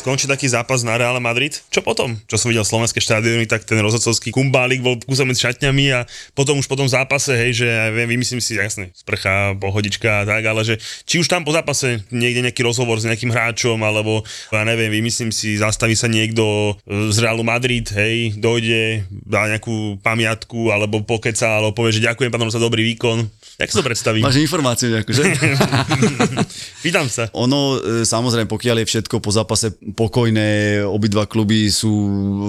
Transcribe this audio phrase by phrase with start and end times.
[0.00, 2.16] Skončí taký zápas na Real Madrid, čo potom?
[2.24, 6.00] Čo som videl slovenské štadióny, tak ten rozhodcovský kumbálik bol kúsom medzi šatňami a
[6.32, 10.26] potom už po tom zápase, hej, že ja viem, vymyslím si, jasne, sprcha, pohodička a
[10.26, 14.24] tak, ale že či už tam po zápase niekde nejaký rozhovor s nejakým hráčom, alebo
[14.48, 20.72] ja neviem, vymyslím si, zastaví sa niekto z Realu Madrid, hej, dojde, dá nejakú pamiatku,
[20.72, 23.28] alebo pokeca, alebo povie, že ďakujem pánom za dobrý výkon.
[23.60, 24.24] Jak si to predstaví?
[24.24, 25.36] Máš informáciu nejakú, že?
[26.84, 27.28] Pýtam sa.
[27.36, 31.92] Ono, e, samozrejme, pokiaľ je všetko po zápase pokojné, obidva kluby sú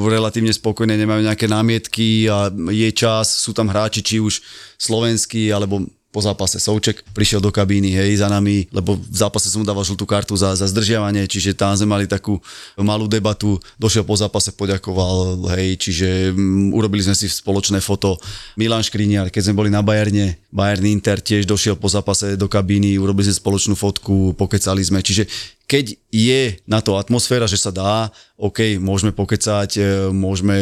[0.08, 4.40] relatívne spokojné, nemajú nejaké námietky a je čas, sú tam hráči, či už
[4.80, 9.64] slovenskí alebo po zápase Souček prišiel do kabíny, hej, za nami, lebo v zápase som
[9.64, 12.38] mu dával žltú kartu za, za zdržiavanie, čiže tam sme mali takú
[12.76, 18.20] malú debatu, došiel po zápase, poďakoval, hej, čiže um, urobili sme si spoločné foto.
[18.60, 23.00] Milan Škriniar, keď sme boli na Bajerne, Bayern Inter tiež došiel po zápase do kabíny,
[23.00, 25.26] urobili sme spoločnú fotku, pokecali sme, čiže
[25.72, 30.58] keď je na to atmosféra, že sa dá, OK, môžeme pokecať, e, môžeme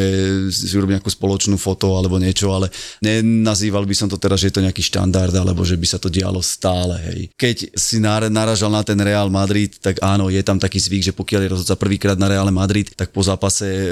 [0.52, 2.68] si urobiť nejakú spoločnú foto alebo niečo, ale
[3.00, 6.12] nenazýval by som to teraz, že je to nejaký štandard alebo že by sa to
[6.12, 7.00] dialo stále.
[7.10, 7.32] Hej.
[7.40, 11.40] Keď si naražal na ten Real Madrid, tak áno, je tam taký zvyk, že pokiaľ
[11.42, 13.86] je rozhodca prvýkrát na Real Madrid, tak po zápase e,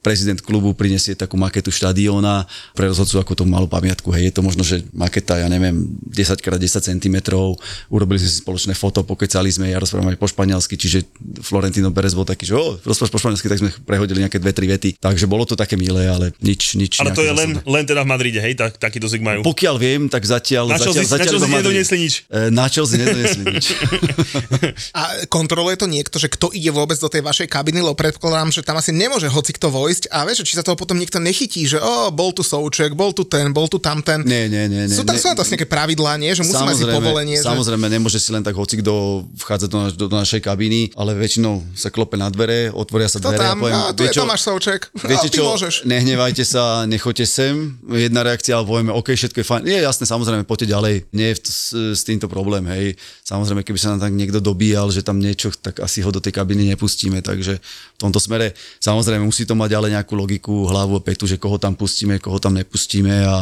[0.00, 4.10] prezident klubu prinesie takú maketu štadióna pre rozhodcu ako tú malú pamiatku.
[4.16, 4.32] Hej.
[4.32, 5.76] Je to možno, že maketa, ja neviem,
[6.08, 7.16] 10 x 10 cm,
[7.92, 11.04] urobili sme si spoločné foto, pokecali sme, ja rozprávam aj po španielsky, čiže
[11.44, 14.64] Florentino Perez bol taký, že oh, rozprávaš po španielsky, tak sme prehodili nejaké dve, tri
[14.64, 14.96] vety.
[14.96, 16.96] Takže bolo to také milé, ale nič, nič.
[17.04, 19.40] Ale to je len, len teda v Madride, hej, tak, takýto zvyk majú.
[19.44, 20.72] Pokiaľ viem, tak zatiaľ...
[20.72, 22.14] Na zatiaľ, si, zatiaľ, na si nedoniesli nič.
[22.32, 23.66] E, na si nedoniesli nič.
[24.98, 28.64] A kontroluje to niekto, že kto ide vôbec do tej vašej kabiny, lebo predpokladám, že
[28.64, 31.82] tam asi nemôže hoci kto vojsť a vieš, či sa toho potom niekto nechytí, že
[31.82, 34.22] o, bol tu souček, bol tu ten, bol tu tamten.
[34.22, 34.86] Nie, nie, nie.
[34.86, 36.30] nie sú, tam, nie, sú na to nejaké pravidlá, nie?
[36.32, 37.36] Že musíme si povolenie.
[37.42, 37.92] Samozrejme, že...
[37.92, 41.88] nemôže si len tak hoci kto vchádzať do, do, do našej kabíny, ale väčšinou sa
[41.88, 43.58] klope na dvere, otvoria sa dvere tam?
[43.58, 44.92] a poviem, a tu je čo, Tomáš Souček.
[45.10, 45.88] Viete čo, môžeš.
[45.88, 47.76] nehnevajte sa, nechoďte sem.
[47.88, 49.62] Jedna reakcia, ale povieme, OK, všetko je fajn.
[49.64, 50.94] Nie, jasné, samozrejme, poďte ďalej.
[51.12, 52.96] Nie je s, s týmto problém, hej.
[53.24, 56.34] Samozrejme, keby sa nám tak niekto dobíjal, že tam niečo, tak asi ho do tej
[56.36, 57.20] kabiny nepustíme.
[57.24, 61.40] Takže v tomto smere, samozrejme, musí to mať ale nejakú logiku, hlavu a petu, že
[61.40, 63.36] koho tam pustíme, koho tam nepustíme a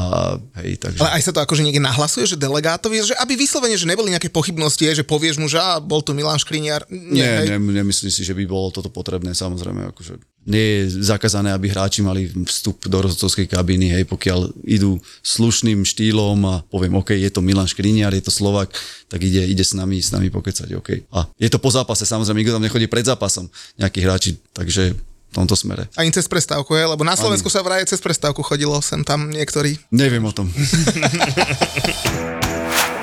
[0.62, 1.00] hej, takže.
[1.02, 4.28] Ale aj sa to akože niekde nahlasuje, že delegátovi, že aby vyslovene, že neboli nejaké
[4.28, 6.84] pochybnosti, že povieš mu, že a, bol tu Milan Škriniar.
[6.92, 11.54] Nie, nie, ne, nemyslím si, že by bolo toto potrebné, samozrejme, akože nie je zakázané,
[11.54, 17.14] aby hráči mali vstup do rozhodcovskej kabíny, hej, pokiaľ idú slušným štýlom a poviem, OK,
[17.14, 18.74] je to Milan Škriniar, je to Slovak,
[19.06, 21.06] tak ide, ide s nami, s nami pokecať, OK.
[21.14, 23.46] A je to po zápase, samozrejme, nikto tam nechodí pred zápasom,
[23.78, 24.98] nejakí hráči, takže
[25.32, 25.88] v tomto smere.
[25.96, 26.84] Ani cez prestávku, je?
[26.84, 27.56] Lebo na Slovensku Ani.
[27.56, 29.80] sa vraj cez prestávku chodilo sem tam niektorí.
[29.88, 30.52] Neviem o tom.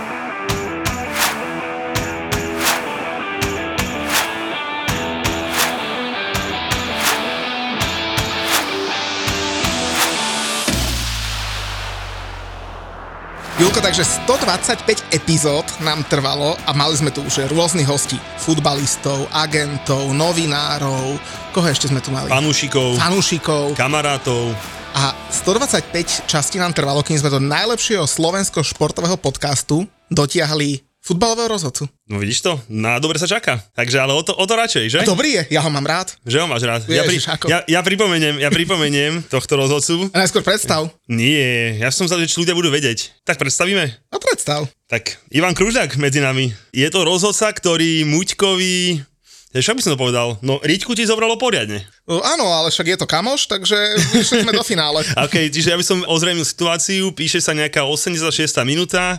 [13.59, 18.16] Julko, takže 125 epizód nám trvalo a mali sme tu už rôznych hostí.
[18.40, 21.20] Futbalistov, agentov, novinárov,
[21.52, 22.31] koho ešte sme tu mali?
[22.31, 22.96] Fanúšikov.
[22.96, 23.75] Fanúšikov.
[23.75, 24.56] Kamarátov.
[24.96, 31.90] A 125 častí nám trvalo, kým sme do najlepšieho slovensko-športového podcastu dotiahli futbalového rozhodcu.
[32.06, 32.62] No vidíš to?
[32.70, 33.58] Na dobre sa čaká.
[33.74, 35.00] Takže ale o to, o to radšej, že?
[35.02, 36.14] A dobrý je, ja ho mám rád.
[36.22, 36.86] Že ho máš rád.
[36.86, 40.14] Ježiš, ja, pri, ja, ja, pripomeniem, ja pripomeniem tohto rozhodcu.
[40.14, 40.86] A najskôr predstav.
[41.09, 43.09] Nie, ja som sa, že ľudia budú vedieť.
[43.25, 43.90] Tak predstavíme?
[44.14, 44.70] No predstav.
[44.86, 46.53] Tak Ivan Kružák medzi nami.
[46.70, 49.09] Je to rozhodca, ktorý Muťkovi
[49.50, 50.38] ja, čo by som to povedal?
[50.46, 51.81] No, Riťku ti zobralo poriadne.
[52.06, 55.02] Uh, áno, ale však je to kamoš, takže vyšli sme do finále.
[55.26, 58.30] OK, čiže ja by som ozrejmil situáciu, píše sa nejaká 86.
[58.62, 59.18] minúta,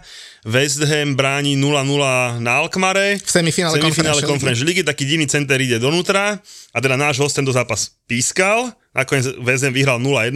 [0.49, 3.21] West Ham bráni 0-0 na Alkmare.
[3.21, 4.81] V semifinále, semifinále Conference League.
[4.81, 6.41] Taký divný center ide donútra
[6.72, 10.34] a teda náš host tento zápas pískal nakoniec VZM vyhral 0-1,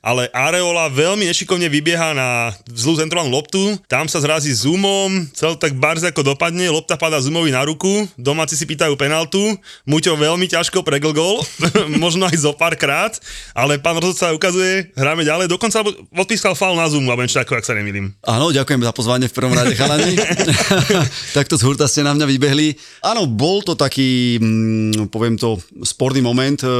[0.00, 5.76] ale Areola veľmi nešikovne vybieha na zlú centrálnu loptu, tam sa zrazí Zoomom, cel tak
[5.76, 9.40] barz ako dopadne, lopta padá Zoomovi na ruku, domáci si pýtajú penaltu,
[9.84, 11.44] Muťo veľmi ťažko pregl gol,
[12.02, 13.20] možno aj zo pár krát,
[13.52, 15.84] ale pán rozhodca ukazuje, hráme ďalej, dokonca
[16.16, 18.16] odpískal faul na Zoom, alebo niečo ako, ak sa nemýlim.
[18.24, 20.16] Áno, ďakujem za pozvanie v prvom rade, chalani.
[21.36, 22.72] Takto z hurta ste na mňa vybehli.
[23.04, 26.70] Áno, bol to taký, mm, poviem to, sporný moment eh,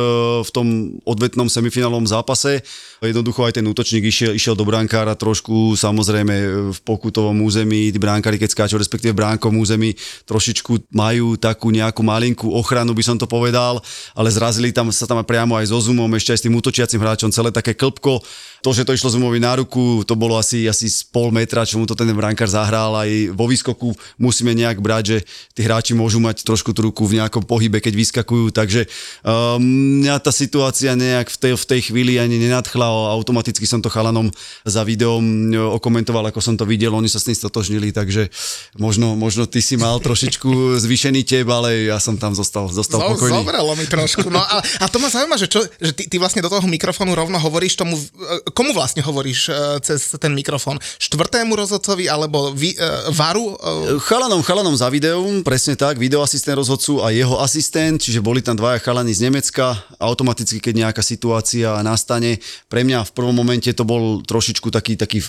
[0.41, 2.63] v tom odvetnom semifinálnom zápase.
[3.03, 6.35] Jednoducho aj ten útočník išiel, išiel do brankára trošku, samozrejme
[6.71, 9.97] v pokutovom území, tí bránkári keď skáču, respektíve v bránkom území,
[10.29, 13.83] trošičku majú takú nejakú malinkú ochranu, by som to povedal,
[14.15, 17.35] ale zrazili tam sa tam priamo aj so Zoomom, ešte aj s tým útočiacim hráčom,
[17.35, 18.23] celé také klpko.
[18.61, 21.81] To, že to išlo Zoomovi na ruku, to bolo asi, asi z pol metra, čo
[21.81, 22.93] mu to ten brankár zahral.
[22.93, 25.19] Aj vo výskoku musíme nejak brať, že
[25.57, 28.85] tí hráči môžu mať trošku tú ruku v nejakom pohybe, keď vyskakujú, takže
[29.25, 29.61] um,
[30.05, 32.85] mňa tá situácia nejak v tej, v tej chvíli ani nenadchla,
[33.17, 34.29] automaticky som to chalanom
[34.65, 38.29] za videom okomentoval, ako som to videl, oni sa s tým stotožnili, takže
[38.77, 40.51] možno, možno ty si mal trošičku
[40.85, 43.41] zvýšený teb, ale ja som tam zostal, zostal Zo, pokojný.
[43.41, 44.29] Zobralo mi trošku.
[44.29, 47.17] No a, a to ma zaujíma, že, čo, že ty, ty vlastne do toho mikrofónu
[47.17, 50.79] rovno hovoríš tomu, e, komu vlastne hovoríš uh, cez ten mikrofón?
[50.99, 53.55] Štvrtému rozhodcovi alebo vy, uh, varu?
[53.57, 53.99] Uh...
[54.03, 58.83] Chalanom, chalanom za videom, presne tak, videoasistent rozhodcu a jeho asistent, čiže boli tam dvaja
[58.83, 62.39] chalani z Nemecka, automaticky, keď nejaká situácia nastane.
[62.69, 65.23] Pre mňa v prvom momente to bol trošičku taký, taký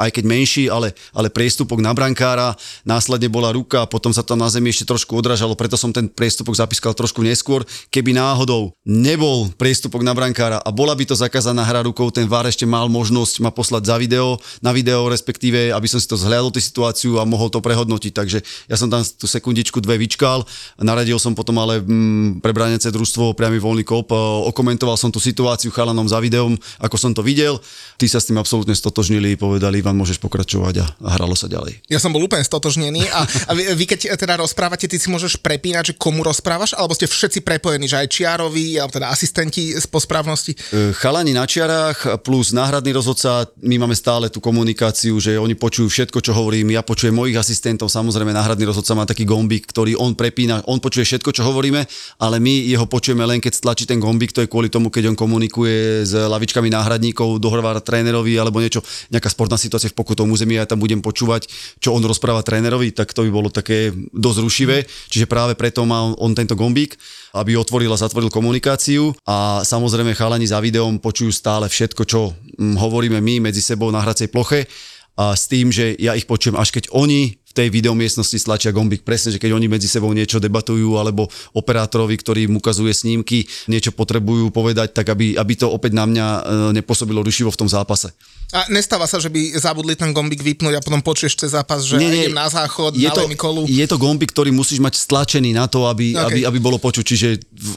[0.00, 4.48] aj keď menší, ale, ale priestupok na brankára, následne bola ruka, potom sa tam na
[4.48, 7.64] zemi ešte trošku odražalo, preto som ten priestupok zapískal trošku neskôr.
[7.92, 12.46] Keby náhodou nebol priestupok na brankára a bola by to zakázaná hra rukou, ten VAR
[12.48, 16.54] ešte mal možnosť ma poslať za video, na video respektíve, aby som si to zhľadol
[16.54, 18.12] tú situáciu a mohol to prehodnotiť.
[18.12, 18.38] Takže
[18.68, 20.44] ja som tam tú sekundičku dve vyčkal,
[20.80, 24.10] naradil som potom ale mm, pre bránece družstvo priamy voľný kop,
[24.48, 27.58] okomentoval som tú situáciu chalanom za videom, ako som to videl.
[27.98, 31.82] Tí sa s tým absolútne stotožnili, povedali, Ivan, môžeš pokračovať a, a hralo sa ďalej.
[31.90, 35.40] Ja som bol úplne stotožnený a, a vy, vy, keď teda rozprávate, ty si môžeš
[35.42, 39.86] prepínať, že komu rozprávaš, alebo ste všetci prepojení, že aj čiarovi, alebo teda asistenti z
[39.90, 40.52] posprávnosti?
[40.54, 45.88] E, chalani na čiarách plus náhradný rozhodca, my máme stále tú komunikáciu, že oni počujú
[45.88, 50.12] všetko, čo hovorím, ja počujem mojich asistentov, samozrejme náhradný rozhodca má taký gombík, ktorý on
[50.12, 51.82] prepína, on počuje všetko, čo hovoríme,
[52.20, 55.16] ale my jeho počujeme len keď stlačí ten gombík, to je kvôli tomu, keď on
[55.16, 60.68] komunikuje s lavičkami náhradníkov, dohovára trénerovi alebo niečo, nejaká sportná situácia v pokutovom území ja
[60.68, 61.48] tam budem počúvať,
[61.80, 66.12] čo on rozpráva trénerovi, tak to by bolo také dosť rušivé, čiže práve preto má
[66.14, 67.00] on tento gombík
[67.32, 69.16] aby otvoril a zatvoril komunikáciu.
[69.28, 74.04] A samozrejme chalani za videom počujú stále všetko, čo mm, hovoríme my medzi sebou na
[74.04, 74.68] hracej ploche.
[75.12, 79.04] A s tým, že ja ich počujem až keď oni v tej videomiestnosti stlačia gombík.
[79.04, 83.92] Presne, že keď oni medzi sebou niečo debatujú, alebo operátorovi, ktorý im ukazuje snímky, niečo
[83.92, 86.40] potrebujú povedať, tak aby, aby to opäť na mňa e,
[86.80, 88.08] nepôsobilo rušivo v tom zápase.
[88.52, 91.96] A nestáva sa, že by zabudli ten gombík vypnúť a potom počuješ cez zápas, že
[91.96, 93.64] nie, nie, idem na záchod, je to, kolu.
[93.64, 96.20] Je to gombík, ktorý musíš mať stlačený na to, aby, okay.
[96.20, 97.00] aby, aby bolo počuť.
[97.00, 97.28] Čiže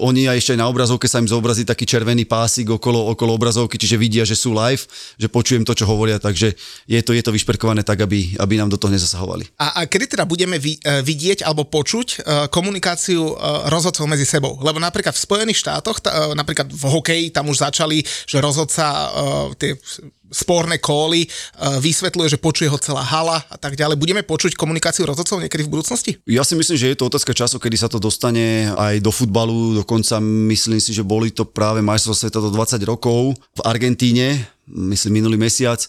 [0.04, 3.80] oni aj ešte aj na obrazovke sa im zobrazí taký červený pásik okolo, okolo obrazovky,
[3.80, 4.83] čiže vidia, že sú live,
[5.16, 6.51] že počujem to, čo hovoria, takže
[6.92, 9.48] je to, je to vyšperkované tak, aby, aby nám do toho nezasahovali.
[9.56, 12.18] A, a kedy teda budeme vi, uh, vidieť alebo počuť uh,
[12.52, 14.60] komunikáciu uh, rozhodcov medzi sebou?
[14.62, 18.86] Lebo napríklad v Spojených štátoch, uh, napríklad v hokeji, tam už začali, že rozhodca
[19.56, 19.78] tie
[20.32, 21.28] sporné kóly, e,
[21.80, 23.96] vysvetľuje, že počuje ho celá hala a tak ďalej.
[23.96, 26.12] Budeme počuť komunikáciu rozhodcov niekedy v budúcnosti?
[26.26, 29.80] Ja si myslím, že je to otázka času, kedy sa to dostane aj do futbalu.
[29.80, 30.20] Dokonca
[30.52, 35.38] myslím si, že boli to práve majstrovstvá sveta do 20 rokov v Argentíne, myslím minulý
[35.38, 35.80] mesiac.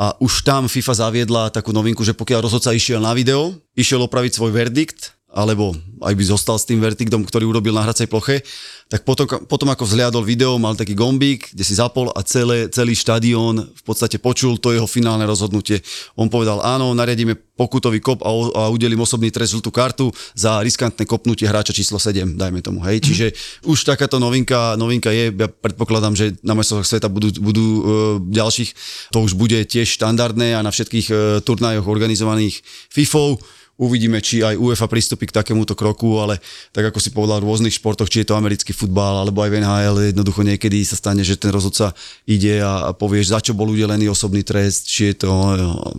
[0.00, 4.32] A už tam FIFA zaviedla takú novinku, že pokiaľ rozhodca išiel na video, išiel opraviť
[4.32, 8.42] svoj verdikt, alebo aj by zostal s tým verdiktom, ktorý urobil na hracej ploche,
[8.90, 12.98] tak potom, potom ako vzhliadol video, mal taký gombík, kde si zapol a celé, celý
[12.98, 15.78] štadión v podstate počul to jeho finálne rozhodnutie.
[16.18, 21.06] On povedal, áno, nariadíme pokutový kop a, a udelím osobný trest žltú kartu za riskantné
[21.06, 22.82] kopnutie hráča číslo 7, dajme tomu.
[22.82, 23.06] Hej.
[23.06, 23.26] Čiže
[23.62, 27.82] už takáto novinka, novinka je, ja predpokladám, že na majstrovstvách sveta budú, budú uh,
[28.18, 28.74] ďalších,
[29.14, 33.38] to už bude tiež štandardné a na všetkých uh, turnajoch organizovaných FIFO
[33.80, 36.36] Uvidíme, či aj UEFA pristúpi k takémuto kroku, ale
[36.68, 39.58] tak ako si povedal v rôznych športoch, či je to americký futbal alebo aj v
[39.64, 41.96] NHL, jednoducho niekedy sa stane, že ten rozhodca
[42.28, 45.96] ide a, povieš, za čo bol udelený osobný trest, či je to no,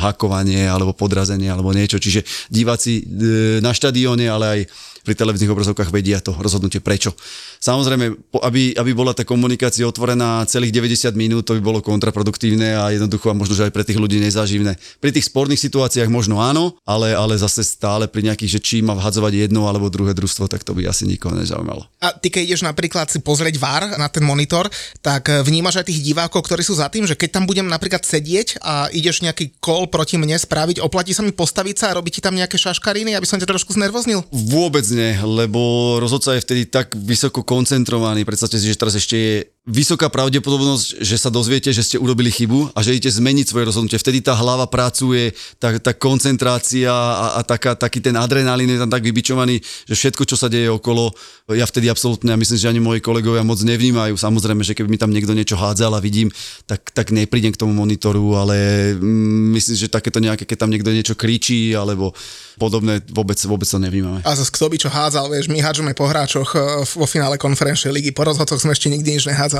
[0.00, 2.00] hakovanie alebo podrazenie alebo niečo.
[2.00, 4.60] Čiže diváci e, na štadióne, ale aj
[5.04, 7.12] pri televíznych obrazovkách vedia to rozhodnutie prečo.
[7.60, 12.88] Samozrejme, aby, aby bola tá komunikácia otvorená celých 90 minút, to by bolo kontraproduktívne a
[12.90, 14.80] jednoducho a možno, že aj pre tých ľudí nezaživné.
[14.98, 18.96] Pri tých sporných situáciách možno áno, ale, ale zase stále pri nejakých, že či má
[18.96, 21.84] vhadzovať jedno alebo druhé družstvo, tak to by asi nikoho nezaujímalo.
[22.00, 24.72] A ty keď ideš napríklad si pozrieť VAR na ten monitor,
[25.04, 28.00] tak eh, vnímaš aj tých divákov, ktorí sú za tým, že keď tam budem napríklad
[28.06, 32.18] sedieť a ideš nejaký kol proti mne spraviť, oplatí sa mi postaviť sa a robiť
[32.18, 34.22] ti tam nejaké šaškariny, aby som ťa trošku znervoznil?
[34.30, 38.22] Vôbec presne, lebo rozhodca je vtedy tak vysoko koncentrovaný.
[38.22, 39.34] Predstavte si, že teraz ešte je
[39.64, 43.96] vysoká pravdepodobnosť, že sa dozviete, že ste urobili chybu a že idete zmeniť svoje rozhodnutie.
[43.96, 48.92] Vtedy tá hlava pracuje, tá, tá koncentrácia a, a taká, taký ten adrenalín je tam
[48.92, 51.16] tak vybičovaný, že všetko, čo sa deje okolo,
[51.56, 54.12] ja vtedy absolútne, a myslím, že ani moji kolegovia moc nevnímajú.
[54.20, 56.28] Samozrejme, že keby mi tam niekto niečo hádzal a vidím,
[56.68, 60.92] tak, tak neprídem k tomu monitoru, ale mm, myslím, že takéto nejaké, keď tam niekto
[60.92, 62.12] niečo kričí alebo
[62.60, 64.20] podobné, vôbec, vôbec to nevnímame.
[64.28, 67.96] A zase kto by čo hádzal, vieš, my hádžeme po hráčoch eh, vo finále konferenčnej
[67.96, 69.53] ligy, po rozhodcoch sme ešte nikdy nič nehádzali.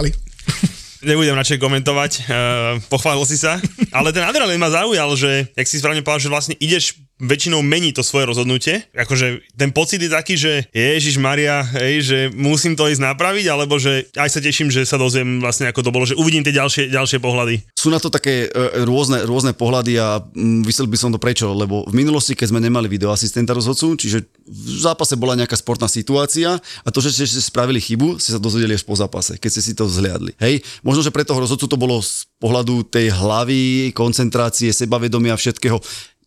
[1.05, 3.61] Nebudem radšej komentovať, uh, pochválil si sa,
[3.93, 7.95] ale ten adrenalín ma zaujal, že, jak si správne povedal, že vlastne ideš väčšinou mení
[7.95, 8.91] to svoje rozhodnutie.
[8.91, 13.79] Akože ten pocit je taký, že Ježiš Maria, hej, že musím to ísť napraviť, alebo
[13.79, 16.91] že aj sa teším, že sa dozviem vlastne ako to bolo, že uvidím tie ďalšie,
[16.91, 17.63] ďalšie pohľady.
[17.79, 21.47] Sú na to také e, rôzne, rôzne pohľady a mm, vysvetlil by som to prečo,
[21.55, 26.59] lebo v minulosti, keď sme nemali videoasistenta rozhodcu, čiže v zápase bola nejaká sportná situácia
[26.59, 29.73] a to, že ste spravili chybu, ste sa dozvedeli až po zápase, keď ste si
[29.79, 30.35] to zhliadli.
[30.43, 35.79] Hej, možno, že pre toho rozhodcu to bolo z pohľadu tej hlavy, koncentrácie, sebavedomia všetkého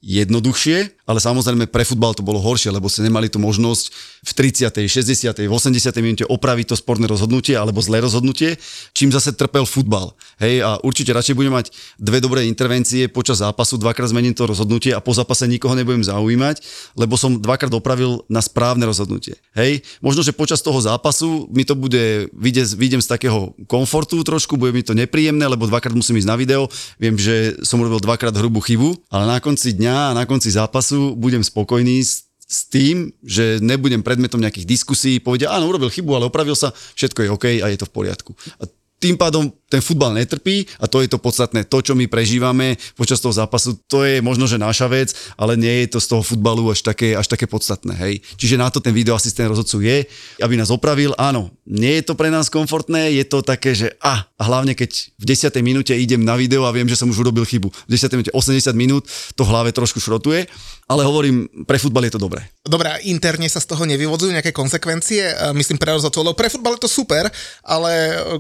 [0.08, 3.92] jednoduchšie, ale samozrejme pre futbal to bolo horšie, lebo ste nemali tú možnosť
[4.24, 5.84] v 30., 60., v 80.
[6.00, 8.56] minúte opraviť to sporné rozhodnutie alebo zlé rozhodnutie,
[8.96, 10.16] čím zase trpel futbal.
[10.40, 14.96] Hej, a určite radšej budem mať dve dobré intervencie počas zápasu, dvakrát zmením to rozhodnutie
[14.96, 16.64] a po zápase nikoho nebudem zaujímať,
[16.96, 19.36] lebo som dvakrát opravil na správne rozhodnutie.
[19.60, 24.72] Hej, možno, že počas toho zápasu mi to bude, vidieť z takého komfortu trošku, bude
[24.72, 28.64] mi to nepríjemné, lebo dvakrát musím ísť na video, viem, že som urobil dvakrát hrubú
[28.64, 34.00] chybu, ale na konci dňa na konci zápasu budem spokojný s s tým, že nebudem
[34.00, 37.76] predmetom nejakých diskusí, povedia, áno, urobil chybu, ale opravil sa, všetko je OK a je
[37.76, 38.32] to v poriadku.
[38.64, 41.68] A tým pádom ten futbal netrpí a to je to podstatné.
[41.68, 45.84] To, čo my prežívame počas toho zápasu, to je možno, že naša vec, ale nie
[45.86, 47.94] je to z toho futbalu až také, až také podstatné.
[47.96, 48.24] Hej.
[48.40, 49.98] Čiže na to ten videoasistent rozhodcu je,
[50.40, 51.12] aby nás opravil.
[51.20, 55.12] Áno, nie je to pre nás komfortné, je to také, že a, a hlavne keď
[55.20, 55.52] v 10.
[55.60, 57.68] minúte idem na video a viem, že som už urobil chybu.
[57.68, 58.08] V 10.
[58.16, 59.04] minúte 80 minút
[59.36, 60.48] to v hlave trošku šrotuje,
[60.88, 62.48] ale hovorím, pre futbal je to dobré.
[62.64, 66.92] Dobre, interne sa z toho nevyvodzujú nejaké konsekvencie, myslím pre rozhodcov, pre futbal je to
[66.92, 67.28] super,
[67.68, 67.92] ale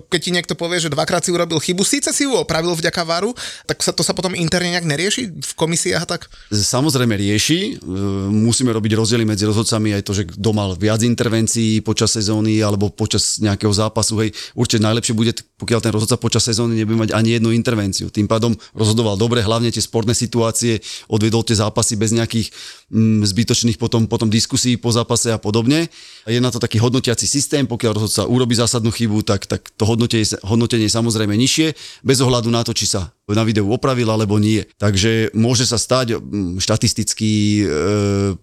[0.07, 3.31] keď ti niekto povie, že dvakrát si urobil chybu, síce si ju opravil vďaka varu,
[3.65, 6.29] tak sa to sa potom interne nejak nerieši v komisiách a tak?
[6.51, 7.89] Samozrejme rieši, e,
[8.29, 12.91] musíme robiť rozdiely medzi rozhodcami aj to, že kto mal viac intervencií počas sezóny alebo
[12.93, 17.38] počas nejakého zápasu, hej, určite najlepšie bude, pokiaľ ten rozhodca počas sezóny nebude mať ani
[17.38, 18.12] jednu intervenciu.
[18.13, 22.50] Tým pádom rozhodoval dobre, hlavne tie sportné situácie, odvedol tie zápasy bez nejakých
[22.91, 25.88] mm, zbytočných potom, potom diskusí po zápase a podobne.
[26.27, 30.25] Je na to taký hodnotiaci systém, pokiaľ rozhodca urobí zásadnú chybu, tak, tak to hodnotenie,
[30.43, 31.68] hodnotenie je samozrejme nižšie,
[32.04, 34.68] bez ohľadu na to, či sa na videu opravil alebo nie.
[34.76, 36.20] Takže môže sa stať
[36.60, 37.66] štatisticky, e,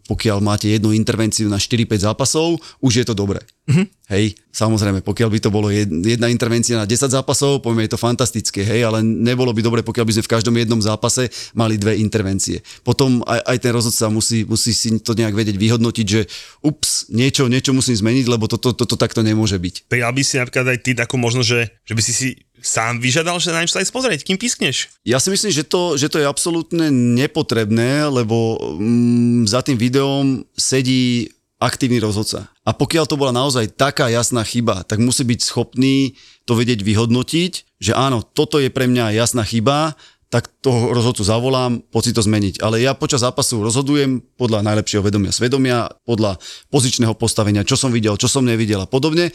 [0.09, 3.45] pokiaľ máte jednu intervenciu na 4-5 zápasov, už je to dobré.
[3.65, 3.87] Mm-hmm.
[4.13, 8.61] Hej, samozrejme, pokiaľ by to bolo jedna intervencia na 10 zápasov, povieme, je to fantastické,
[8.61, 12.61] hej, ale nebolo by dobre, pokiaľ by sme v každom jednom zápase mali dve intervencie.
[12.85, 16.29] Potom aj, aj ten rozhodca musí, musí si to nejak vedieť vyhodnotiť, že
[16.61, 19.89] ups, niečo, niečo musím zmeniť, lebo toto to, to, to takto nemôže byť.
[19.89, 22.29] Prijal by si napríklad aj ty takú možnosť, že, že by si si
[22.61, 24.93] sám vyžiadal, že na niečo sa aj pozrieť, kým pískneš?
[25.09, 30.45] Ja si myslím, že to, že to je absolútne nepotrebné, lebo mm, za tým videom
[30.57, 32.54] sedí aktívny rozhodca.
[32.65, 36.17] A pokiaľ to bola naozaj taká jasná chyba, tak musí byť schopný
[36.49, 39.93] to vedieť vyhodnotiť, že áno, toto je pre mňa jasná chyba,
[40.33, 42.59] tak toho rozhodcu zavolám, poď si to zmeniť.
[42.59, 46.43] Ale ja počas zápasu rozhodujem podľa najlepšieho vedomia svedomia, podľa
[46.75, 49.31] pozičného postavenia, čo som videl, čo som nevidel a podobne.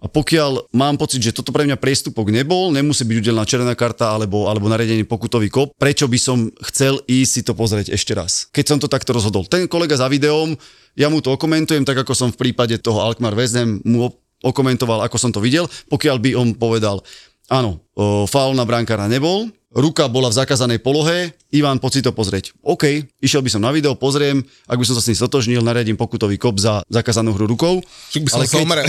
[0.00, 4.16] A pokiaľ mám pocit, že toto pre mňa priestupok nebol, nemusí byť udelená červená karta
[4.16, 8.48] alebo, alebo naredený pokutový kop, prečo by som chcel ísť si to pozrieť ešte raz,
[8.48, 9.44] keď som to takto rozhodol.
[9.44, 10.56] Ten kolega za videom,
[10.96, 14.08] ja mu to okomentujem, tak ako som v prípade toho Alkmaar Vezem mu
[14.40, 17.04] okomentoval, ako som to videl, pokiaľ by on povedal,
[17.52, 17.84] áno,
[18.24, 22.54] faul na brankára nebol, ruka bola v zakázanej polohe, Ivan, poď si to pozrieť.
[22.62, 25.94] OK, išiel by som na video, pozriem, ak by som sa s tým stotožnil, nariadím
[25.94, 27.78] pokutový kop za zakázanú hru rukou.
[28.10, 28.58] Čiže by som ale keď...
[28.58, 28.86] Somrel,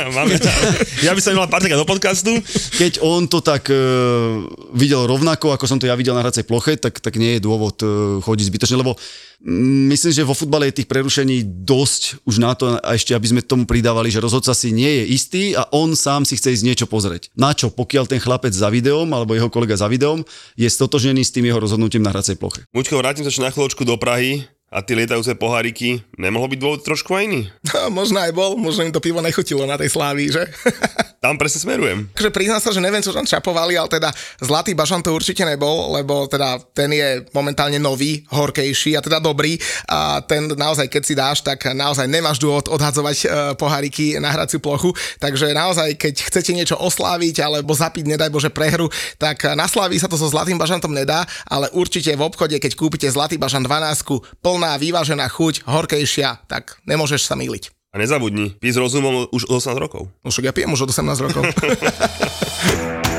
[1.08, 2.36] ja by som mal Patrika do podcastu.
[2.76, 4.44] Keď on to tak uh,
[4.76, 7.76] videl rovnako, ako som to ja videl na hracej ploche, tak, tak nie je dôvod
[7.80, 9.00] uh, chodiť zbytočne, lebo
[9.40, 13.40] Myslím, že vo futbale je tých prerušení dosť už na to, a ešte aby sme
[13.40, 16.86] tomu pridávali, že rozhodca si nie je istý a on sám si chce ísť niečo
[16.86, 17.32] pozrieť.
[17.32, 20.20] Na čo, pokiaľ ten chlapec za videom alebo jeho kolega za videom
[20.60, 22.68] je stotožnený s tým jeho rozhodnutím na hracej ploche.
[22.76, 27.10] Mučko, vrátim sa na chvíľočku do Prahy a tie lietajúce poháriky, nemohlo byť dôvod trošku
[27.18, 27.42] aj iný?
[27.70, 30.42] No, možno aj bol, možno im to pivo nechutilo na tej slávii, že?
[31.24, 32.08] Tam presne smerujem.
[32.16, 34.08] Takže priznám sa, že neviem, čo tam čapovali, ale teda
[34.40, 39.60] Zlatý bažan to určite nebol, lebo teda ten je momentálne nový, horkejší a teda dobrý
[39.84, 44.64] a ten naozaj, keď si dáš, tak naozaj nemáš dôvod odhadzovať uh, poháriky na hraciu
[44.64, 48.88] plochu, takže naozaj, keď chcete niečo osláviť alebo zapiť, nedaj Bože, prehru,
[49.20, 53.04] tak na Slaví sa to so Zlatým bažantom nedá, ale určite v obchode, keď kúpite
[53.12, 57.72] Zlatý bažan 12, plná, vyvážená chuť, horkejšia, tak nemôžeš sa myliť.
[57.90, 60.12] A nezabudni, pí s rozumom už 18 rokov.
[60.20, 61.42] No však ja pijem už od 18 rokov.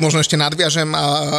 [0.00, 0.88] možno ešte nadviažem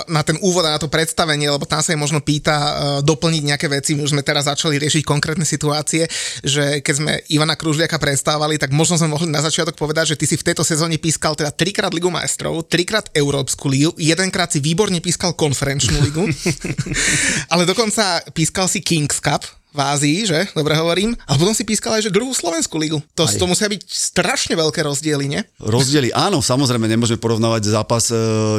[0.07, 2.55] na ten úvod a na to predstavenie, lebo tam sa jej možno pýta
[3.01, 3.97] doplniť nejaké veci.
[3.97, 6.05] My už sme teraz začali riešiť konkrétne situácie,
[6.45, 10.25] že keď sme Ivana Kružliaka predstavovali, tak možno sme mohli na začiatok povedať, že ty
[10.29, 15.01] si v tejto sezóne pískal teda trikrát Ligu majstrov, trikrát Európsku ligu, jedenkrát si výborne
[15.01, 16.29] pískal konferenčnú ligu,
[17.53, 20.39] ale dokonca pískal si Kings Cup, v Ázii, že?
[20.51, 21.15] Dobre hovorím.
[21.27, 22.99] A potom si pískal aj, že druhú Slovenskú ligu.
[23.15, 25.41] To, to musia byť strašne veľké rozdiely, nie?
[25.63, 28.15] Rozdiely, áno, samozrejme, nemôžeme porovnávať zápas e,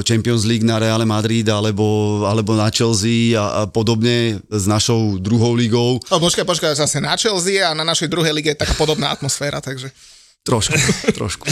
[0.08, 5.52] Champions League na Real Madrid alebo, alebo na Chelsea a, a podobne s našou druhou
[5.52, 6.00] ligou.
[6.00, 9.60] O, počkaj, počkaj, zase na Chelsea a na našej druhej lige je taká podobná atmosféra,
[9.60, 9.92] takže...
[10.42, 10.74] Trošku,
[11.20, 11.46] trošku.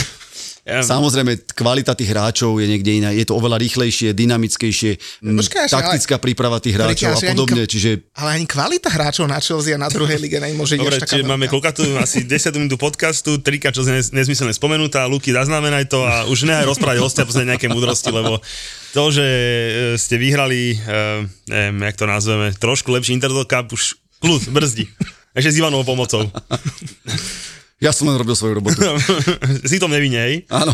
[0.61, 3.09] Samozrejme, kvalita tých hráčov je niekde iná.
[3.09, 4.91] Je to oveľa rýchlejšie, dynamickejšie,
[5.25, 6.23] Počkaj, taktická ale...
[6.23, 7.65] príprava tých hráčov a podobne.
[7.65, 7.89] Ani, čiže...
[8.13, 11.81] Ale ani kvalita hráčov na Chelsea a na druhej lige nemôže Dobre, čiže máme koľko
[11.81, 16.45] tu, asi 10 minút podcastu, trika, čo je nezmyselne spomenutá, Luky, zaznamenaj to a už
[16.45, 18.37] nehaj rozprávať hostia pozrieť nejaké múdrosti, lebo
[18.93, 23.97] to, že e, ste vyhrali, uh, neviem, jak to nazveme, trošku lepší Intertoto Cup, už
[24.21, 24.85] kľud, brzdi.
[25.31, 26.27] Ešte s Ivanovou pomocou.
[27.81, 28.77] Ja som len robil svoju robotu.
[29.69, 30.45] si to nevinej.
[30.53, 30.69] Áno.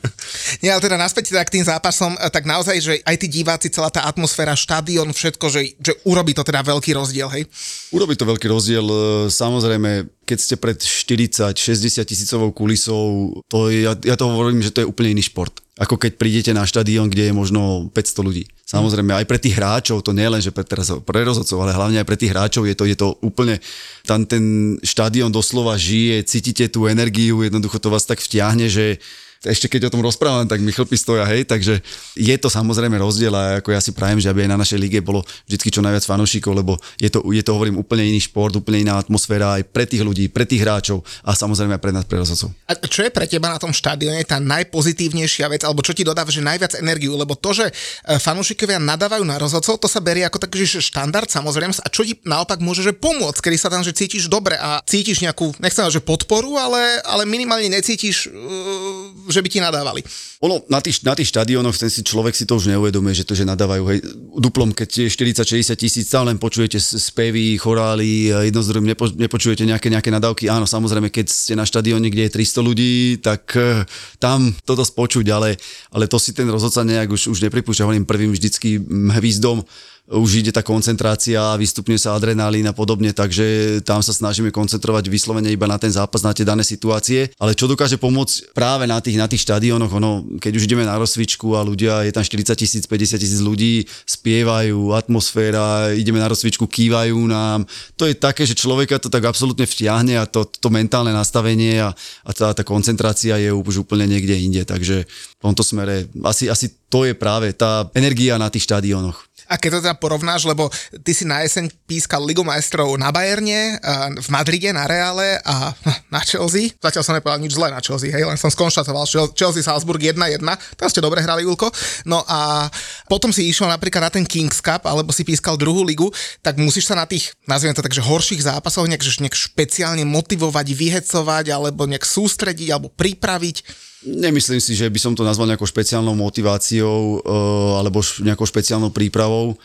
[0.66, 3.70] Nie, ale teda naspäť teda k tým zápasom, eh, tak naozaj, že aj tí diváci,
[3.70, 7.46] celá tá atmosféra, štadión, všetko, že, že urobí to teda veľký rozdiel, hej?
[7.94, 8.82] Urobí to veľký rozdiel.
[8.82, 8.98] Eh,
[9.30, 14.82] samozrejme, keď ste pred 40-60 tisícovou kulisou, to je, ja, ja to hovorím, že to
[14.82, 18.44] je úplne iný šport ako keď prídete na štadión, kde je možno 500 ľudí.
[18.68, 22.04] Samozrejme, aj pre tých hráčov, to nie len, že pre, teraz, pre rozhodcov, ale hlavne
[22.04, 23.56] aj pre tých hráčov je to, je to úplne,
[24.04, 29.00] tam ten štadión doslova žije, cítite tú energiu, jednoducho to vás tak vtiahne, že
[29.40, 31.80] ešte keď o tom rozprávam, tak mi chlpy stoja, hej, takže
[32.12, 35.00] je to samozrejme rozdiel a ako ja si prajem, že aby aj na našej lige
[35.00, 38.84] bolo vždy čo najviac fanúšikov, lebo je to, je to hovorím, úplne iný šport, úplne
[38.84, 42.20] iná atmosféra aj pre tých ľudí, pre tých hráčov a samozrejme aj pre nás, pre
[42.20, 42.52] rozhodcov.
[42.68, 46.28] A čo je pre teba na tom štadióne tá najpozitívnejšia vec, alebo čo ti dodáva,
[46.28, 50.36] že najviac energiu, lebo to, že e, fanúšikovia nadávajú na rozhodcov, to sa berie ako
[50.36, 54.28] taký štandard samozrejme a čo ti naopak môže že pomôcť, kedy sa tam že cítiš
[54.28, 59.62] dobre a cítiš nejakú, nechcem že podporu, ale, ale minimálne necítiš uh, že by ti
[59.62, 60.02] nadávali.
[60.42, 63.38] Ono, na tých, na tých štadiónoch ten si človek si to už neuvedomuje, že to,
[63.38, 63.82] že nadávajú.
[63.90, 63.98] Hej,
[64.38, 69.92] duplom, keď je 40-60 tisíc, stále len počujete spevy, chorály, jedno z nepo, nepočujete nejaké,
[69.92, 70.48] nejaké nadávky.
[70.48, 73.84] Áno, samozrejme, keď ste na štadióne, kde je 300 ľudí, tak uh,
[74.16, 75.60] tam toto spočuť, ale,
[75.92, 77.88] ale to si ten rozhodca nejak už, už nepripúšťa.
[78.10, 79.62] Prvým vždycky hvízdom
[80.10, 85.54] už ide tá koncentrácia, vystupňuje sa adrenalín a podobne, takže tam sa snažíme koncentrovať vyslovene
[85.54, 87.30] iba na ten zápas, na tie dané situácie.
[87.38, 90.98] Ale čo dokáže pomôcť práve na tých, na tých štadiónoch, ono, keď už ideme na
[90.98, 96.66] rozcvičku a ľudia, je tam 40 tisíc, 50 tisíc ľudí, spievajú, atmosféra, ideme na rozcvičku,
[96.66, 97.62] kývajú nám.
[97.94, 101.94] To je také, že človeka to tak absolútne vtiahne a to, to mentálne nastavenie a,
[102.26, 104.66] a tá, tá koncentrácia je už úplne niekde inde.
[104.66, 109.29] Takže v tomto smere asi, asi to je práve tá energia na tých štadiónoch.
[109.50, 110.70] A keď to teda porovnáš, lebo
[111.02, 113.82] ty si na jeseň pískal Ligu majstrov na Bayerne,
[114.14, 115.74] v Madride, na Reále a
[116.14, 116.70] na Chelsea.
[116.78, 120.38] Zatiaľ som nepovedal nič zlé na Chelsea, hej, len som skonštatoval, Chelsea Salzburg 1-1,
[120.78, 121.66] tam ste dobre hrali, Julko.
[122.06, 122.70] No a
[123.10, 126.06] potom si išiel napríklad na ten Kings Cup, alebo si pískal druhú ligu,
[126.46, 130.66] tak musíš sa na tých, nazviem to tak, že horších zápasoch nejak, nejak špeciálne motivovať,
[130.70, 133.89] vyhecovať, alebo nejak sústrediť, alebo pripraviť.
[134.00, 139.60] Nemyslím si, že by som to nazval nejakou špeciálnou motiváciou uh, alebo nejakou špeciálnou prípravou.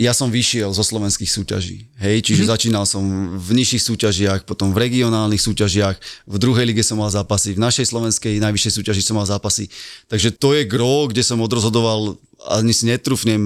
[0.00, 2.54] Ja som vyšiel zo slovenských súťaží, hej, čiže mm-hmm.
[2.56, 3.04] začínal som
[3.36, 7.92] v nižších súťažiach, potom v regionálnych súťažiach, v druhej lige som mal zápasy, v našej
[7.92, 9.68] slovenskej najvyššej súťaži som mal zápasy.
[10.08, 12.16] Takže to je gro, kde som odrozhodoval,
[12.48, 13.42] ani si netrúfnem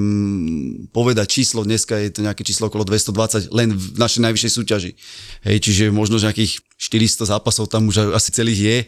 [0.94, 4.92] povedať číslo, dneska je to nejaké číslo okolo 220, len v našej najvyššej súťaži.
[5.42, 8.78] Hej, čiže možno nejakých 400 zápasov tam už asi celých je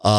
[0.00, 0.14] a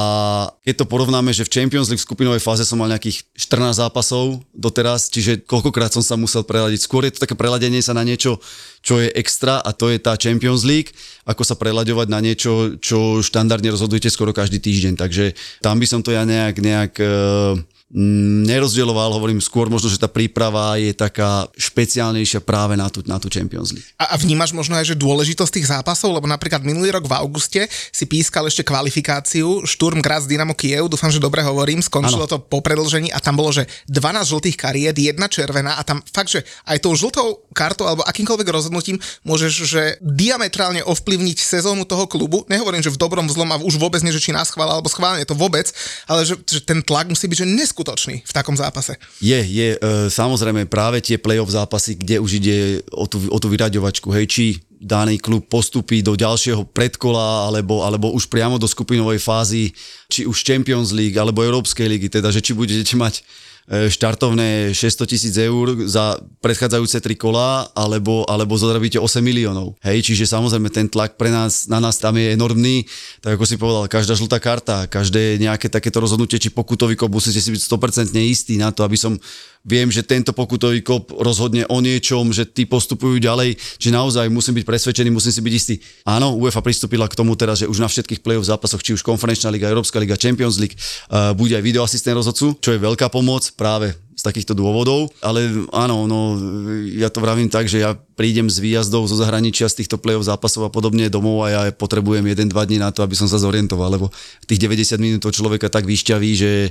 [0.61, 4.37] keď to porovnáme, že v Champions League v skupinovej fáze som mal nejakých 14 zápasov
[4.53, 6.85] doteraz, čiže koľkokrát som sa musel preladiť.
[6.85, 8.37] Skôr je to také preladenie sa na niečo,
[8.85, 10.93] čo je extra a to je tá Champions League,
[11.25, 15.01] ako sa prelaďovať na niečo, čo štandardne rozhodujete skoro každý týždeň.
[15.01, 15.33] Takže
[15.65, 17.57] tam by som to ja nejak, nejak uh,
[17.91, 23.27] Nerozdieloval, hovorím skôr možno, že tá príprava je taká špeciálnejšia práve na tú, na tú
[23.27, 23.83] Champions League.
[23.99, 27.67] A, a vnímaš možno aj, že dôležitosť tých zápasov, lebo napríklad minulý rok v auguste
[27.67, 32.31] si pískal ešte kvalifikáciu Šturm Graz Dynamo Kiev, dúfam, že dobre hovorím, skončilo ano.
[32.31, 36.31] to po predlžení a tam bolo, že 12 žltých kariet, jedna červená a tam fakt,
[36.31, 42.47] že aj tou žltou kartou alebo akýmkoľvek rozhodnutím môžeš že diametrálne ovplyvniť sezónu toho klubu.
[42.47, 45.23] Nehovorím, že v dobrom zlom a už vôbec nie, že či nás chvála alebo schválne,
[45.27, 45.69] to vôbec,
[46.07, 48.95] ale že, že ten tlak musí byť že neskutočný v takom zápase.
[49.19, 52.57] Je, je, e, samozrejme práve tie play-off zápasy, kde už ide
[52.91, 54.45] o tú, o tú vyraďovačku, hej, či
[54.81, 59.69] daný klub postupí do ďalšieho predkola alebo, alebo už priamo do skupinovej fázy,
[60.09, 63.21] či už Champions League alebo Európskej ligy, teda že či budete mať
[63.69, 69.79] štartovné 600 tisíc eur za predchádzajúce tri kola, alebo, alebo zarobíte 8 miliónov.
[69.79, 72.83] Hej, čiže samozrejme ten tlak pre nás, na nás tam je enormný,
[73.23, 77.39] tak ako si povedal, každá žltá karta, každé nejaké takéto rozhodnutie, či pokutový kop, musíte
[77.39, 79.15] si byť 100% istý na to, aby som
[79.61, 84.57] viem, že tento pokutový kop rozhodne o niečom, že tí postupujú ďalej, že naozaj musím
[84.57, 85.75] byť presvedčený, musím si byť istý.
[86.01, 89.53] Áno, UEFA pristúpila k tomu teraz, že už na všetkých play-off zápasoch, či už konferenčná
[89.53, 93.93] liga, Európska liga, Champions League, uh, bude aj videoasistent rozhodcu, čo je veľká pomoc práve
[94.15, 96.37] z takýchto dôvodov, ale áno, no,
[96.93, 100.69] ja to vravím tak, že ja prídem z výjazdov zo zahraničia z týchto play-off zápasov
[100.69, 104.13] a podobne domov a ja potrebujem 1-2 dní na to, aby som sa zorientoval, lebo
[104.45, 106.69] tých 90 minút človeka tak vyšťaví, že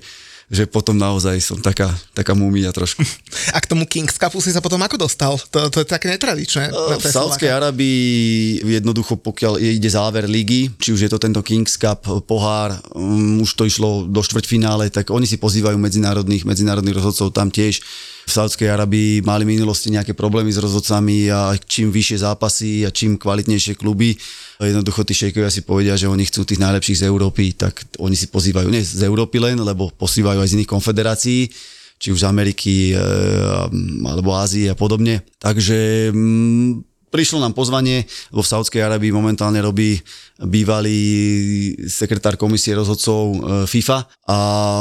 [0.50, 3.06] že potom naozaj som taká, taká múmia trošku.
[3.56, 5.38] A k tomu Kings Cupu si sa potom ako dostal?
[5.54, 6.74] To, to je také netradičné.
[6.98, 12.02] V Saudskej Arabii jednoducho, pokiaľ ide záver ligy, či už je to tento Kings Cup,
[12.26, 17.46] pohár, um, už to išlo do štvrťfinále, tak oni si pozývajú medzinárodných, medzinárodných rozhodcov tam
[17.54, 17.78] tiež
[18.26, 23.18] v Saudskej Arabii mali minulosti nejaké problémy s rozhodcami a čím vyššie zápasy a čím
[23.18, 24.14] kvalitnejšie kluby,
[24.66, 28.28] jednoducho tí šejkovia si povedia, že oni chcú tých najlepších z Európy, tak oni si
[28.28, 31.40] pozývajú nie z Európy len, lebo posývajú aj z iných konfederácií
[32.00, 33.00] či už z Ameriky e,
[34.08, 35.20] alebo Ázie a podobne.
[35.36, 39.98] Takže mm, prišlo nám pozvanie, lebo v Saudskej Arabii momentálne robí
[40.40, 41.00] bývalý
[41.84, 43.36] sekretár komisie rozhodcov e,
[43.68, 44.38] FIFA a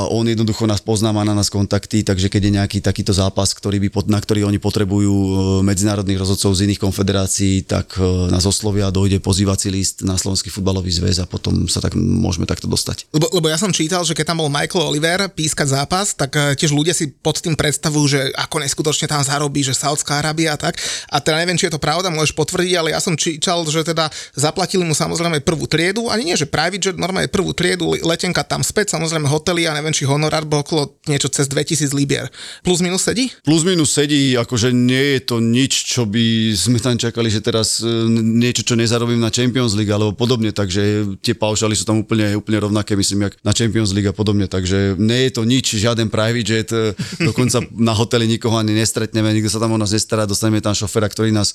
[0.07, 3.83] on jednoducho nás pozná, má na nás kontakty, takže keď je nejaký takýto zápas, ktorý
[3.83, 5.31] by, na ktorý oni potrebujú e,
[5.67, 10.95] medzinárodných rozhodcov z iných konfederácií, tak e, nás oslovia, dojde pozývací list na Slovenský futbalový
[10.95, 13.11] zväz a potom sa tak môžeme takto dostať.
[13.11, 16.71] Lebo, lebo ja som čítal, že keď tam bol Michael Oliver pískať zápas, tak tiež
[16.71, 20.79] ľudia si pod tým predstavujú, že ako neskutočne tam zarobí, že Saudská Arábia a tak.
[21.11, 24.11] A teda neviem, či je to pravda, môžeš potvrdiť, ale ja som čítal, že teda
[24.35, 28.59] zaplatili mu samozrejme prvú triedu, ani nie, že private jet, normálne prvú triedu, letenka tam
[28.59, 32.27] späť, samozrejme hotely a neviem, či honorár bol okolo niečo cez 2000 libier.
[32.67, 33.31] Plus minus sedí?
[33.47, 37.79] Plus minus sedí, akože nie je to nič, čo by sme tam čakali, že teraz
[37.79, 37.87] e,
[38.19, 42.59] niečo, čo nezarobím na Champions League alebo podobne, takže tie paušály sú tam úplne, úplne
[42.59, 46.47] rovnaké, myslím, jak na Champions League a podobne, takže nie je to nič, žiaden private
[46.49, 46.91] jet, e,
[47.29, 51.07] dokonca na hoteli nikoho ani nestretneme, nikto sa tam o nás nestará, dostaneme tam šoféra,
[51.07, 51.53] ktorý nás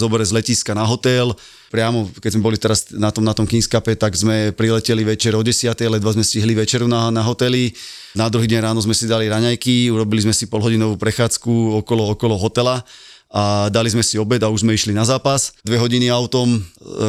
[0.00, 1.36] zoberie z letiska na hotel,
[1.68, 5.36] priamo, keď sme boli teraz na tom, na tom Kings Cupe, tak sme prileteli večer
[5.36, 5.70] o 10.
[5.76, 7.70] ledva sme stihli večeru na, na hoteli.
[8.16, 12.34] Na druhý deň ráno sme si dali raňajky, urobili sme si polhodinovú prechádzku okolo, okolo
[12.40, 12.82] hotela
[13.30, 15.54] a dali sme si obed a už sme išli na zápas.
[15.62, 16.60] Dve hodiny autom, e,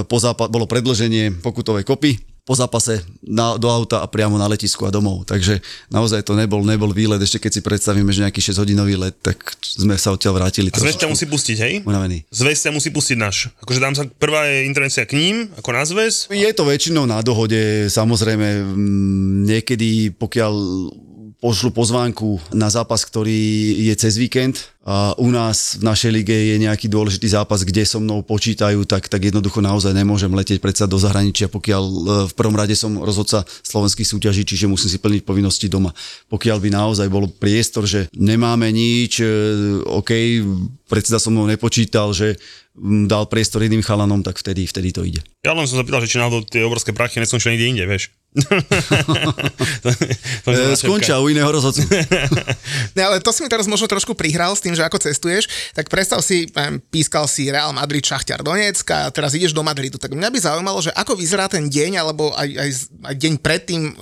[0.05, 4.89] po zápa- bolo predloženie pokutovej kopy, po zápase na, do auta a priamo na letisku
[4.89, 5.29] a domov.
[5.29, 5.61] Takže
[5.93, 7.21] naozaj to nebol, nebol výlet.
[7.21, 10.73] Ešte keď si predstavíme, že nejaký 6-hodinový let, tak sme sa odtiaľ vrátili.
[10.73, 11.73] A zväz ťa musí pustiť, hej?
[11.85, 12.25] Unavený.
[12.33, 13.53] Zväz ťa musí pustiť náš.
[13.61, 16.33] Akože dám sa prvá je intervencia k ním, ako na zväz.
[16.33, 18.73] Je to väčšinou na dohode, samozrejme
[19.45, 20.53] niekedy, pokiaľ
[21.41, 23.33] pošlu pozvánku na zápas, ktorý
[23.89, 24.69] je cez víkend.
[24.81, 29.09] A u nás v našej lige je nejaký dôležitý zápas, kde so mnou počítajú, tak,
[29.09, 31.97] tak jednoducho naozaj nemôžem letieť predsa do zahraničia, pokiaľ e,
[32.29, 35.93] v prvom rade som rozhodca slovenských súťaží, čiže musím si plniť povinnosti doma.
[36.33, 39.29] Pokiaľ by naozaj bol priestor, že nemáme nič, e,
[39.85, 40.41] OK,
[40.89, 42.41] predseda som mnou nepočítal, že
[43.05, 45.21] dal priestor iným chalanom, tak vtedy, vtedy to ide.
[45.45, 48.09] Ja len som sa pýtal, že či náhodou tie obrovské prachy neskončili niekde inde, vieš.
[50.41, 51.85] E, skončia u iného rozhodcu.
[52.97, 55.87] ne, ale to si mi teraz možno trošku prihral s tým, že ako cestuješ, tak
[55.87, 60.01] predstav si, neviem, pískal si Real Madrid, Šachťar Donetsk a teraz ideš do Madridu.
[60.01, 62.71] Tak mňa by zaujímalo, že ako vyzerá ten deň alebo aj, aj,
[63.05, 63.93] aj deň predtým e,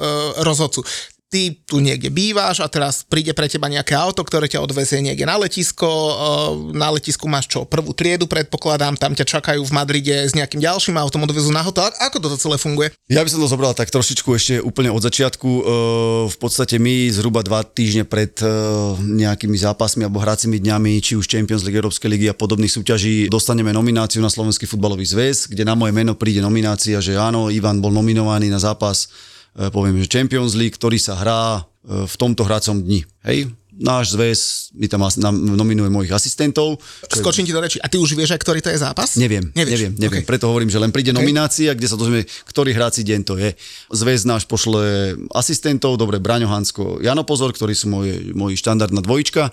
[0.42, 0.82] rozhodcu
[1.30, 5.30] ty tu niekde bývaš a teraz príde pre teba nejaké auto, ktoré ťa odvezie niekde
[5.30, 6.18] na letisko, eh,
[6.74, 10.98] na letisku máš čo, prvú triedu predpokladám, tam ťa čakajú v Madride s nejakým ďalším
[10.98, 11.94] autom, odvezú na hotel.
[12.02, 12.90] Ako toto celé funguje?
[13.08, 15.50] Ja by som to zobral tak trošičku ešte úplne od začiatku.
[15.50, 15.68] Eh,
[16.30, 18.50] V podstate my zhruba dva týždne pred eh,
[18.98, 23.70] nejakými zápasmi alebo hracími dňami, či už Champions League, Európskej ligy a podobných súťaží, dostaneme
[23.70, 27.94] nomináciu na Slovenský futbalový zväz, kde na moje meno príde nominácia, že áno, Ivan bol
[27.94, 29.10] nominovaný na zápas
[29.74, 33.04] poviem, že Champions League, ktorý sa hrá e, v tomto hracom dni.
[33.26, 33.50] Hej?
[33.80, 34.40] Náš zväz
[34.76, 35.08] mi tam
[35.56, 36.84] nominuje mojich asistentov.
[37.08, 37.80] Skočím ti do reči.
[37.80, 39.16] A ty už vieš, ktorý to je zápas?
[39.16, 39.72] Neviem, Nevieš?
[39.72, 40.22] neviem, neviem.
[40.22, 40.28] Okay.
[40.28, 41.24] Preto hovorím, že len príde OK.
[41.24, 43.56] nominácia, kde sa dozvieme, ktorý hráci deň to je.
[43.88, 49.48] Zväz náš pošle asistentov, dobre, Braňo Hansko, Jano Pozor, ktorí sú moje, moji štandardná dvojička,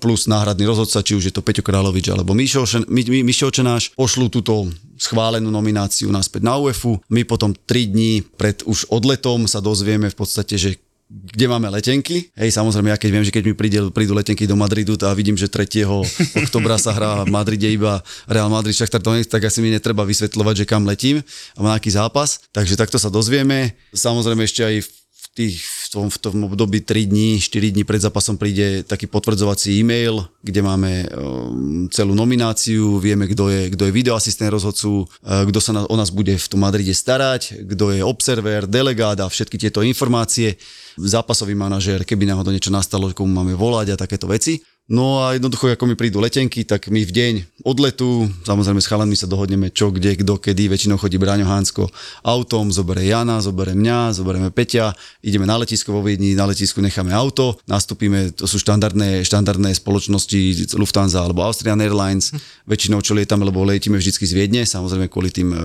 [0.00, 4.72] plus náhradný rozhodca, či už je to Peťo Královič alebo Mišo, Mi- Očenáš, pošlú túto
[4.96, 6.96] schválenú nomináciu naspäť na UEFu.
[7.12, 12.30] My potom 3 dní pred už odletom sa dozvieme v podstate, že kde máme letenky.
[12.38, 15.34] Hej, samozrejme, ja keď viem, že keď mi príde, prídu letenky do Madridu a vidím,
[15.34, 15.82] že 3.
[16.46, 17.98] oktobra sa hrá v Madride iba
[18.30, 21.18] Real Madrid Donetsk, tak asi mi netreba vysvetľovať, že kam letím
[21.58, 22.46] a má aký zápas.
[22.54, 23.74] Takže takto sa dozvieme.
[23.90, 24.99] Samozrejme ešte aj
[25.40, 29.72] tých, v tom, v tom období 3 dní, 4 dní pred zápasom príde taký potvrdzovací
[29.80, 35.58] e-mail, kde máme um, celú nomináciu, vieme, kto je, kto je videoasistent rozhodcu, uh, kto
[35.64, 39.56] sa na, o nás bude v tom Madride starať, kto je observer, delegát a všetky
[39.56, 40.60] tieto informácie
[41.00, 44.60] zápasový manažér, keby náhodou niečo nastalo, komu máme volať a takéto veci.
[44.90, 49.14] No a jednoducho, ako mi prídu letenky, tak my v deň odletu, samozrejme s chalanmi
[49.14, 51.86] sa dohodneme čo, kde, kto, kedy, väčšinou chodí Braňo Hánsko
[52.26, 54.90] autom, zobere Jana, zobere mňa, zoberieme Peťa,
[55.22, 60.74] ideme na letisko vo Viedni, na letisku necháme auto, nastúpime, to sú štandardné, štandardné spoločnosti
[60.74, 62.34] Lufthansa alebo Austrian Airlines,
[62.66, 65.58] väčšinou čo lietame, lebo letíme vždycky z Viedne, samozrejme kvôli tým e,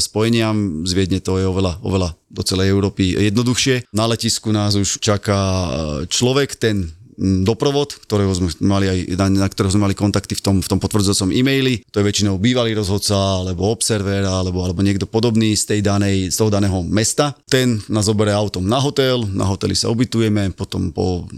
[0.00, 3.92] spojeniam, z Viedne to je oveľa, oveľa do celej Európy jednoduchšie.
[3.92, 5.68] Na letisku nás už čaká e,
[6.08, 10.56] človek, ten doprovod, ktorého sme mali aj, na, na ktorého sme mali kontakty v tom,
[10.58, 11.86] v tom potvrdzujúcom e-maili.
[11.94, 16.36] To je väčšinou bývalý rozhodca, alebo observer, alebo, alebo niekto podobný z, tej danej, z
[16.36, 17.38] toho daného mesta.
[17.46, 21.30] Ten nás zoberie autom na hotel, na hoteli sa ubytujeme, potom po,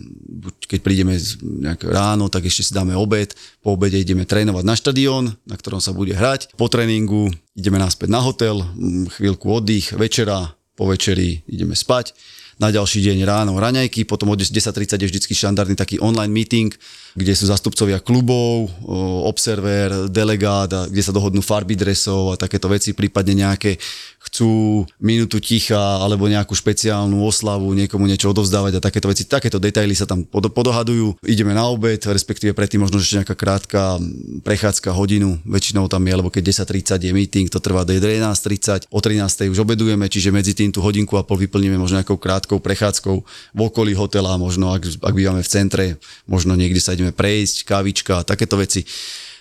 [0.65, 5.25] keď prídeme nejak ráno, tak ešte si dáme obed, po obede ideme trénovať na štadión,
[5.45, 6.57] na ktorom sa bude hrať.
[6.57, 8.65] Po tréningu ideme naspäť na hotel,
[9.21, 13.59] chvíľku oddych, večera, po večeri ideme spať na ďalší deň ráno.
[13.59, 16.71] Raňajky, potom od 10.30 je vždycky štandardný taký online meeting,
[17.15, 18.71] kde sú zastupcovia klubov,
[19.31, 23.79] observer, delegát, a kde sa dohodnú farby dresov a takéto veci, prípadne nejaké
[24.25, 29.29] chcú minútu ticha alebo nejakú špeciálnu oslavu, niekomu niečo odovzdávať a takéto veci.
[29.29, 31.21] Takéto detaily sa tam pod- podohadujú.
[31.29, 34.01] Ideme na obed, respektíve predtým možno ešte nejaká krátka
[34.41, 38.99] prechádzka hodinu, väčšinou tam je, lebo keď 10.30 je meeting, to trvá do 11.30, o
[38.99, 43.17] 13.00 už obedujeme, čiže medzi tým tú hodinku a pol vyplníme možno nejakou krátkou prechádzkou
[43.53, 45.85] v okolí hotela, možno ak, ak bývame v centre,
[46.25, 48.87] možno niekde sa ideme prejsť, kávička a takéto veci.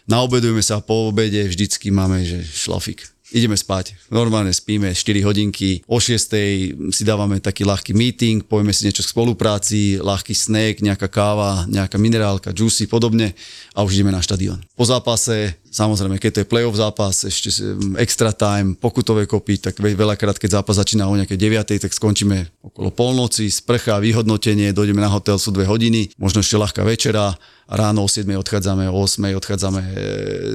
[0.10, 3.08] Naobedujeme sa po obede, vždycky máme, že šlafik.
[3.34, 3.97] Ideme spať.
[4.13, 5.82] Normálne spíme 4 hodinky.
[5.89, 11.10] O 6 si dávame taký ľahký meeting, povieme si niečo k spolupráci, ľahký snack, nejaká
[11.10, 13.34] káva, nejaká minerálka, juicy, podobne
[13.73, 14.62] a už ideme na štadión.
[14.78, 17.49] Po zápase, samozrejme, keď to je playoff zápas, ešte
[17.97, 22.45] extra time, pokutové kopy, tak ve- veľakrát, keď zápas začína o nejakej 9, tak skončíme
[22.62, 27.33] okolo polnoci, sprcha, vyhodnotenie, dojdeme na hotel, sú 2 hodiny, možno ešte ľahká večera,
[27.65, 29.91] ráno o 7 odchádzame, o 8 odchádzame e,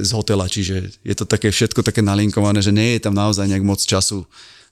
[0.07, 3.67] z hotela, čiže je to také všetko také nalinkované, že nie je tam naozaj nejak
[3.67, 4.23] moc času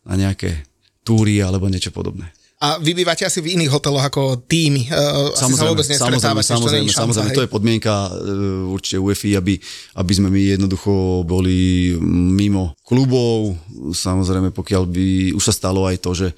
[0.06, 0.62] na nejaké
[1.02, 2.30] túry alebo niečo podobné.
[2.57, 4.88] A vy bývate asi v iných hoteloch ako týmy.
[4.88, 7.37] Uh, asi sa vôbec samozrejme, samozrejme, šanca, samozrejme, hej?
[7.37, 9.61] to je podmienka uh, určite UEFI, aby,
[10.01, 13.61] aby sme my jednoducho boli mimo klubov.
[13.92, 16.29] Samozrejme, pokiaľ by už sa stalo aj to, že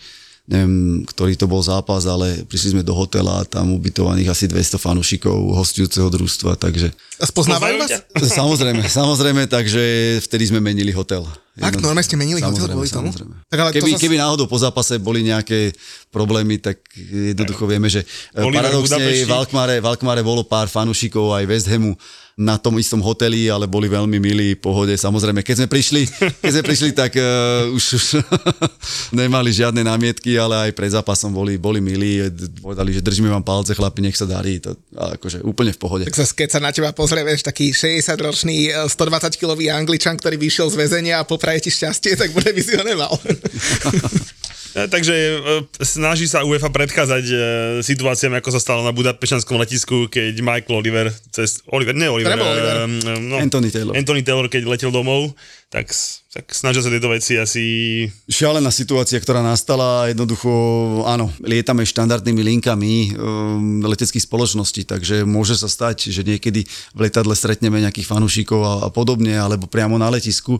[0.48, 5.36] neviem, ktorý to bol zápas, ale prišli sme do hotela, tam ubytovaných asi 200 fanúšikov
[5.52, 6.88] hostujúceho družstva, takže
[7.20, 7.92] A Spoznávajú vás?
[8.40, 9.82] Samozrejme, samozrejme, takže
[10.24, 11.28] vtedy sme menili hotel.
[11.52, 13.12] Fakt, Jedno- normálne ste menili hotel Samozrejme, kvôli tomu?
[13.12, 13.34] samozrejme.
[13.44, 15.76] Tak ale to keby, zas- keby náhodou po zápase boli nejaké
[16.08, 21.36] problémy, tak jednoducho vieme, že eh, Oliver paradoxne v Alkmare, v Alkmare bolo pár fanúšikov
[21.36, 21.92] aj West Hamu
[22.38, 24.94] na tom istom hoteli, ale boli veľmi milí, pohode.
[24.94, 26.06] Samozrejme, keď sme prišli,
[26.38, 28.04] keď sme prišli tak uh, už, už
[29.20, 32.22] nemali žiadne námietky, ale aj pred zápasom boli, boli milí.
[32.62, 34.62] Povedali, že držíme vám palce, chlapi, nech sa darí.
[34.62, 34.78] To,
[35.18, 36.06] akože úplne v pohode.
[36.06, 40.70] Tak sa, keď sa na teba pozrie, vieš, taký 60-ročný, e, 120-kilový angličan, ktorý vyšiel
[40.70, 43.18] z väzenia a popraje ti šťastie, tak bude by si ho nemal.
[44.74, 45.34] E, Takže e,
[45.80, 47.36] snaží sa UEFA predchádzať e,
[47.80, 52.88] situáciám, ako sa stalo na Budapešťanskom letisku, keď Michael Oliver, cez, Oliver, ne Oliver, Oliver.
[53.22, 53.94] no, Anthony Taylor.
[53.96, 55.32] Anthony Taylor, keď letel domov,
[55.68, 55.92] tak,
[56.32, 57.64] tak snažia sa tieto veci asi...
[58.24, 60.48] Šialená situácia, ktorá nastala, jednoducho,
[61.04, 66.64] áno, lietame štandardnými linkami um, leteckých spoločností, takže môže sa stať, že niekedy
[66.96, 70.56] v letadle stretneme nejakých fanúšikov a, a podobne, alebo priamo na letisku.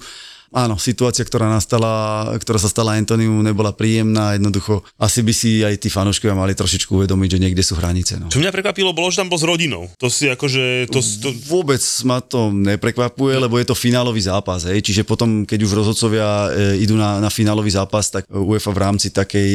[0.48, 5.76] Áno, situácia, ktorá nastala, ktorá sa stala Antoniu, nebola príjemná, jednoducho asi by si aj
[5.76, 8.16] tí fanúškovia mali trošičku uvedomiť, že niekde sú hranice.
[8.16, 8.32] No.
[8.32, 9.92] Čo mňa prekvapilo, bolo, že tam bol s rodinou.
[10.00, 10.88] To si akože...
[10.88, 14.80] To, to, Vôbec ma to neprekvapuje, lebo je to finálový zápas, hej.
[14.80, 19.12] čiže potom, keď už rozhodcovia e, idú na, na finálový zápas, tak UEFA v rámci
[19.12, 19.52] takej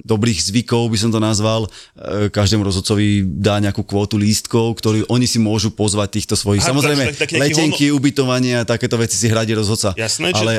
[0.00, 5.28] dobrých zvykov, by som to nazval, e, každému rozhodcovi dá nejakú kvótu lístkov, ktorú oni
[5.28, 6.64] si môžu pozvať týchto svojich.
[6.64, 9.92] Aha, Samozrejme, tak- tak- letenky, ubytovanie a takéto veci si hradí rozhodca.
[10.22, 10.52] Jasné, že- ale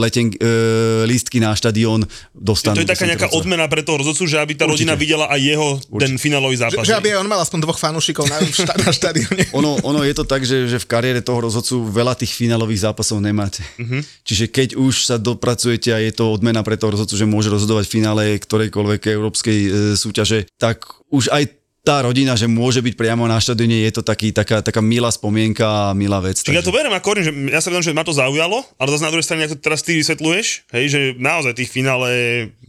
[0.00, 2.80] leten, e, lístky na štadión dostanú.
[2.80, 5.68] to je taká nejaká odmena pre toho rozhodcu, že aby tá rodina videla aj jeho
[6.00, 6.84] ten finálový Že, zápas.
[6.88, 9.44] že aby aj on mal aspoň dvoch fanúšikov na, šta, na štadióne.
[9.52, 13.20] Ono, ono je to tak, že, že v kariére toho rozhodcu veľa tých finálových zápasov
[13.20, 13.60] nemáte.
[13.78, 14.00] Uh-huh.
[14.24, 17.84] Čiže keď už sa dopracujete a je to odmena pre toho rozhodcu, že môže rozhodovať
[17.88, 23.26] v finále ktorejkoľvek európskej e, súťaže, tak už aj tá rodina, že môže byť priamo
[23.26, 26.38] na štadióne, je to taký, taká, taká milá spomienka a milá vec.
[26.38, 29.02] Tak ja to beriem ako že ja sa vedom, že ma to zaujalo, ale zase
[29.02, 32.10] na druhej strane, ako to teraz ty vysvetľuješ, hej, že naozaj tých finále,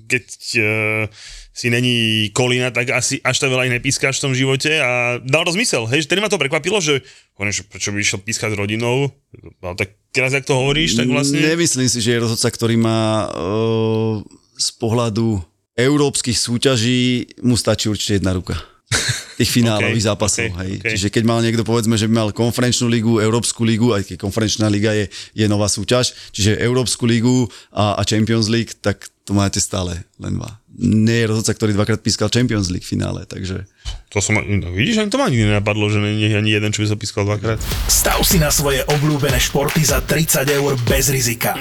[0.09, 0.25] keď
[0.57, 0.65] uh,
[1.53, 5.45] si není kolina, tak asi až tak veľa ich nepískáš v tom živote a dal
[5.45, 7.05] to zmysel, hej, že tedy ma to prekvapilo, že
[7.37, 9.13] že prečo by išiel pískať s rodinou,
[9.61, 11.37] ale tak teraz, jak to hovoríš, tak vlastne...
[11.37, 14.25] Nemyslím si, že je rozhodca, ktorý má uh,
[14.57, 15.37] z pohľadu
[15.77, 18.72] európskych súťaží, mu stačí určite jedna ruka.
[19.39, 20.45] Tých finálových OK, zápasov.
[20.53, 20.73] OK, hej.
[20.79, 20.85] OK.
[20.93, 24.69] Čiže keď mal niekto, povedzme, že by mal konferenčnú ligu, Európsku ligu, aj keď konferenčná
[24.69, 29.57] liga je, je nová súťaž, čiže Európsku ligu a, a Champions League, tak to máte
[29.63, 30.59] stále len dva.
[30.73, 33.63] Nie je rozhodca, ktorý dvakrát pískal Champions League v finále, takže...
[34.11, 36.83] To som, no, vidíš, ani to ma nikdy nenapadlo, že nie je ani jeden, čo
[36.83, 37.57] by sa pískal dvakrát.
[37.87, 41.55] Stav si na svoje obľúbené športy za 30 eur bez rizika.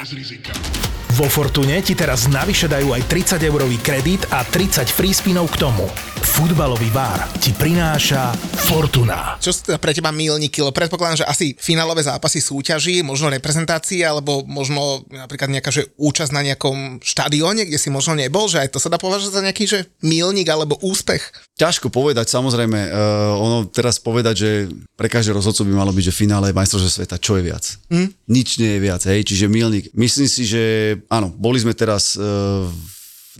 [1.12, 5.60] Vo Fortune ti teraz navyše dajú aj 30 eurový kredit a 30 free spinov k
[5.60, 5.84] tomu.
[6.22, 8.30] Futbalový bar ti prináša
[8.70, 9.34] Fortuna.
[9.42, 10.62] Čo sú teda pre teba milníky?
[10.62, 16.30] Lebo predpokladám, že asi finálové zápasy súťaží, možno reprezentácie, alebo možno napríklad nejaká že účasť
[16.30, 19.64] na nejakom štadióne, kde si možno nebol, že aj to sa dá považovať za nejaký
[19.66, 21.26] že milník alebo úspech.
[21.58, 24.50] Ťažko povedať, samozrejme, uh, ono teraz povedať, že
[24.94, 27.64] pre každý rozhodcu by malo byť, že finále majstrovstve sveta, čo je viac?
[27.90, 28.08] Mm.
[28.30, 29.90] Nič nie je viac, hej, čiže milník.
[29.98, 30.62] Myslím si, že
[31.10, 32.70] áno, boli sme teraz uh,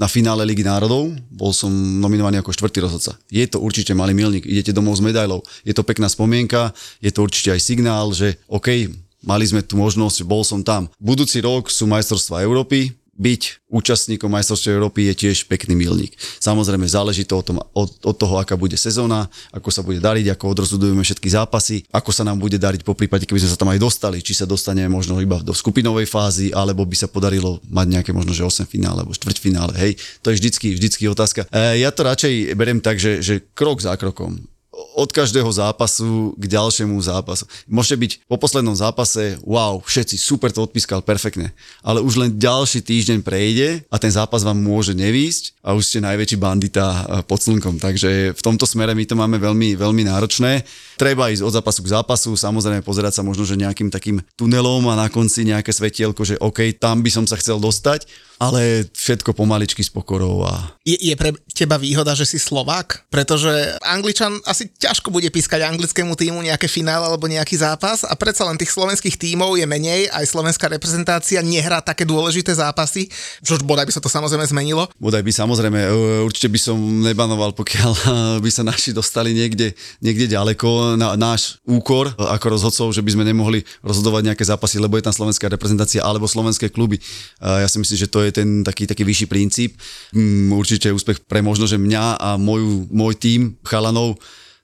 [0.01, 3.13] na finále Ligy národov, bol som nominovaný ako štvrtý rozhodca.
[3.29, 6.73] Je to určite malý milník, idete domov s medailou, je to pekná spomienka,
[7.05, 8.89] je to určite aj signál, že OK,
[9.27, 10.89] mali sme tu možnosť, bol som tam.
[10.97, 16.17] Budúci rok sú majstrovstvá Európy, byť účastníkom majstrovstiev Európy je tiež pekný milník.
[16.41, 20.33] Samozrejme záleží to od, tom, od, od toho, aká bude sezóna, ako sa bude dariť,
[20.33, 23.69] ako odrozhodujeme všetky zápasy, ako sa nám bude dariť po prípade, keby sme sa tam
[23.69, 27.87] aj dostali, či sa dostaneme možno iba do skupinovej fázy, alebo by sa podarilo mať
[28.01, 29.77] nejaké možno, že 8 finále alebo štvrťfinále.
[29.77, 29.93] Hej,
[30.25, 31.45] to je vždycky, vždycky otázka.
[31.53, 34.41] E, ja to radšej berem tak, že, že krok za krokom
[34.73, 37.45] od každého zápasu k ďalšiemu zápasu.
[37.69, 41.53] Môžete byť po poslednom zápase, wow, všetci, super to odpískal, perfektne.
[41.85, 45.99] Ale už len ďalší týždeň prejde a ten zápas vám môže nevísť a už ste
[46.03, 47.79] najväčší bandita eh, pod slnkom.
[47.79, 50.67] Takže v tomto smere my to máme veľmi, veľmi náročné.
[50.99, 54.99] Treba ísť od zápasu k zápasu, samozrejme pozerať sa možno, že nejakým takým tunelom a
[54.99, 58.11] na konci nejaké svetielko, že OK, tam by som sa chcel dostať,
[58.43, 63.07] ale všetko pomaličky s pokorou a Je, je pre teba výhoda, že si Slovák?
[63.07, 68.43] Pretože Angličan asi ťažko bude pískať anglickému týmu nejaké finále alebo nejaký zápas a predsa
[68.43, 73.07] len tých slovenských tímov je menej, aj slovenská reprezentácia nehrá také dôležité zápasy,
[73.47, 74.91] čo bodaj by sa to samozrejme zmenilo.
[74.99, 77.93] Bodaj by samozrejme, e, určite by som nebanoval, pokiaľ
[78.45, 83.11] by sa naši dostali niekde, niekde ďaleko na náš úkor e, ako rozhodcov, že by
[83.13, 86.97] sme nemohli rozhodovať nejaké zápasy, lebo je tam slovenská reprezentácia alebo slovenské kluby.
[87.43, 89.77] Ja si myslím, že to je ten taký, taký vyšší princíp.
[90.15, 94.17] Mm, Určite úspech pre možno, že mňa a moju, môj tím chalanov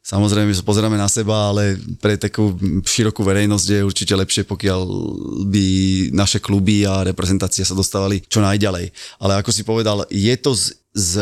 [0.03, 4.81] Samozrejme, že pozeráme na seba, ale pre takú širokú verejnosť je určite lepšie, pokiaľ
[5.53, 5.67] by
[6.17, 8.89] naše kluby a reprezentácie sa dostávali čo najďalej.
[9.21, 11.13] Ale ako si povedal, je to z, z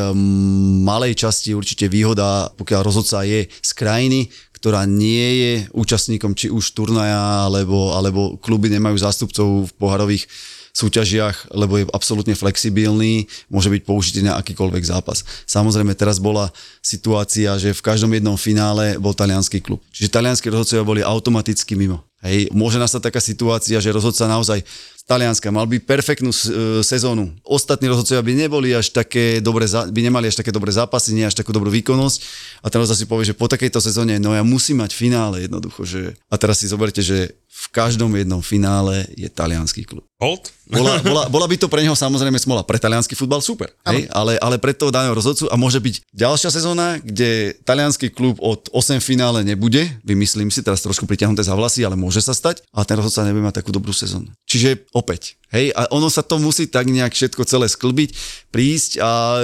[0.87, 6.71] malej časti určite výhoda, pokiaľ rozhodca je z krajiny, ktorá nie je účastníkom či už
[6.71, 10.31] turnaja, alebo, alebo kluby nemajú zástupcov v poharových
[10.77, 15.25] súťažiach, lebo je absolútne flexibilný, môže byť použitý na akýkoľvek zápas.
[15.49, 16.53] Samozrejme, teraz bola
[16.85, 19.81] situácia, že v každom jednom finále bol talianský klub.
[19.89, 22.05] Čiže talianskí rozhodcovia boli automaticky mimo.
[22.21, 24.65] Hej, môže nastať taká situácia, že rozhodca naozaj
[25.07, 27.31] Talianska, mal by perfektnú e, sezónu.
[27.47, 31.23] Ostatní rozhodcovia by neboli až také dobre, za- by nemali až také dobré zápasy, nie
[31.23, 32.19] až takú dobrú výkonnosť.
[32.59, 35.87] A teraz si povie, že po takejto sezóne, no ja musím mať finále jednoducho.
[35.87, 36.19] Že...
[36.27, 40.05] A teraz si zoberte, že v každom jednom finále je talianský klub.
[40.21, 40.53] Hold?
[40.66, 42.64] Bola, bola, bola by to pre neho samozrejme smola.
[42.64, 43.69] Pre talianský futbal super.
[43.85, 44.09] Hej?
[44.12, 48.69] Ale, ale pre toho daného rozhodcu a môže byť ďalšia sezóna, kde talianský klub od
[48.73, 52.85] 8 finále nebude, vymyslím si, teraz trošku priťahnuté za vlasy, ale môže sa stať a
[52.85, 54.33] ten rozhodca nebude mať takú dobrú sezónu.
[54.49, 58.11] Čiže opäť, hej, a ono sa to musí tak nejak všetko celé sklbiť,
[58.51, 59.38] prísť a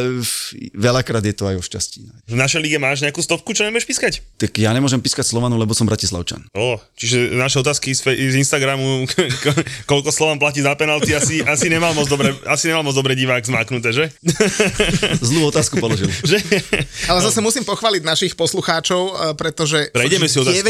[0.73, 2.01] veľakrát je to aj o šťastí.
[2.33, 4.25] V našej lige máš nejakú stovku, čo nebudeš pískať?
[4.41, 6.49] Tak ja nemôžem pískať Slovanu, lebo som Bratislavčan.
[6.57, 9.09] O, čiže naše otázky z, Instagramu,
[9.43, 13.17] ko- koľko Slovan platí za penalty, asi, asi, nemal moc dobre, asi nemal moc dobre
[13.17, 14.05] divák zmáknuté, že?
[15.29, 16.13] Zlú otázku položil.
[16.31, 16.39] že?
[17.09, 20.61] Ale zase musím pochváliť našich poslucháčov, eh, pretože Prejdeme si otázky.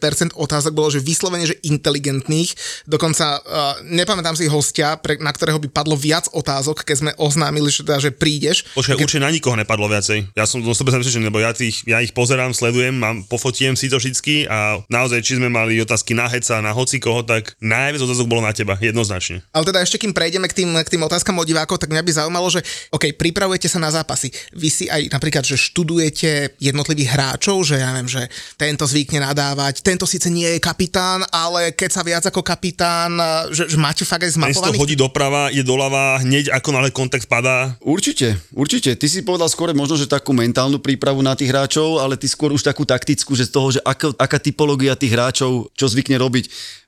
[0.00, 2.54] 99% otázok bolo, že vyslovene, že inteligentných.
[2.88, 7.68] Dokonca uh, nepamätám si hostia, pre, na ktorého by padlo viac otázok, keď sme oznámili,
[7.68, 8.66] že, teda, že prídeš.
[8.76, 10.34] Počkaj, určite na nikoho nepadlo viacej.
[10.36, 13.88] Ja som do 100% presvedčený, lebo ja, tých, ja ich pozerám, sledujem, mám, pofotiem si
[13.88, 18.02] to vždycky a naozaj, či sme mali otázky na heca, na hoci koho, tak najviac
[18.02, 19.40] otázok bolo na teba, jednoznačne.
[19.54, 22.12] Ale teda ešte kým prejdeme k tým, k tým otázkam od divákov, tak mňa by
[22.12, 22.60] zaujímalo, že
[22.92, 24.28] OK, pripravujete sa na zápasy.
[24.52, 28.22] Vy si aj napríklad, že študujete jednotlivých hráčov, že ja neviem, že
[28.58, 33.14] tento zvykne nadávať, tento síce nie je kapitán, ale keď sa viac ako kapitán,
[33.54, 37.30] že, že máte fakt aj Ten zmapovaných hodí doprava, ide doľava, hneď ako náhle kontext
[37.30, 37.78] padá.
[37.78, 38.98] Určite, určite.
[38.98, 42.50] Ty si povedal skôr možno, že takú mentálnu prípravu na tých hráčov, ale ty skôr
[42.50, 46.41] už takú taktickú, že z toho, že ako, aká typológia tých hráčov, čo zvykne robiť.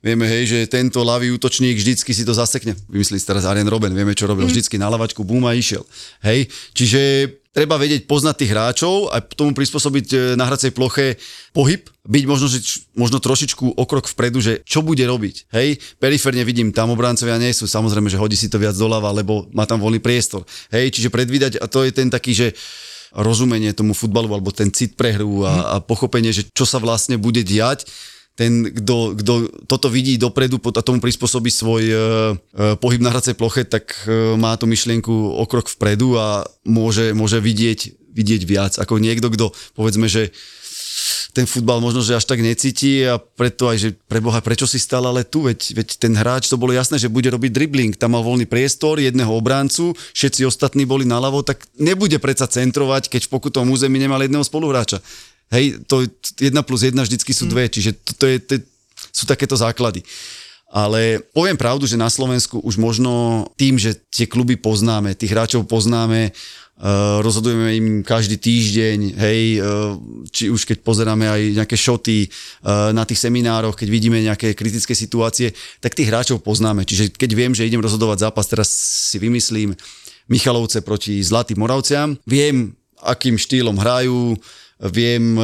[0.04, 2.76] Vieme, hej, že tento ľavý útočník vždycky si to zasekne.
[2.88, 4.44] Vymyslím si teraz Arjen Robben, vieme, čo robil.
[4.44, 5.82] Vždycky na lavačku, bum a išiel.
[6.20, 7.00] Hej, čiže
[7.54, 11.16] treba vedieť poznať tých hráčov a tomu prispôsobiť e, na hracej ploche
[11.54, 15.54] pohyb, byť možno, že, možno trošičku okrok vpredu, že čo bude robiť.
[15.54, 19.46] Hej, periférne vidím, tam obrancovia nie sú, samozrejme, že hodí si to viac doľava, lebo
[19.54, 20.42] má tam voľný priestor.
[20.74, 22.46] Hej, čiže predvídať, a to je ten taký, že
[23.14, 27.14] rozumenie tomu futbalu, alebo ten cit pre hru a, a pochopenie, že čo sa vlastne
[27.14, 27.86] bude diať,
[28.34, 29.32] ten, kto, kto
[29.70, 32.00] toto vidí dopredu a tomu prispôsobí svoj e, e,
[32.82, 37.38] pohyb na hracej ploche, tak e, má tú myšlienku o krok vpredu a môže, môže
[37.38, 38.72] vidieť, vidieť viac.
[38.82, 40.34] Ako niekto, kto povedzme, že
[41.34, 45.02] ten futbal možno, že až tak necíti a preto aj, že preboha, prečo si stal
[45.02, 48.22] ale tu, veď, veď ten hráč, to bolo jasné, že bude robiť dribbling, tam mal
[48.22, 53.74] voľný priestor, jedného obráncu, všetci ostatní boli naľavo, tak nebude predsa centrovať, keď v pokutovom
[53.74, 55.02] území nemal jedného spoluhráča.
[55.52, 56.08] Hej, to
[56.40, 58.54] 1 plus 1 vždycky sú dve, čiže to, to je, to,
[59.14, 60.02] sú takéto základy.
[60.74, 65.70] Ale poviem pravdu, že na Slovensku už možno tým, že tie kluby poznáme, tých hráčov
[65.70, 66.34] poznáme,
[66.74, 69.94] Uh, rozhodujeme im každý týždeň, hej, uh,
[70.26, 74.90] či už keď pozeráme aj nejaké šoty uh, na tých seminároch, keď vidíme nejaké kritické
[74.90, 76.82] situácie, tak tých hráčov poznáme.
[76.82, 78.66] Čiže keď viem, že idem rozhodovať zápas, teraz
[79.06, 79.70] si vymyslím
[80.26, 82.74] Michalovce proti Zlatým Moravciam, viem,
[83.06, 84.34] akým štýlom hrajú,
[84.92, 85.38] viem,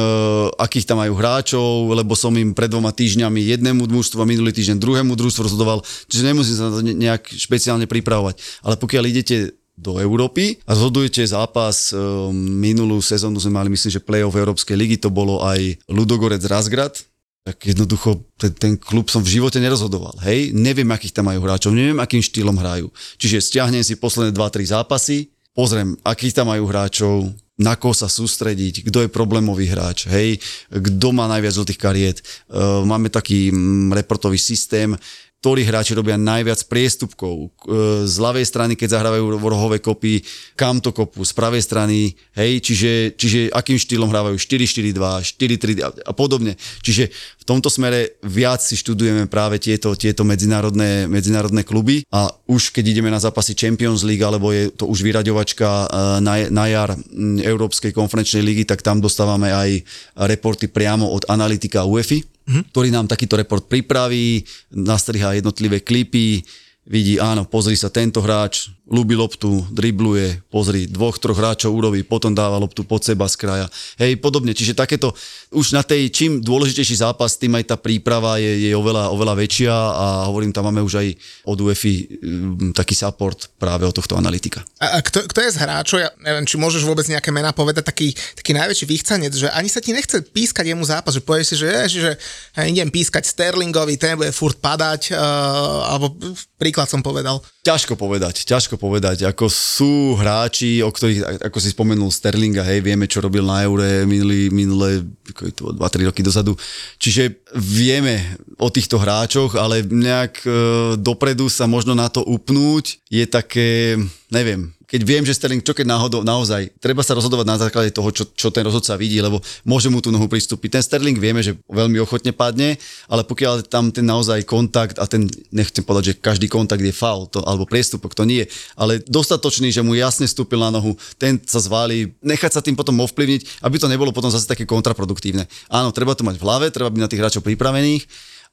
[0.57, 4.77] akých tam majú hráčov, lebo som im pred dvoma týždňami jednému družstvu a minulý týždeň
[4.77, 8.37] druhému družstvu rozhodoval, čiže nemusím sa na to nejak špeciálne pripravovať.
[8.61, 9.37] Ale pokiaľ idete
[9.81, 11.89] do Európy a rozhodujete zápas.
[11.89, 11.97] e,
[12.35, 17.01] Minulú sezónu sme mali, myslím, že play-off Európskej ligy, to bolo aj Ludogorec Razgrad,
[17.41, 20.21] tak jednoducho ten, ten klub som v živote nerozhodoval.
[20.21, 22.93] Hej, neviem, akých tam majú hráčov, neviem, akým štýlom hrajú.
[23.17, 28.87] Čiže stiahnem si posledné 2-3 zápasy, pozriem, akých tam majú hráčov, na koho sa sústrediť,
[28.87, 30.39] kto je problémový hráč, hej,
[30.71, 32.17] kto má najviac žltých kariet.
[32.47, 34.95] Uh, máme taký mm, reportový systém,
[35.41, 37.49] ktorí hráči robia najviac priestupkov.
[37.65, 40.21] E, Z ľavej strany, keď zahrávajú rohové kopy,
[40.53, 46.13] kam to kopu, z pravej strany, hej, čiže, čiže akým štýlom hrávajú 4-4-2, 4-3 a,
[46.13, 46.53] podobne.
[46.85, 47.09] Čiže
[47.41, 52.93] v tomto smere viac si študujeme práve tieto, tieto medzinárodné, medzinárodné kluby a už keď
[52.93, 55.85] ideme na zápasy Champions League, alebo je to už vyraďovačka e,
[56.21, 59.81] na, na jar m, Európskej konferenčnej ligy, tak tam dostávame aj
[60.21, 62.75] reporty priamo od analytika UEFI, mm-hmm.
[62.75, 64.43] ktorý nám takýto report pripraví,
[64.75, 66.43] nastriha jednotlivé klipy,
[66.83, 72.35] vidí, áno, pozri sa, tento hráč ľúbi loptu, dribluje, pozri, dvoch, troch hráčov urobí, potom
[72.35, 73.67] dáva loptu pod seba z kraja.
[73.95, 74.51] Hej, podobne.
[74.51, 75.15] Čiže takéto,
[75.55, 79.71] už na tej, čím dôležitejší zápas, tým aj tá príprava je, je oveľa, oveľa väčšia
[79.71, 81.07] a hovorím, tam máme už aj
[81.47, 84.59] od UEFI um, taký support práve od tohto analytika.
[84.83, 87.87] A, a kto, kto je z hráčov, ja neviem, či môžeš vôbec nejaké mená povedať,
[87.87, 91.55] taký, taký najväčší vychcanec, že ani sa ti nechce pískať jemu zápas, že povieš si,
[91.63, 92.11] že, ježi, že
[92.59, 96.11] ja idem pískať Sterlingovi, ten bude furt padať, uh, alebo
[96.59, 97.39] príklad som povedal.
[97.61, 99.21] Ťažko povedať, ťažko povedať.
[99.29, 104.01] Ako sú hráči, o ktorých, ako si spomenul Sterlinga, hej, vieme, čo robil na Eure
[104.09, 106.57] minulý, minulé 2-3 roky dozadu.
[106.97, 110.49] Čiže vieme o týchto hráčoch, ale nejak e,
[110.97, 113.93] dopredu sa možno na to upnúť je také,
[114.33, 118.11] neviem, keď viem, že Sterling, čo keď náhodou, naozaj, treba sa rozhodovať na základe toho,
[118.11, 120.75] čo, čo ten rozhodca vidí, lebo môže mu tú nohu pristúpiť.
[120.75, 122.75] Ten Sterling vieme, že veľmi ochotne padne,
[123.07, 127.31] ale pokiaľ tam ten naozaj kontakt a ten, nechcem povedať, že každý kontakt je faul,
[127.31, 128.43] to, alebo priestupok, to nie,
[128.75, 132.99] ale dostatočný, že mu jasne stúpil na nohu, ten sa zváli, nechať sa tým potom
[132.99, 135.47] ovplyvniť, aby to nebolo potom zase také kontraproduktívne.
[135.71, 138.03] Áno, treba to mať v hlave, treba byť na tých hráčov pripravených,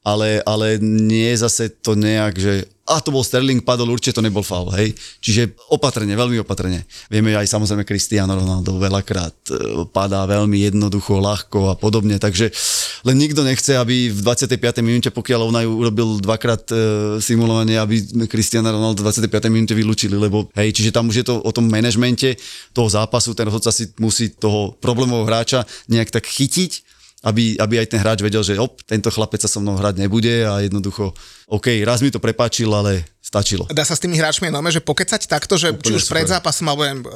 [0.03, 2.53] ale, ale nie zase to nejak, že
[2.89, 4.97] a to bol Sterling, padol, určite to nebol faul, hej.
[5.21, 6.81] Čiže opatrne, veľmi opatrne.
[7.05, 12.49] Vieme aj samozrejme Cristiano Ronaldo veľakrát e, padá veľmi jednoducho, ľahko a podobne, takže
[13.05, 14.81] len nikto nechce, aby v 25.
[14.81, 16.75] minúte, pokiaľ on aj urobil dvakrát e,
[17.21, 19.53] simulovanie, aby Cristiano Ronaldo v 25.
[19.53, 22.41] minúte vylúčili, lebo hej, čiže tam už je to o tom manažmente
[22.73, 26.88] toho zápasu, ten rozhodca si musí toho problémového hráča nejak tak chytiť
[27.19, 30.47] aby, aby aj ten hráč vedel, že op, tento chlapec sa so mnou hrať nebude
[30.47, 31.11] a jednoducho,
[31.51, 33.67] OK, raz mi to prepáčil, ale stačilo.
[33.69, 36.13] Dá sa s tými hráčmi nome, že pokecať takto, že Úplne či už super.
[36.17, 37.09] pred zápasom alebo viem, e,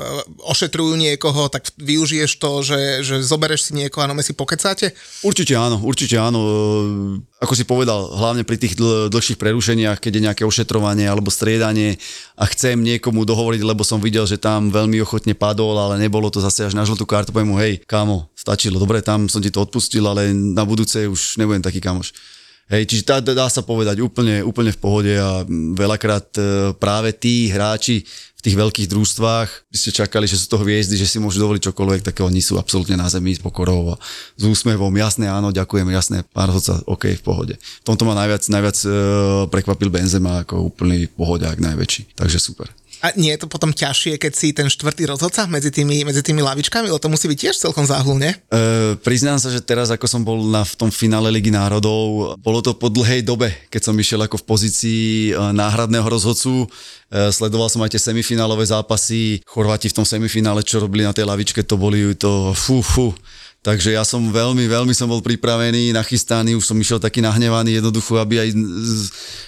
[0.46, 4.92] ošetrujú niekoho, tak využiješ to, že, že zobereš si niekoho a nome si pokecáte?
[5.26, 6.40] Určite áno, určite áno.
[6.44, 11.34] E, ako si povedal, hlavne pri tých dl- dlhších prerušeniach, keď je nejaké ošetrovanie alebo
[11.34, 11.98] striedanie
[12.36, 16.44] a chcem niekomu dohovoriť, lebo som videl, že tam veľmi ochotne padol, ale nebolo to
[16.44, 19.64] zase až na žltú kartu, poviem mu, hej, kámo, stačilo, dobre, tam som ti to
[19.64, 22.12] odpustil, ale na budúce už nebudem taký kamoš.
[22.68, 25.44] Hej, čiže dá, dá sa povedať úplne, úplne v pohode a
[25.76, 26.44] veľakrát e,
[26.80, 28.08] práve tí hráči
[28.40, 31.72] v tých veľkých družstvách, by ste čakali, že sú to hviezdy, že si môžu dovoliť
[31.72, 34.00] čokoľvek, také oni sú absolútne na zemi s pokorou a
[34.36, 37.56] s úsmevom, jasné, áno, ďakujem, jasné, pán rozhodca, OK, v pohode.
[37.60, 38.88] V tomto ma najviac, najviac e,
[39.52, 42.72] prekvapil Benzema ako úplný pohodiak najväčší, takže super.
[43.04, 46.40] A nie je to potom ťažšie, keď si ten štvrtý rozhodca medzi tými, medzi tými
[46.40, 48.32] lavičkami, lebo to musí byť tiež celkom záhulne.
[48.32, 52.64] E, priznám sa, že teraz, ako som bol na, v tom finále Ligy národov, bolo
[52.64, 56.64] to po dlhej dobe, keď som išiel ako v pozícii e, náhradného rozhodcu.
[56.64, 59.44] E, sledoval som aj tie semifinálové zápasy.
[59.44, 63.12] Chorváti v tom semifinále, čo robili na tej lavičke, to boli to fú, fú
[63.64, 68.20] Takže ja som veľmi, veľmi som bol pripravený, nachystaný, už som išiel taký nahnevaný jednoducho,
[68.20, 68.50] aby aj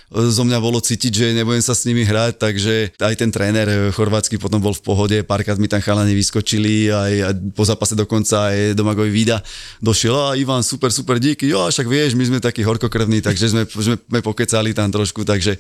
[0.07, 4.39] zo mňa bolo cítiť, že nebudem sa s nimi hrať, takže aj ten tréner chorvátsky
[4.39, 8.79] potom bol v pohode, párkrát mi tam chalani vyskočili, aj, aj po zápase dokonca aj
[8.79, 9.43] Domagovi Vida
[9.83, 13.67] došiel, a Ivan, super, super, díky, jo, však vieš, my sme takí horkokrvní, takže sme,
[13.67, 15.59] sme, sme pokecali tam trošku, takže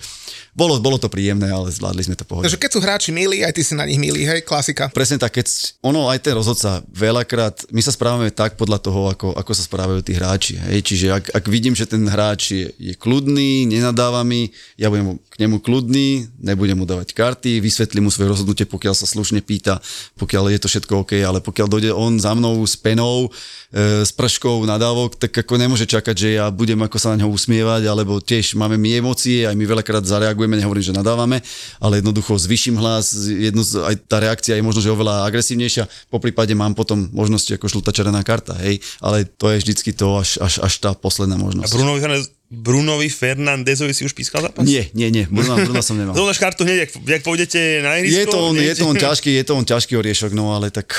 [0.55, 2.47] bolo, bolo to príjemné, ale zvládli sme to pohode.
[2.47, 4.87] Takže keď sú hráči milí, aj ty si na nich milý, hej, klasika.
[4.93, 5.51] Presne tak, keď
[5.81, 10.05] ono aj ten rozhodca veľakrát, my sa správame tak podľa toho, ako, ako sa správajú
[10.05, 10.61] tí hráči.
[10.61, 15.17] Hej, čiže ak, ak vidím, že ten hráč je, je kľudný, nenadáva mi, ja budem
[15.35, 19.83] k nemu kľudný, nebudem mu dávať karty, vysvetlím mu svoje rozhodnutie, pokiaľ sa slušne pýta,
[20.15, 23.27] pokiaľ je to všetko OK, ale pokiaľ dojde on za mnou s penou,
[23.75, 27.35] e, s prškou nadávok, tak ako nemôže čakať, že ja budem ako sa na ňo
[27.35, 31.43] usmievať, alebo tiež máme my emócie, aj my veľakrát zareagujeme, nehovorím, že nadávame,
[31.83, 36.55] ale jednoducho zvyším hlas, jedno, aj tá reakcia je možno, že oveľa agresívnejšia, po prípade
[36.55, 40.63] mám potom možnosti ako žltá červená karta, hej, ale to je vždycky to až, až,
[40.63, 41.67] až tá posledná možnosť.
[41.67, 41.99] A Bruno
[42.45, 44.61] Brunovi Fernandezovi si už pískal zápas?
[44.61, 46.13] Nie, nie, nie, Bruno, Bruno som nemal.
[46.19, 48.21] Zodáš kartu hneď, jak, jak pôjdete na ihrisko?
[48.21, 50.93] Je to on, je to on ťažký, je to on ťažký oriešok, no ale tak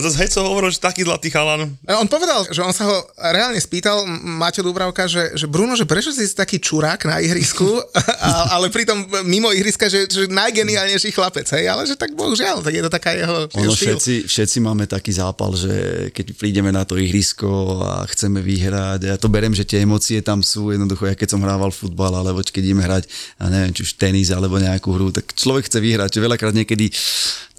[0.00, 1.76] a zase Heco hovoril, že taký zlatý chalan.
[1.84, 6.08] On povedal, že on sa ho reálne spýtal, Maťo Dubravka, že, že Bruno, že prečo
[6.08, 7.68] si taký čurák na ihrisku,
[8.24, 12.72] a, ale pritom mimo ihriska, že, že najgeniálnejší chlapec, hej, ale že tak bohužiaľ, tak
[12.72, 16.96] je to taká jeho, ono, všetci, všetci máme taký zápal, že keď prídeme na to
[16.96, 21.36] ihrisko a chceme vyhrať, ja to berem, že tie emócie tam sú, jednoducho, ja keď
[21.36, 23.04] som hrával futbal, alebo keď ideme hrať,
[23.36, 26.88] ja neviem, či už tenis alebo nejakú hru, tak človek chce vyhrať, že veľakrát niekedy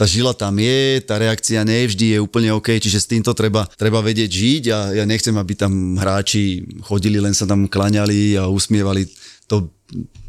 [0.02, 4.00] tá žila tam je, tá reakcia nevždy je úplne OK, čiže s týmto treba, treba
[4.00, 9.12] vedieť žiť a ja nechcem, aby tam hráči chodili, len sa tam klaňali a usmievali.
[9.52, 9.68] To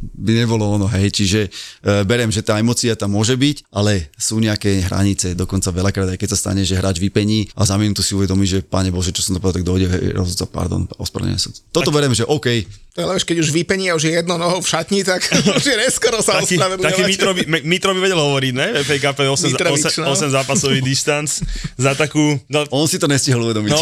[0.03, 4.43] by nebolo ono, hej, čiže e, berem, že tá emocia tam môže byť, ale sú
[4.43, 8.19] nejaké hranice, dokonca veľakrát aj keď sa stane, že hráč vypení a za minútu si
[8.19, 11.49] uvedomí, že pane Bože, čo som to povedal, tak dojde, hej, rozhodca, pardon, ospravedlňujem sa.
[11.71, 12.03] Toto tak.
[12.03, 15.25] berem, že OK, ale keď už vypení a už je jedno nohou v šatni, tak
[15.57, 18.69] už je neskoro sa taký, taký Mitro, by, Mitro by vedel hovoriť, ne?
[18.85, 21.33] FA Cup 8, 8, 8 zápasový distanc
[21.81, 22.37] za takú...
[22.53, 23.73] No, on si to nestihol uvedomiť.
[23.73, 23.81] No,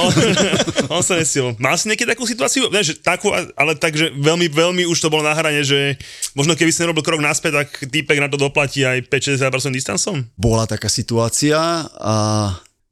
[0.94, 1.58] on sa nestihol.
[1.58, 2.70] Mal si niekedy takú situáciu?
[2.70, 5.98] Ne, že takú, ale tak, že veľmi, veľmi už to bolo na hrane, že
[6.34, 10.14] možno keby si nerobil krok naspäť, tak týpek na to doplatí aj 5-60% distancom?
[10.38, 11.58] Bola taká situácia
[12.00, 12.16] a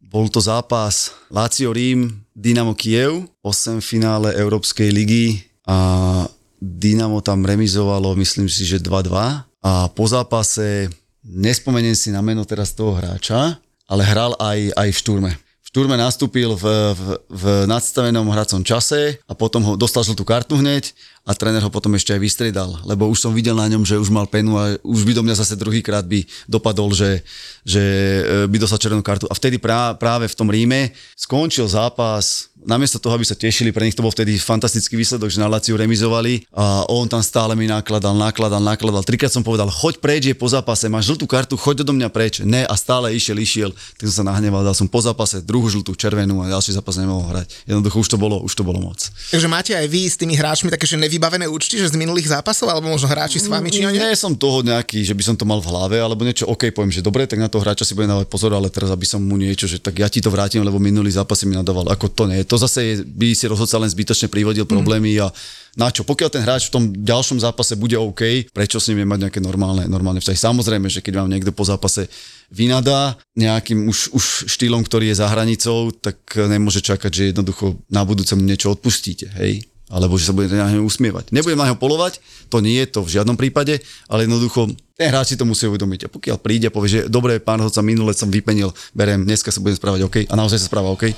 [0.08, 6.24] bol to zápas Lazio Rím, Dynamo Kiev, 8 finále Európskej ligy a
[6.58, 10.88] Dynamo tam remizovalo, myslím si, že 2-2 a po zápase,
[11.22, 15.30] nespomeniem si na meno teraz toho hráča, ale hral aj, aj v štúrme.
[15.36, 16.64] V štúrme nastúpil v,
[16.96, 20.96] v, v nadstavenom hracom čase a potom ho dostal žltú kartu hneď
[21.28, 24.08] a tréner ho potom ešte aj vystriedal, lebo už som videl na ňom, že už
[24.08, 27.20] mal penu a už by do mňa zase druhýkrát by dopadol, že,
[27.68, 27.84] že
[28.24, 29.28] e, by dostal červenú kartu.
[29.28, 33.86] A vtedy prá, práve v tom Ríme skončil zápas, namiesto toho, aby sa tešili, pre
[33.86, 37.70] nich to bol vtedy fantastický výsledok, že na Laciu remizovali a on tam stále mi
[37.70, 39.04] nakladal, nakladal, nakladal.
[39.06, 42.42] Trikrát som povedal, choď preč, je po zápase, máš žltú kartu, choď do mňa preč.
[42.42, 43.70] Ne a stále išiel, išiel.
[44.00, 47.30] Tak som sa nahneval, dal som po zápase druhú žltú, červenú a ďalší zápas nemohol
[47.30, 47.68] hrať.
[47.68, 48.98] Jednoducho už to bolo, už to bolo moc.
[49.30, 52.70] Takže máte aj vy s tými hráčmi také, že nevybavené účty, že z minulých zápasov,
[52.70, 53.98] alebo možno hráči s vami, či oni?
[53.98, 56.94] Nie som toho nejaký, že by som to mal v hlave, alebo niečo, OK, poviem,
[56.94, 59.34] že dobre, tak na to hráča si budem dávať pozor, ale teraz aby som mu
[59.34, 61.90] niečo, že tak ja ti to vrátim, lebo minulý zápas si mi nadával.
[61.90, 62.46] Ako to nie.
[62.46, 64.70] To zase je, by si rozhodca len zbytočne privodil Mhm.
[64.70, 65.34] problémy a
[65.78, 66.02] na čo?
[66.02, 69.86] Pokiaľ ten hráč v tom ďalšom zápase bude OK, prečo s ním nemať nejaké normálne,
[69.86, 70.38] normálne vzťahy?
[70.38, 72.10] Samozrejme, že keď vám niekto po zápase
[72.50, 78.02] vynadá nejakým už, už štýlom, ktorý je za hranicou, tak nemôže čakať, že jednoducho na
[78.02, 79.67] budúce mu niečo odpustíte, hej?
[79.88, 81.32] Alebo že sa budete na neho usmievať.
[81.32, 82.20] Nebudem na neho polovať,
[82.52, 86.08] to nie je to v žiadnom prípade, ale jednoducho ten hráč si to musí uvedomiť.
[86.08, 89.60] A pokiaľ príde a povie, že dobre, pán hodca, minule som vypenil, berem, dneska sa
[89.64, 91.12] budem správať OK a naozaj sa správa OK,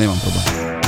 [0.00, 0.83] nemám problém.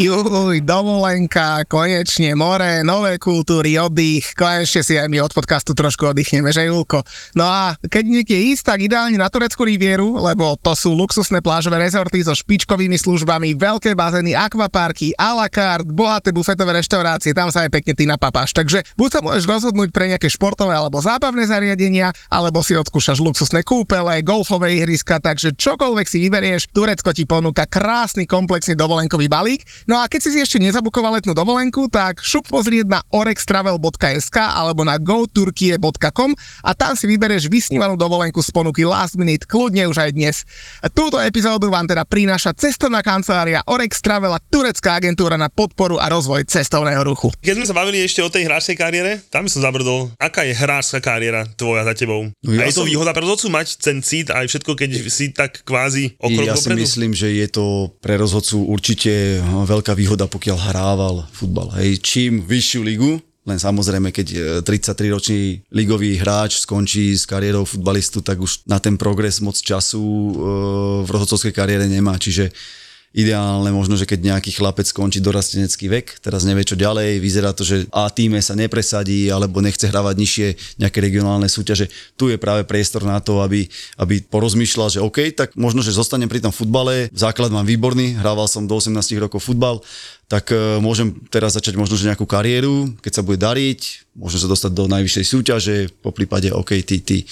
[0.00, 6.48] Juj, dovolenka, konečne more, nové kultúry, oddych, konečne si aj my od podcastu trošku oddychneme,
[6.48, 7.04] že Julko?
[7.36, 11.84] No a keď niekde ísť, tak ideálne na tureckú rivieru, lebo to sú luxusné plážové
[11.84, 17.68] rezorty so špičkovými službami, veľké bazény, akvaparky, a la carte, bohaté bufetové reštaurácie, tam sa
[17.68, 18.56] aj pekne ty napapáš.
[18.56, 23.60] Takže buď sa môžeš rozhodnúť pre nejaké športové alebo zábavné zariadenia, alebo si odskúšaš luxusné
[23.68, 29.68] kúpele, golfové ihriska, takže čokoľvek si vyberieš, Turecko ti ponúka krásny komplexný dovolenkový balík.
[29.90, 34.86] No a keď si si ešte nezabukoval letnú dovolenku, tak šup pozrieť na orextravel.sk alebo
[34.86, 36.30] na goturkie.com
[36.62, 40.46] a tam si vybereš vysnívanú dovolenku z ponuky Last Minute, kľudne už aj dnes.
[40.94, 46.06] Túto epizódu vám teda prináša cestovná kancelária Orex Travel a turecká agentúra na podporu a
[46.06, 47.34] rozvoj cestovného ruchu.
[47.42, 50.14] Keď sme sa bavili ešte o tej hráčskej kariére, tam som zabrdol.
[50.22, 52.30] Aká je hráčska kariéra tvoja za tebou?
[52.46, 54.90] No ja a je to som- výhoda pre rozhodcu mať ten cít aj všetko, keď
[55.10, 56.86] si tak kvázi o krok ja si dopredu?
[56.86, 61.70] myslím, že je to pre rozhodcu určite veľká výhoda, pokiaľ hrával futbal.
[61.78, 68.20] Hej, čím vyššiu ligu, len samozrejme, keď e, 33-ročný ligový hráč skončí s kariérou futbalistu,
[68.20, 70.32] tak už na ten progres moc času e,
[71.02, 72.20] v rozhodcovskej kariére nemá.
[72.20, 72.52] Čiže
[73.10, 77.66] ideálne možno, že keď nejaký chlapec skončí dorastenecký vek, teraz nevie čo ďalej, vyzerá to,
[77.66, 80.46] že A týme sa nepresadí alebo nechce hrávať nižšie
[80.78, 81.90] nejaké regionálne súťaže.
[82.14, 83.66] Tu je práve priestor na to, aby,
[83.98, 88.46] aby porozmýšľal, že OK, tak možno, že zostanem pri tom futbale, základ mám výborný, hrával
[88.46, 89.82] som do 18 rokov futbal,
[90.30, 94.46] tak e, môžem teraz začať možno, že nejakú kariéru, keď sa bude dariť, môžem sa
[94.46, 97.26] dostať do najvyššej súťaže, po prípade OK, ty, ty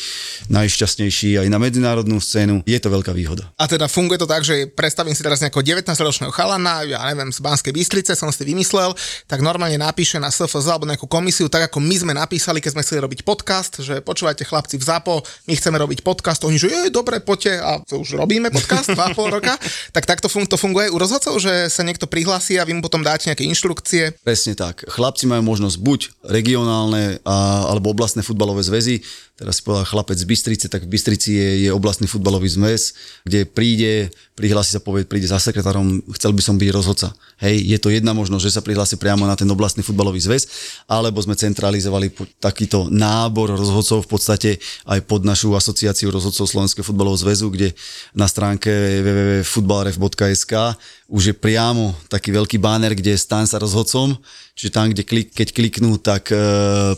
[0.51, 3.47] najšťastnejší aj na medzinárodnú scénu, je to veľká výhoda.
[3.55, 7.39] A teda funguje to tak, že predstavím si teraz nejakého 19-ročného chalana, ja neviem, z
[7.39, 8.91] Banskej Bystrice som si vymyslel,
[9.31, 12.83] tak normálne napíše na SFZ alebo nejakú komisiu, tak ako my sme napísali, keď sme
[12.83, 16.91] chceli robiť podcast, že počúvajte chlapci v ZAPO, my chceme robiť podcast, oni že je,
[16.91, 19.55] dobre, poďte a to už robíme podcast dva a pol roka,
[19.95, 23.05] tak takto fun- to funguje u rozhodcov, že sa niekto prihlási a vy mu potom
[23.05, 24.17] dáte nejaké inštrukcie.
[24.25, 24.89] Presne tak.
[24.89, 29.05] Chlapci majú možnosť buď regionálne a, alebo oblastné futbalové zväzy,
[29.39, 33.47] teraz si povedal chlapec z Bystrice, tak v Bystrici je, je oblastný futbalový zväz, kde
[33.47, 37.15] príde, prihlási sa povie, príde za sekretárom, chcel by som byť rozhodca.
[37.39, 40.51] Hej, je to jedna možnosť, že sa prihlási priamo na ten oblastný futbalový zväz,
[40.91, 42.11] alebo sme centralizovali
[42.43, 44.51] takýto nábor rozhodcov v podstate
[44.91, 47.79] aj pod našu asociáciu rozhodcov Slovenského futbalového zväzu, kde
[48.19, 48.75] na stránke
[49.07, 50.75] www.futbalref.sk
[51.09, 54.15] už je priamo taký veľký banner, kde stan sa rozhodcom,
[54.55, 56.39] čiže tam, kde klik, keď kliknú, tak e,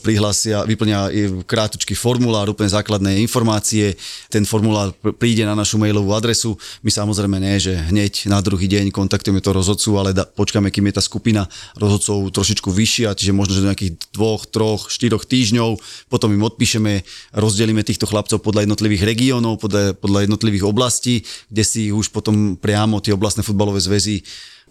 [0.04, 1.08] prihlásia, vyplňa
[1.48, 3.96] krátučký formulár, úplne základné informácie,
[4.28, 6.52] ten formulár pr- príde na našu mailovú adresu,
[6.84, 10.92] my samozrejme nie, že hneď na druhý deň kontaktujeme to rozhodcu, ale da, počkáme, kým
[10.92, 11.48] je tá skupina
[11.80, 15.80] rozhodcov trošičku vyššia, čiže možno, že do nejakých dvoch, troch, štyroch týždňov,
[16.12, 17.00] potom im odpíšeme,
[17.32, 23.00] rozdelíme týchto chlapcov podľa jednotlivých regiónov, podľa, podľa jednotlivých oblastí, kde si už potom priamo
[23.00, 24.20] tie oblastné futbalové zväzy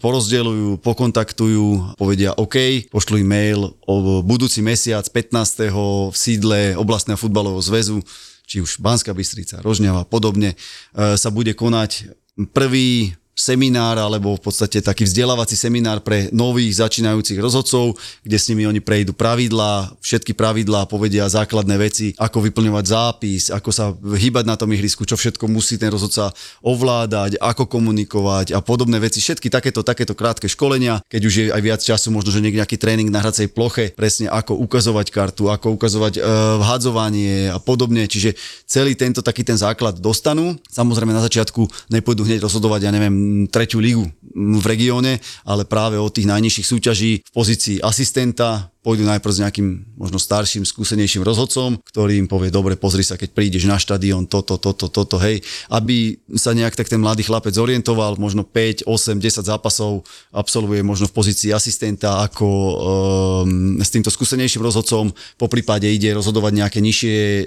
[0.00, 5.68] porozdeľujú, pokontaktujú, povedia OK, pošlu im mail o budúci mesiac 15.
[6.10, 8.00] v sídle oblastného futbalového zväzu,
[8.48, 12.16] či už Banská Bystrica, Rožňava a podobne, e, sa bude konať
[12.56, 18.68] prvý seminár alebo v podstate taký vzdelávací seminár pre nových začínajúcich rozhodcov, kde s nimi
[18.68, 24.60] oni prejdú pravidlá, všetky pravidlá, povedia základné veci, ako vyplňovať zápis, ako sa hýbať na
[24.60, 29.24] tom ihrisku, čo všetko musí ten rozhodca ovládať, ako komunikovať a podobné veci.
[29.24, 33.08] Všetky takéto, takéto krátke školenia, keď už je aj viac času, možno, že nejaký tréning
[33.08, 36.20] na hracej ploche, presne ako ukazovať kartu, ako ukazovať e,
[36.60, 38.04] vhadzovanie a podobne.
[38.04, 38.36] Čiže
[38.68, 40.58] celý tento taký ten základ dostanú.
[40.68, 43.14] Samozrejme na začiatku nepôjdu hneď rozhodovať, ja neviem,
[43.50, 49.32] tretiu ligu v regióne, ale práve od tých najnižších súťaží v pozícii asistenta, pôjdu najprv
[49.32, 49.68] s nejakým
[50.00, 54.56] možno starším, skúsenejším rozhodcom, ktorý im povie, dobre, pozri sa, keď prídeš na štadión, toto,
[54.56, 59.44] toto, toto, hej, aby sa nejak tak ten mladý chlapec orientoval, možno 5, 8, 10
[59.44, 66.16] zápasov absolvuje možno v pozícii asistenta ako um, s týmto skúsenejším rozhodcom, po prípade ide
[66.16, 67.44] rozhodovať nejaké nižšie e,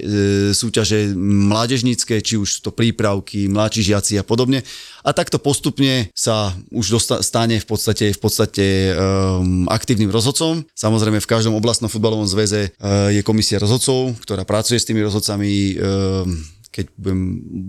[0.54, 4.62] súťaže mládežnícke, či už to prípravky, mladší žiaci a podobne.
[5.04, 8.66] A takto postupne sa už dosta- stane v podstate, v podstate
[8.96, 10.64] um, aktívnym rozhodcom.
[10.72, 15.80] Samozrejme v každom oblastnom futbalovom zväze uh, je komisia rozhodcov, ktorá pracuje s tými rozhodcami.
[15.80, 16.28] Uh,
[16.68, 17.20] keď budem,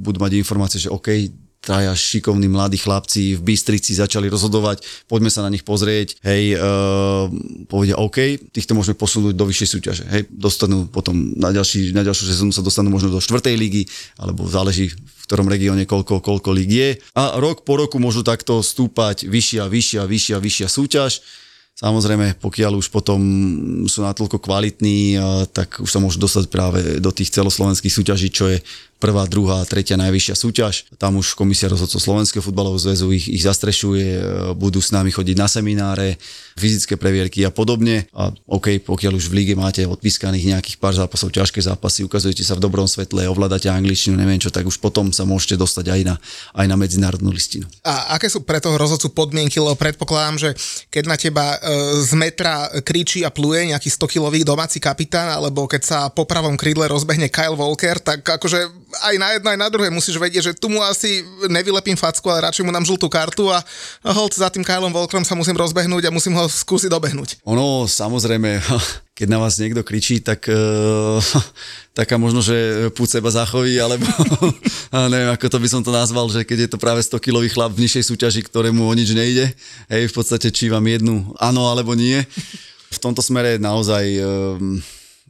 [0.02, 1.30] budú mať informácie, že OK,
[1.66, 7.26] traja šikovní mladí chlapci v Bystrici začali rozhodovať, poďme sa na nich pozrieť, hej, uh,
[7.66, 12.26] povedia OK, týchto môžeme posunúť do vyššej súťaže, hej, dostanú potom na, ďalší, na ďalšiu
[12.30, 13.90] sezónu sa dostanú možno do štvrtej ligy,
[14.22, 16.90] alebo záleží v ktorom regióne koľko, koľko líg je.
[17.18, 21.26] A rok po roku môžu takto stúpať vyššia, vyššia, vyššia, vyššia súťaž.
[21.76, 23.20] Samozrejme, pokiaľ už potom
[23.84, 25.20] sú natoľko kvalitní,
[25.52, 28.64] tak už sa môžu dostať práve do tých celoslovenských súťaží, čo je
[28.98, 30.74] prvá, druhá, tretia najvyššia súťaž.
[30.96, 34.22] Tam už komisia rozhodcov Slovenského futbalového zväzu ich, ich zastrešuje, e,
[34.56, 36.16] budú s nami chodiť na semináre,
[36.56, 38.08] fyzické previerky a podobne.
[38.16, 42.56] A OK, pokiaľ už v lige máte odpískaných nejakých pár zápasov, ťažké zápasy, ukazujete sa
[42.56, 46.16] v dobrom svetle, ovládate angličtinu, neviem čo, tak už potom sa môžete dostať aj na,
[46.56, 47.68] aj na medzinárodnú listinu.
[47.84, 50.50] A aké sú pre toho rozhodcu podmienky, lebo predpokladám, že
[50.88, 55.82] keď na teba e, z metra kričí a pluje nejaký 100-kilový domáci kapitán, alebo keď
[55.84, 59.92] sa po pravom krídle rozbehne Kyle Walker, tak akože aj na jedno, aj na druhé
[59.92, 63.60] musíš vedieť, že tu mu asi nevylepím facku, ale radšej mu dám žltú kartu a
[64.16, 67.44] hold za tým Kylom Volkrom sa musím rozbehnúť a musím ho skúsiť dobehnúť.
[67.44, 68.62] Ono, samozrejme,
[69.18, 71.20] keď na vás niekto kričí, tak uh,
[72.00, 74.06] taká možno, že púd seba zachoví, alebo
[75.14, 77.76] neviem, ako to by som to nazval, že keď je to práve 100 kilový chlap
[77.76, 79.52] v nižšej súťaži, ktorému o nič nejde,
[79.92, 82.24] hej, v podstate či vám jednu áno alebo nie.
[82.92, 84.80] V tomto smere naozaj um,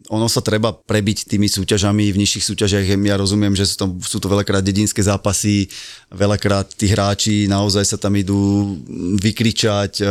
[0.10, 2.86] ono sa treba prebiť tými súťažami v nižších súťažiach.
[3.06, 5.66] Ja rozumiem, že sú to, sú to veľakrát dedinské zápasy,
[6.14, 8.76] veľakrát tí hráči naozaj sa tam idú
[9.18, 10.06] vykričať,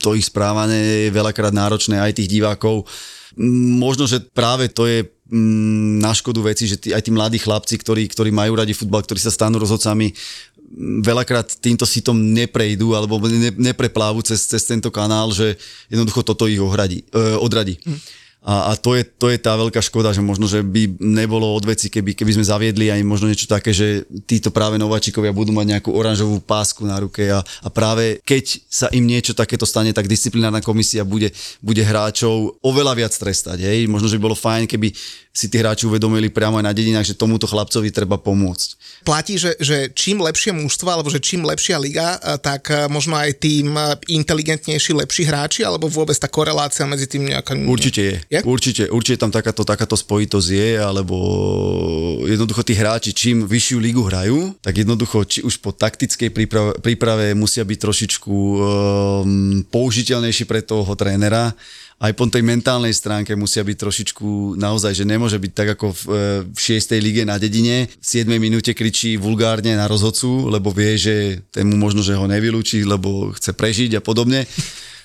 [0.00, 2.88] to ich správanie je veľakrát náročné aj tých divákov.
[3.78, 7.78] Možno, že práve to je mm, na škodu veci, že tí, aj tí mladí chlapci,
[7.78, 10.10] ktorí, ktorí majú radi futbal, ktorí sa stanú rozhodcami,
[11.04, 15.56] veľakrát týmto sitom neprejdú alebo ne, nepreplávu cez, cez tento kanál, že
[15.88, 17.80] jednoducho toto ich ohradí, e, odradí.
[17.80, 18.00] Mm.
[18.38, 21.66] A, a to, je, to je tá veľká škoda, že možno, že by nebolo od
[21.66, 25.66] veci, keby, keby sme zaviedli aj možno niečo také, že títo práve nováčikovia budú mať
[25.76, 30.06] nejakú oranžovú pásku na ruke a, a práve keď sa im niečo takéto stane, tak
[30.06, 33.58] disciplinárna komisia bude, bude hráčov oveľa viac trestať.
[33.58, 33.90] Hej?
[33.90, 34.94] Možno, že by bolo fajn, keby
[35.38, 38.68] si tí hráči uvedomili priamo aj na dedinách, že tomuto chlapcovi treba pomôcť.
[39.06, 43.14] Platí, že, že čím lepšie mužstvo, alebo že čím lepšia liga, eh, tak eh, možno
[43.14, 47.54] aj tým eh, inteligentnejší, lepší hráči, alebo vôbec tá korelácia medzi tým nejaká...
[47.54, 48.16] Určite je.
[48.28, 48.44] Je?
[48.44, 51.16] Určite, určite tam takáto, takáto spojitosť je, alebo
[52.28, 57.26] jednoducho tí hráči, čím vyššiu ligu hrajú, tak jednoducho, či už po taktickej príprave, príprave
[57.32, 61.56] musia byť trošičku um, použiteľnejší pre toho trénera,
[61.98, 66.02] aj po tej mentálnej stránke musia byť trošičku naozaj, že nemôže byť tak ako v,
[66.06, 66.94] e, v 6.
[67.02, 68.30] lige na dedine, v 7.
[68.38, 73.50] minúte kričí vulgárne na rozhodcu, lebo vie, že tému možno, že ho nevylúči, lebo chce
[73.50, 74.46] prežiť a podobne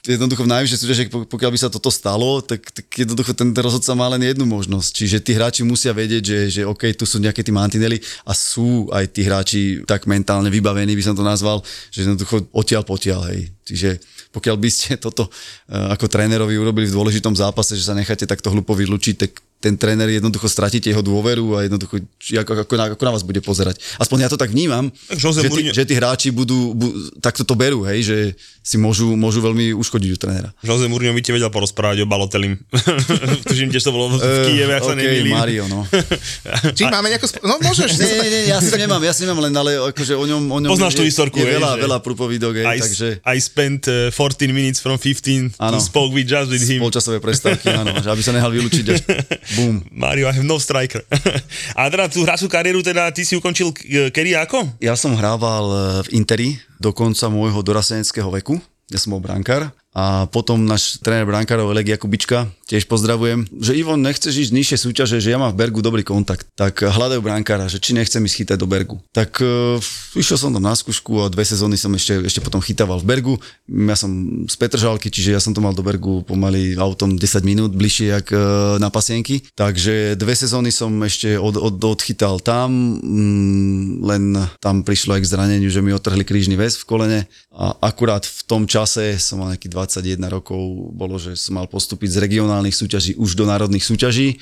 [0.03, 4.11] jednoducho v najvyššej súťaži, pokiaľ by sa toto stalo, tak, tak jednoducho ten rozhodca má
[4.11, 4.91] len jednu možnosť.
[4.91, 8.91] Čiže tí hráči musia vedieť, že, že OK, tu sú nejaké tí mantinely a sú
[8.91, 13.47] aj tí hráči tak mentálne vybavení, by som to nazval, že jednoducho odtiaľ potiaľ, hej.
[13.63, 13.89] Čiže
[14.35, 18.51] pokiaľ by ste toto uh, ako trénerovi urobili v dôležitom zápase, že sa necháte takto
[18.51, 22.03] hlupo vylúčiť, tak ten tréner jednoducho stratíte jeho dôveru a jednoducho
[22.35, 23.79] ako, ako, na, ako na vás bude pozerať.
[23.95, 26.91] Aspoň ja to tak vnímam, že tí, že tí hráči budú, budú,
[27.23, 28.17] takto to berú, hej, že
[28.59, 30.49] si môžu, môžu veľmi uškodiť u trénera.
[30.63, 32.59] Jose Mourinho by ti vedel porozprávať o Balotelim.
[33.47, 35.35] Tužím tiež to bolo v Kieve, ak sa okay, nemýlim.
[35.35, 35.87] Mario, no.
[36.77, 37.27] Či máme nejakú...
[37.27, 37.95] Sp- no môžeš.
[37.99, 40.43] Nie, nie, nie, ja si nemám, ja si nemám len, ale akože o ňom...
[40.47, 43.19] O ňom Poznáš tú historku, je, je veľa, veľa prúpovidok, I, takže...
[43.23, 46.79] I spent uh, 14 minutes from 15 ano, to spoke with just with him.
[46.79, 48.99] Polčasové prestávky, áno, že aby sa nehal vylúčiť až
[49.53, 49.75] Boom.
[49.89, 51.03] Mario, I have no striker.
[51.77, 54.79] a teda tú hráčskú kariéru, teda ty si ukončil k- kedy ako?
[54.79, 58.57] Ja som hrával e, v Interi do konca môjho dorasteneckého veku.
[58.89, 64.01] Ja som bol brankár a potom náš tréner brankárov Oleg Jakubička, tiež pozdravujem, že Ivon,
[64.01, 67.77] nechceš ísť nižšie súťaže, že ja mám v Bergu dobrý kontakt, tak hľadajú brankára, že
[67.77, 68.97] či nechcem ísť chytať do Bergu.
[69.13, 69.77] Tak uh,
[70.17, 73.35] išiel som tam na skúšku a dve sezóny som ešte, ešte potom chytával v Bergu.
[73.69, 74.09] Ja som
[74.49, 78.33] z Petržalky, čiže ja som to mal do Bergu pomaly autom 10 minút bližšie jak
[78.33, 79.45] uh, na pasienky.
[79.53, 84.23] Takže dve sezóny som ešte od, od, odchytal tam, mm, len
[84.57, 87.19] tam prišlo aj k zraneniu, že mi otrhli krížny väz v kolene
[87.53, 90.59] a akurát v tom čase som mal nejaký 21 rokov,
[90.95, 94.39] bolo, že som mal postúpiť z regionálnych súťaží už do národných súťaží.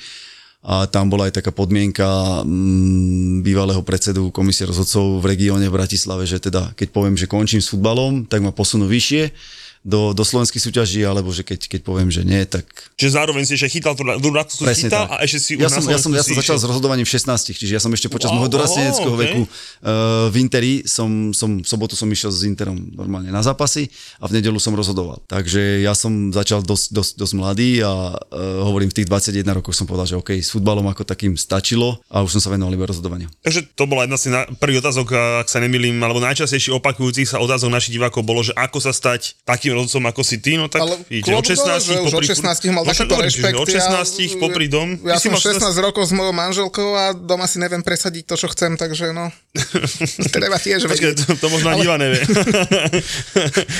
[0.62, 2.06] A tam bola aj taká podmienka
[2.46, 7.58] mm, bývalého predsedu komisie rozhodcov v regióne v Bratislave, že teda keď poviem, že končím
[7.58, 9.34] s futbalom, tak ma posunú vyššie
[9.82, 12.62] do, do slovenských súťaží, alebo že keď, keď poviem, že nie, tak...
[12.94, 15.18] Čiže zároveň si ešte chytal tú chytal tak.
[15.18, 16.70] a ešte si ja som, ja som, ja som začal s išiel.
[16.70, 19.22] rozhodovaním v 16, čiže ja som ešte počas Wow, môjho dorasteneckého okay.
[19.26, 23.90] veku uh, v Interi som, som, v sobotu som išiel s Interom normálne na zápasy
[24.22, 25.18] a v nedelu som rozhodoval.
[25.26, 29.74] Takže ja som začal dosť, dosť, dosť mladý a uh, hovorím, v tých 21 rokoch
[29.74, 32.86] som povedal, že OK, s futbalom ako takým stačilo a už som sa venoval iba
[32.86, 33.26] rozhodovaniu.
[33.42, 37.42] Takže to bola jedna z na- prvých otázok, ak sa nemýlim, alebo najčastejšie opakujúcich sa
[37.42, 40.86] otázok našich divákov bolo, že ako sa stať takým rozhodcom ako si ty, no tak
[40.86, 43.56] Ale ide od 16 dole, už od popri- 16 mal no, takýto rešpekt.
[43.58, 45.00] Od 16 popri dom.
[45.02, 48.48] Ja som mal 16 rokov s mojou manželkou a doma si neviem presadiť to, čo
[48.52, 49.32] chcem, takže no.
[50.36, 51.26] Treba tiež vedieť.
[51.26, 52.22] to, to možno ani Ivan nevie.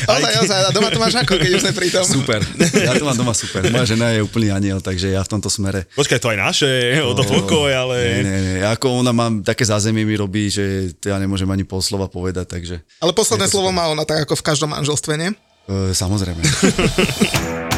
[0.09, 2.05] Ozaj, ozaj, a doma to máš ako, keď už sme pri tom.
[2.05, 2.41] Super,
[2.75, 3.63] ja to mám doma super.
[3.71, 6.71] Moja žena je úplný aniel, takže ja v tomto smere Počkaj, to aj naše,
[7.05, 7.97] o to pokoj, ale...
[8.01, 8.59] Nie, nie, nie.
[8.65, 12.81] Ako ona má také zázemie mi robí, že ja nemôžem ani pol slova povedať, takže
[12.99, 15.31] Ale posledné slovo má ona tak ako v každom manželstve, nie?
[15.69, 16.43] E, samozrejme.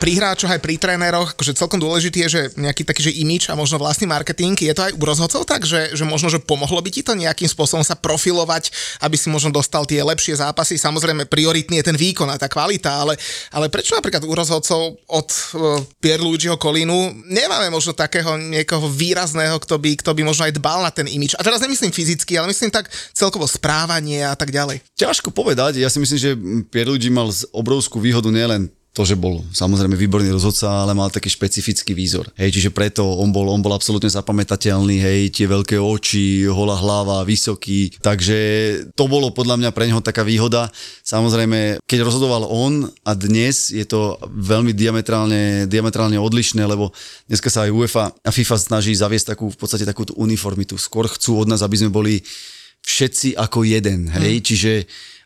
[0.00, 3.54] pri hráčoch aj pri tréneroch, akože celkom dôležitý je, že nejaký taký, že imič a
[3.54, 6.88] možno vlastný marketing, je to aj u rozhodcov tak, že, že možno, že pomohlo by
[6.88, 8.72] ti to nejakým spôsobom sa profilovať,
[9.04, 10.80] aby si možno dostal tie lepšie zápasy.
[10.80, 13.20] Samozrejme, prioritný je ten výkon a tá kvalita, ale,
[13.52, 19.76] ale prečo napríklad u rozhodcov od uh, Pierluigiho Kolínu nemáme možno takého niekoho výrazného, kto
[19.76, 21.36] by, kto by možno aj dbal na ten imič.
[21.36, 24.80] A teraz nemyslím fyzicky, ale myslím tak celkovo správanie a tak ďalej.
[24.96, 26.30] Ťažko povedať, ja si myslím, že
[26.72, 31.94] Pierluigi mal obrovskú výhodu nielen to, že bol samozrejme výborný rozhodca, ale mal taký špecifický
[31.94, 32.26] výzor.
[32.34, 37.22] Hej, čiže preto on bol, on bol absolútne zapamätateľný, hej, tie veľké oči, holá hlava,
[37.22, 38.38] vysoký, takže
[38.98, 40.66] to bolo podľa mňa pre neho taká výhoda.
[41.06, 46.90] Samozrejme, keď rozhodoval on a dnes je to veľmi diametrálne, diametrálne odlišné, lebo
[47.30, 50.74] dneska sa aj UEFA a FIFA snaží zaviesť takú, v podstate takúto uniformitu.
[50.74, 52.26] Skôr chcú od nás, aby sme boli
[52.82, 54.72] všetci ako jeden, hej, čiže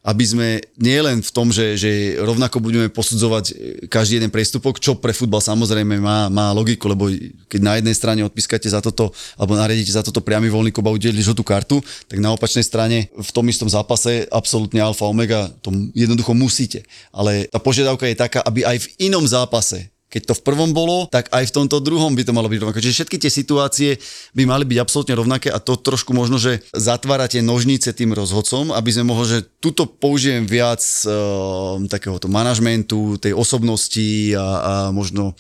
[0.05, 3.52] aby sme nielen v tom, že, že rovnako budeme posudzovať e,
[3.88, 7.09] každý jeden prestupok, čo pre futbal samozrejme má, má logiku, lebo
[7.48, 10.92] keď na jednej strane odpískate za toto, alebo nariadíte za toto priamy voľný kop a
[10.92, 15.72] udeliť žltú kartu, tak na opačnej strane v tom istom zápase absolútne alfa omega to
[15.96, 16.84] jednoducho musíte.
[17.09, 21.10] Ale tá požiadavka je taká, aby aj v inom zápase keď to v prvom bolo,
[21.10, 22.78] tak aj v tomto druhom by to malo byť rovnaké.
[22.78, 23.90] Čiže všetky tie situácie
[24.30, 28.70] by mali byť absolútne rovnaké a to trošku možno, že zatvára tie nožnice tým rozhodcom,
[28.70, 35.34] aby sme mohli, že tuto použijem viac uh, takéhoto manažmentu, tej osobnosti a, a možno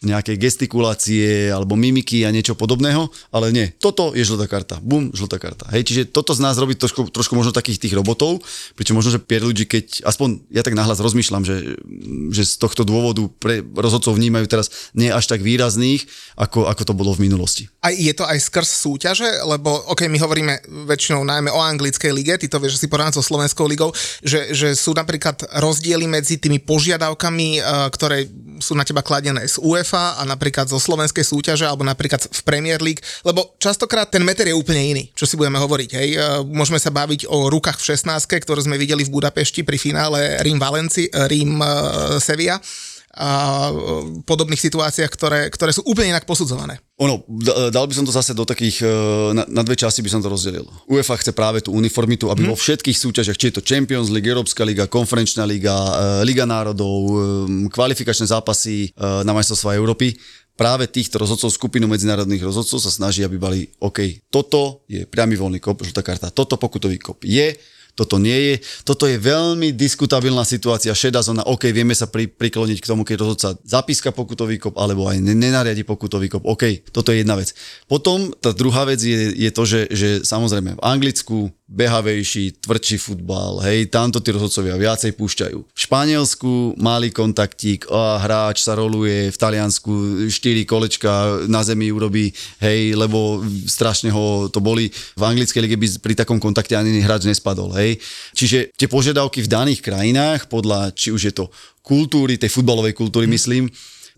[0.00, 3.68] nejaké gestikulácie alebo mimiky a niečo podobného, ale nie.
[3.76, 4.80] Toto je žltá karta.
[4.80, 5.68] Bum, žltá karta.
[5.76, 8.40] Hej, čiže toto z nás robí trošku, trošku možno takých tých robotov,
[8.80, 11.76] pričom možno, že Pierluigi, keď, aspoň ja tak nahlas rozmýšľam, že,
[12.32, 16.96] že z tohto dôvodu pre rozhodcov vnímajú teraz nie až tak výrazných, ako, ako to
[16.96, 17.68] bolo v minulosti.
[17.84, 20.54] A je to aj skrz súťaže, lebo ok, my hovoríme
[20.88, 23.92] väčšinou najmä o anglickej lige, ty to vieš, si porovnať so Slovenskou ligou,
[24.24, 28.24] že, že sú napríklad rozdiely medzi tými požiadavkami, eh, ktoré
[28.64, 32.78] sú na teba kladené z UEFA a napríklad zo slovenskej súťaže alebo napríklad v Premier
[32.78, 35.90] League, lebo častokrát ten meter je úplne iný, čo si budeme hovoriť.
[35.96, 36.08] Hej.
[36.14, 40.38] Eh, Môžeme sa baviť o rukách v 16, ktoré sme videli v Budapešti pri finále
[40.44, 41.70] Rím Valenci, Rím eh,
[42.20, 42.60] Sevilla
[43.10, 43.30] a
[44.22, 46.78] podobných situáciách, ktoré, ktoré sú úplne inak posudzované.
[47.02, 48.90] Ono, d- dal by som to zase do takých, e,
[49.34, 50.62] na, na dve časti by som to rozdelil.
[50.86, 54.62] UEFA chce práve tú uniformitu, aby vo všetkých súťažiach, či je to Champions League, Európska
[54.62, 57.14] liga, Konferenčná liga, e, Liga národov, e,
[57.66, 60.14] kvalifikačné zápasy e, na majstrovstvá Európy,
[60.54, 65.58] práve týchto rozhodcov, skupinu medzinárodných rozhodcov sa snaží, aby boli OK, toto je priamy voľný
[65.58, 67.58] kop, žltá karta, toto pokutový kop je,
[67.94, 68.54] toto nie je.
[68.86, 73.16] Toto je veľmi diskutabilná situácia, šedá zóna, OK, vieme sa pri, prikloniť k tomu, keď
[73.20, 77.54] rozhodca zapíska pokutový kop, alebo aj nenariadi pokutový kop, OK, toto je jedna vec.
[77.90, 83.62] Potom tá druhá vec je, je to, že, že samozrejme v Anglicku behavejší, tvrdší futbal,
[83.62, 85.58] hej, tamto tí rozhodcovia viacej púšťajú.
[85.70, 92.34] V Španielsku malý kontaktík, a hráč sa roluje, v Taliansku 4 kolečka na zemi urobí,
[92.58, 94.90] hej, lebo strašne ho to boli.
[95.14, 97.79] V anglickej lige by pri takom kontakte ani hráč nespadol, hej.
[98.36, 101.48] Čiže tie požiadavky v daných krajinách, podľa či už je to
[101.80, 103.66] kultúry, tej futbalovej kultúry, myslím,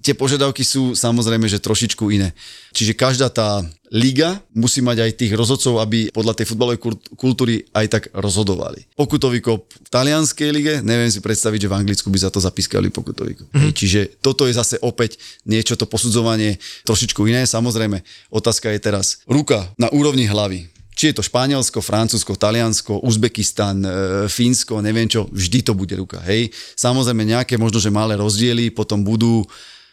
[0.02, 2.34] tie požiadavky sú samozrejme, že trošičku iné.
[2.74, 3.62] Čiže každá tá
[3.94, 6.80] liga musí mať aj tých rozhodcov, aby podľa tej futbalovej
[7.14, 8.82] kultúry aj tak rozhodovali.
[8.98, 12.90] Pokutový kop v talianskej lige, neviem si predstaviť, že v Anglicku by za to zapískali
[12.90, 13.48] pokutový kop.
[13.54, 13.70] Mm.
[13.70, 17.46] Čiže toto je zase opäť niečo, to posudzovanie trošičku iné.
[17.46, 18.02] Samozrejme,
[18.34, 23.90] otázka je teraz ruka na úrovni hlavy či je to Španielsko, Francúzsko, Taliansko, Uzbekistan, e,
[24.28, 26.52] Fínsko, neviem čo, vždy to bude ruka, hej.
[26.76, 29.48] Samozrejme nejaké možno, že malé rozdiely potom budú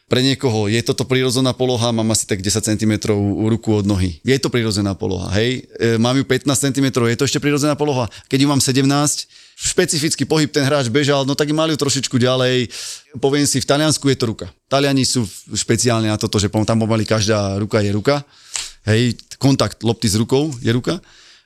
[0.09, 2.93] pre niekoho je toto prírodzená poloha, mám asi tak 10 cm
[3.45, 4.17] ruku od nohy.
[4.25, 5.69] Je to prírodzená poloha, hej.
[5.77, 8.09] E, mám ju 15 cm, je to ešte prírodzená poloha.
[8.25, 12.73] Keď ju mám 17, špecifický pohyb ten hráč bežal, no tak mali ju trošičku ďalej.
[13.21, 14.49] Poviem si, v Taliansku je to ruka.
[14.65, 18.25] Taliani sú špeciálne na toto, že tam pomaly každá ruka je ruka.
[18.89, 20.97] Hej, kontakt lopty s rukou je ruka.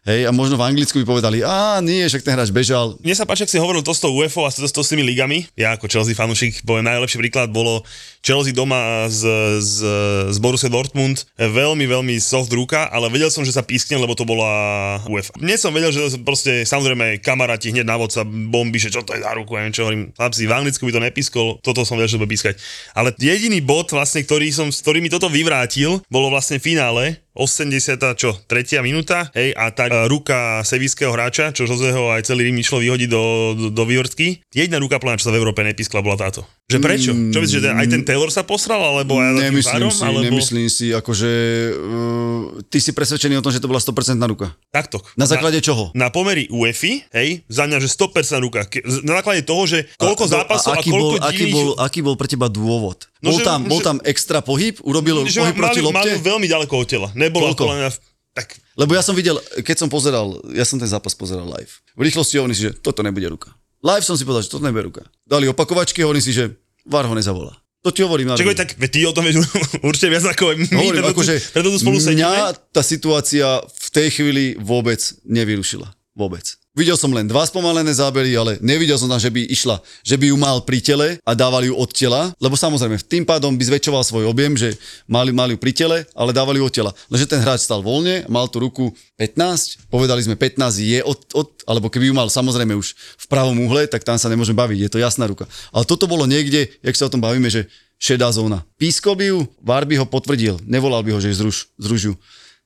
[0.03, 2.99] Hej, a možno v Anglicku by povedali, a nie, však ten hráč bežal.
[2.99, 4.99] Mne sa páči, ak si hovoril to s tou UFO a to, to s tými
[4.99, 5.47] ligami.
[5.55, 7.87] Ja ako Chelsea fanúšik, poviem najlepší príklad bolo
[8.19, 9.23] Chelsea doma z,
[9.63, 9.79] z,
[10.27, 11.23] z Borussia Dortmund.
[11.39, 15.39] Veľmi, veľmi soft ruka, ale vedel som, že sa pískne, lebo to bola UEFA.
[15.39, 19.23] Nie som vedel, že proste samozrejme kamaráti hneď na sa bomby, že čo to je
[19.23, 20.11] za ruku, neviem čo hovorím.
[20.19, 22.59] Chlapci, v Anglicku by to nepískol, toto som vedel, že to bude pískať.
[22.91, 27.97] Ale jediný bod, vlastne, ktorý, som, ktorý mi toto vyvrátil, bolo vlastne finále, 80.
[28.13, 32.61] čo, tretia minúta, hej, a tá uh, ruka sevického hráča, čo Joseho aj celý Rím
[32.61, 33.23] išlo vyhodiť do,
[33.57, 36.45] do, do vývrtky, jedna ruka plná, čo sa v Európe nepískla, bola táto.
[36.69, 37.11] Že prečo?
[37.11, 40.25] Čo myslíš, že aj ten Taylor sa posral, alebo aj nemyslím várom, si, alebo...
[40.25, 41.31] nemyslím si, akože
[41.73, 44.53] uh, ty si presvedčený o tom, že to bola 100% ruka.
[44.69, 45.01] Takto.
[45.17, 45.83] Na základe na, čoho?
[45.97, 48.69] Na pomery UEFI, hej, za mňa, že 100% ruka.
[48.69, 51.99] Ke, na základe toho, že koľko a, zápasov a, a, koľko bol, aký, bol, aký
[52.05, 53.09] bol pre teba dôvod?
[53.23, 54.75] No, bol, že, tam, že, bol tam extra pohyb?
[54.83, 55.95] Urobil že pohyb proti lopte?
[55.95, 57.07] Mali veľmi ďaleko od tela.
[57.15, 57.87] Nebolo to len
[58.33, 58.59] tak.
[58.73, 61.69] Lebo ja som videl, keď som pozeral, ja som ten zápas pozeral live.
[61.93, 63.53] V rýchlosti hovorím si, že toto nebude ruka.
[63.85, 65.05] Live som si povedal, že toto nebude ruka.
[65.23, 67.53] Dali opakovačky, hovorím si, že VAR ho nezavolá.
[67.83, 68.33] To ti hovorím.
[68.33, 69.43] Čakaj, tak ty o tom vieš
[69.87, 72.25] určite viac ako my, hovorím, preto, akože preto tu spolu sedíme.
[72.25, 75.91] Mňa tá situácia v tej chvíli vôbec nevyrušila.
[76.13, 76.45] Vôbec.
[76.77, 80.29] Videl som len dva spomalené zábery, ale nevidel som tam, že by išla, že by
[80.29, 84.01] ju mal pri tele a dávali ju od tela, lebo samozrejme tým pádom by zväčšoval
[84.01, 84.77] svoj objem, že
[85.09, 86.91] mali, mali ju pri tele, ale dávali ju od tela.
[87.09, 91.49] Lenže ten hráč stal voľne, mal tú ruku 15, povedali sme 15 je od, od
[91.69, 94.91] alebo keby ju mal samozrejme už v pravom uhle, tak tam sa nemôžeme baviť, je
[94.93, 95.49] to jasná ruka.
[95.73, 98.65] Ale toto bolo niekde, jak sa o tom bavíme, že šedá zóna.
[98.77, 102.13] Pískol by ju, VAR by ho potvrdil, nevolal by ho, že zruž ju.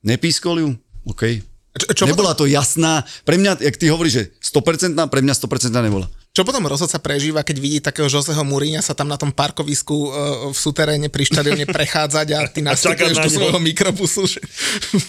[0.04, 0.68] Nepískol ju,
[1.04, 1.44] OK,
[1.78, 2.50] čo, čo Nebola potom...
[2.50, 6.10] to jasná, pre mňa, jak ty hovoríš, že 100%, pre mňa 100% nebola.
[6.36, 10.12] Čo potom rozhodca prežíva, keď vidí takého Joseho Muríňa sa tam na tom parkovisku uh,
[10.52, 14.28] v suteréne pri štadióne prechádzať a ty nastupuješ do svojho mikrobusu.
[14.28, 14.38] Že...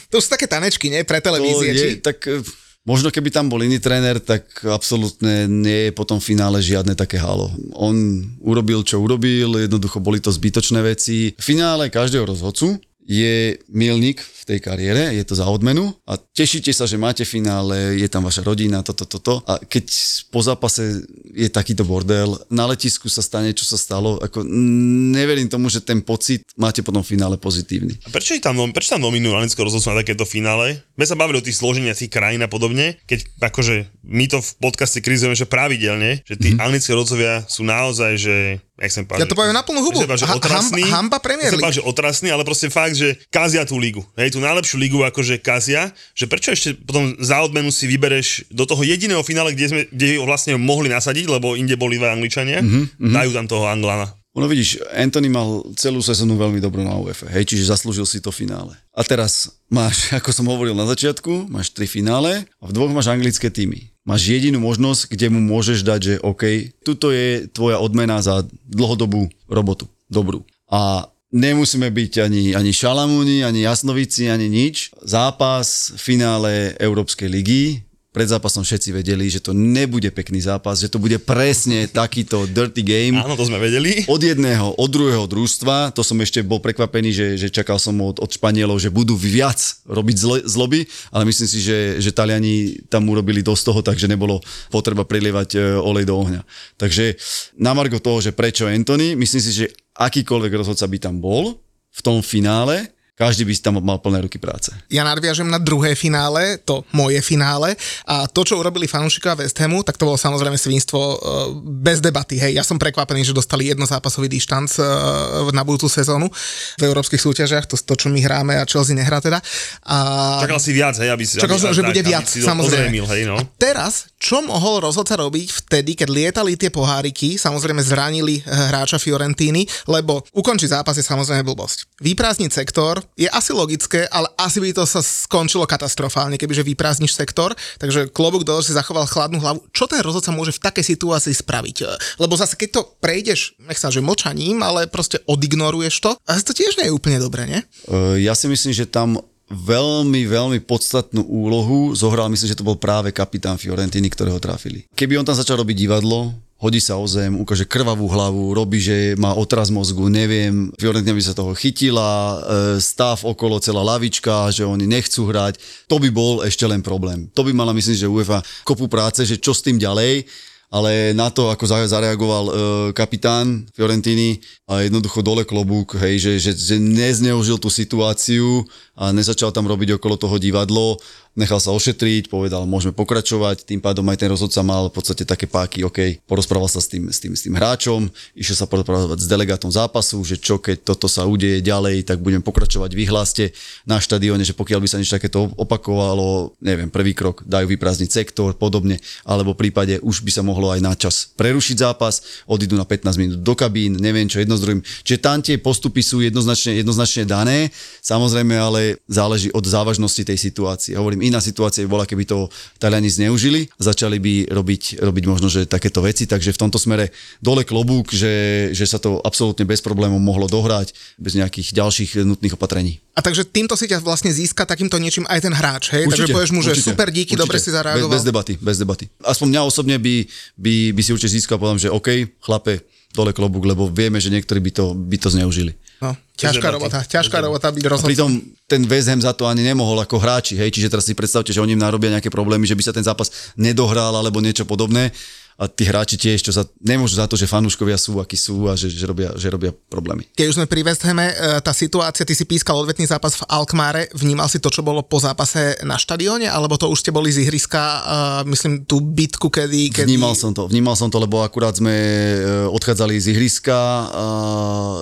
[0.09, 1.05] to sú také tanečky, nie?
[1.05, 1.69] Pre televízie.
[1.69, 1.87] je, či...
[2.01, 2.41] tak e,
[2.87, 7.21] Možno keby tam bol iný tréner, tak absolútne nie je potom v finále žiadne také
[7.21, 7.51] halo.
[7.77, 7.93] On
[8.41, 11.35] urobil, čo urobil, jednoducho boli to zbytočné veci.
[11.37, 16.69] V finále každého rozhodcu je milník v tej kariére, je to za odmenu a tešíte
[16.69, 19.41] sa, že máte finále, je tam vaša rodina, toto, toto.
[19.49, 19.89] A keď
[20.29, 21.01] po zápase
[21.33, 26.05] je takýto bordel, na letisku sa stane, čo sa stalo, ako neverím tomu, že ten
[26.05, 27.97] pocit máte potom v finále pozitívny.
[28.05, 30.85] A prečo, je tam, prečo tam nominujú Alensko rozhodcu na takéto finále?
[30.93, 34.51] My sa bavili o tých zloženiach tých krajín a podobne, keď akože my to v
[34.61, 36.61] podcaste krizujeme, že pravidelne, že tí mm-hmm.
[36.61, 38.35] anglickí rozhodcovia sú naozaj, že
[38.79, 39.99] jak som povedal, ja to poviem na plnú hubu.
[40.07, 41.75] Že otrasný, hamba, hamba Premier League.
[41.75, 44.03] že otrasný, ale proste fakt, že kazia tú ligu.
[44.19, 48.67] Hej, tú najlepšiu ligu akože kazia, že prečo ešte potom za odmenu si vybereš do
[48.67, 52.59] toho jediného finále, kde, sme, kde ho vlastne mohli nasadiť, lebo inde boli iba Angličania,
[52.59, 53.15] mm-hmm.
[53.15, 54.11] dajú tam toho Anglana.
[54.37, 58.29] Ono vidíš, Anthony mal celú sezónu veľmi dobrú na UEFA, hej, čiže zaslúžil si to
[58.29, 58.77] finále.
[58.93, 63.09] A teraz máš, ako som hovoril na začiatku, máš tri finále a v dvoch máš
[63.09, 68.17] anglické týmy máš jedinú možnosť, kde mu môžeš dať, že OK, tuto je tvoja odmena
[68.25, 70.41] za dlhodobú robotu, dobrú.
[70.65, 74.93] A nemusíme byť ani, ani šalamúni, ani jasnovici, ani nič.
[75.01, 80.89] Zápas v finále Európskej ligy pred zápasom všetci vedeli, že to nebude pekný zápas, že
[80.89, 83.21] to bude presne takýto dirty game.
[83.21, 84.01] Áno, to sme vedeli.
[84.09, 88.17] Od jedného, od druhého družstva, to som ešte bol prekvapený, že, že čakal som od,
[88.17, 93.05] od Španielov, že budú viac robiť zlo, zloby, ale myslím si, že, že Taliani tam
[93.05, 94.41] urobili dosť toho, takže nebolo
[94.73, 96.41] potreba prilievať e, olej do ohňa.
[96.81, 97.13] Takže
[97.61, 99.65] na margo toho, že prečo Anthony, myslím si, že
[100.01, 101.61] akýkoľvek rozhodca by tam bol
[101.93, 102.89] v tom finále,
[103.19, 104.71] každý by si tam mal plné ruky práce.
[104.87, 107.75] Ja nadviažem na druhé finále, to moje finále
[108.07, 111.17] a to, čo urobili fanúšikovia West Hamu, tak to bolo samozrejme svinstvo uh,
[111.59, 112.39] bez debaty.
[112.39, 116.31] Hej, ja som prekvapený, že dostali jednozápasový dištanc uh, na budúcu sezónu
[116.79, 119.43] v európskych súťažiach, to, to čo my hráme a Chelsea nehrá teda.
[119.83, 120.39] A...
[120.39, 121.43] Čakal si viac, hej, aby si...
[121.43, 122.87] Čakal som, že bude viac, si samozrejme.
[122.87, 123.35] Ozrejmil, hej, no.
[123.35, 129.67] A teraz, čo mohol rozhodca robiť vtedy, keď lietali tie poháriky, samozrejme zranili hráča Fiorentíny,
[129.91, 131.99] lebo ukončiť zápas je samozrejme blbosť.
[131.99, 137.53] Vyprázdniť sektor, je asi logické, ale asi by to sa skončilo katastrofálne, kebyže vyprázdniš sektor,
[137.81, 139.65] takže klobúk dole si zachoval chladnú hlavu.
[139.73, 141.77] Čo ten rozhodca môže v takej situácii spraviť?
[142.21, 146.53] Lebo zase keď to prejdeš, nech sa že močaním, ale proste odignoruješ to, a to
[146.53, 147.61] tiež nie je úplne dobré, nie?
[147.89, 152.77] Uh, ja si myslím, že tam veľmi, veľmi podstatnú úlohu zohral, myslím, že to bol
[152.77, 154.85] práve kapitán Fiorentiny, ktorého trafili.
[154.93, 159.15] Keby on tam začal robiť divadlo, hodí sa o zem, ukáže krvavú hlavu, robí, že
[159.15, 162.37] má otraz mozgu, neviem, Fiorentina by sa toho chytila, e,
[162.83, 165.55] stav okolo celá lavička, že oni nechcú hrať,
[165.87, 167.31] to by bol ešte len problém.
[167.31, 170.27] To by mala myslím, že UEFA kopu práce, že čo s tým ďalej,
[170.69, 172.53] ale na to, ako zareagoval e,
[172.93, 174.37] kapitán Fiorentiny
[174.69, 179.97] a jednoducho dole klobúk, hej, že, že, že nezneužil tú situáciu a nezačal tam robiť
[179.97, 181.01] okolo toho divadlo,
[181.39, 185.47] nechal sa ošetriť, povedal, môžeme pokračovať, tým pádom aj ten rozhodca mal v podstate také
[185.47, 189.31] páky, OK, porozprával sa s tým, s tým, s tým hráčom, išiel sa porozprávať s
[189.31, 193.55] delegátom zápasu, že čo keď toto sa udeje ďalej, tak budem pokračovať, vyhláste
[193.87, 198.51] na štadióne, že pokiaľ by sa niečo takéto opakovalo, neviem, prvý krok, dajú vyprázdniť sektor,
[198.59, 202.83] podobne, alebo v prípade už by sa mohlo aj na čas prerušiť zápas, odídu na
[202.83, 204.81] 15 minút do kabín, neviem čo, jedno z druhým.
[205.07, 207.71] Čiže tam tie postupy sú jednoznačne, jednoznačne dané,
[208.03, 210.97] samozrejme ale záleží od závažnosti tej situácie.
[210.97, 212.49] Hovorím, iná situácia by bola, keby to
[212.81, 217.61] Taliani zneužili, začali by robiť, robiť možno, že takéto veci, takže v tomto smere dole
[217.63, 222.99] klobúk, že, že sa to absolútne bez problémov mohlo dohrať, bez nejakých ďalších nutných opatrení.
[223.13, 226.07] A takže týmto si ťa vlastne získa takýmto niečím aj ten hráč, hej?
[226.07, 227.43] Určite, takže povieš mu, že určite, super, díky, určite.
[227.43, 228.15] dobre si zareagoval.
[228.15, 229.05] Bez, bez debaty, bez debaty.
[229.21, 230.15] Aspoň mňa osobne by,
[230.55, 232.79] by, by si určite získal, poviem, že OK, chlape,
[233.11, 235.75] dole klobúk, lebo vieme, že niektorí by to, by to zneužili.
[235.99, 238.07] No, ťažká robota, ťažká robota byť rozhodcom.
[238.07, 238.31] Pritom
[238.71, 241.59] ten West Ham za to ani nemohol ako hráči, hej, čiže teraz si predstavte, že
[241.59, 245.11] oni im narobia nejaké problémy, že by sa ten zápas nedohral alebo niečo podobné
[245.59, 248.79] a tí hráči tiež, čo sa nemôžu za to, že fanúškovia sú, akí sú a
[248.79, 250.23] že, že, robia, že robia problémy.
[250.31, 253.43] Keď už sme pri West Hame, e, tá situácia, ty si pískal odvetný zápas v
[253.51, 257.27] Alkmáre, vnímal si to, čo bolo po zápase na štadióne, alebo to už ste boli
[257.27, 260.07] z ihriska, uh, myslím, tú bitku, kedy, kedy...
[260.07, 262.35] Vnímal som to, vnímal som to, lebo akurát sme e,
[262.71, 264.07] odchádzali z ihriska uh,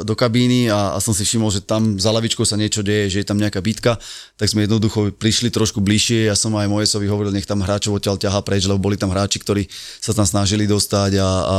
[0.01, 3.17] do kabíny a, a som si všimol, že tam za lavičkou sa niečo deje, že
[3.21, 4.01] je tam nejaká bitka,
[4.33, 8.17] tak sme jednoducho prišli trošku bližšie, ja som aj Mojesovi hovoril, nech tam hráčov odtiaľ
[8.17, 9.69] ťaha preč, lebo boli tam hráči, ktorí
[10.01, 11.57] sa tam snažili snažili dostať a, a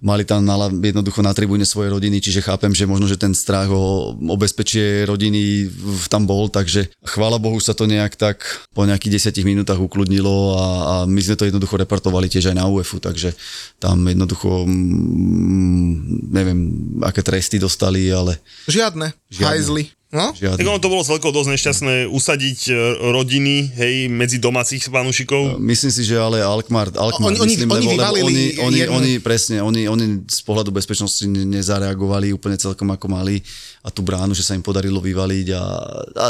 [0.00, 3.68] mali tam na, jednoducho na tribúne svoje rodiny, čiže chápem, že možno, že ten strach
[3.68, 5.68] o, o bezpečie rodiny
[6.08, 8.40] tam bol, takže chvála Bohu sa to nejak tak
[8.72, 12.64] po nejakých 10 minútach ukludnilo a, a my sme to jednoducho reportovali tiež aj na
[12.64, 13.36] UEFu, takže
[13.76, 16.60] tam jednoducho mm, neviem,
[17.04, 18.40] aké tresty dostali, ale...
[18.72, 19.44] Žiadne, Žiadne.
[19.52, 19.84] hajzli.
[20.14, 20.30] No?
[20.30, 20.62] Žiadne.
[20.62, 22.72] Tak ono to bolo celkovo dosť nešťastné usadiť e,
[23.10, 25.58] rodiny, hej, medzi domácich fanúšikov.
[25.58, 28.94] Myslím si, že ale Alkmaar, Alkmaar oni, myslím, oni, lebo, oni, lebo oni, oni, jednu...
[28.94, 33.42] oni, presne, oni, oni z pohľadu bezpečnosti nezareagovali úplne celkom ako mali
[33.82, 35.64] a tú bránu, že sa im podarilo vyvaliť a,
[36.14, 36.26] a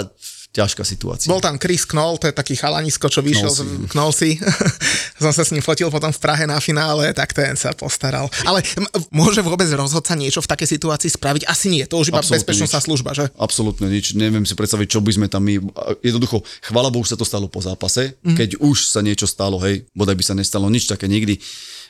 [0.55, 1.27] ťažká situácia.
[1.27, 4.39] Bol tam Chris Knoll, to je taký chalanisko, čo vyšiel z Knollsy.
[5.23, 8.31] Som sa s ním fotil potom v Prahe na finále, tak ten sa postaral.
[8.47, 11.51] Ale m- môže vôbec rozhodca niečo v takej situácii spraviť?
[11.51, 13.27] Asi nie, to už iba bezpečnostná služba, že?
[13.35, 15.59] Absolútne nič, neviem si predstaviť, čo by sme tam my...
[16.07, 18.39] Jednoducho, chvala Bohu sa to stalo po zápase, mm.
[18.39, 21.43] keď už sa niečo stalo, hej, bodaj by sa nestalo nič také nikdy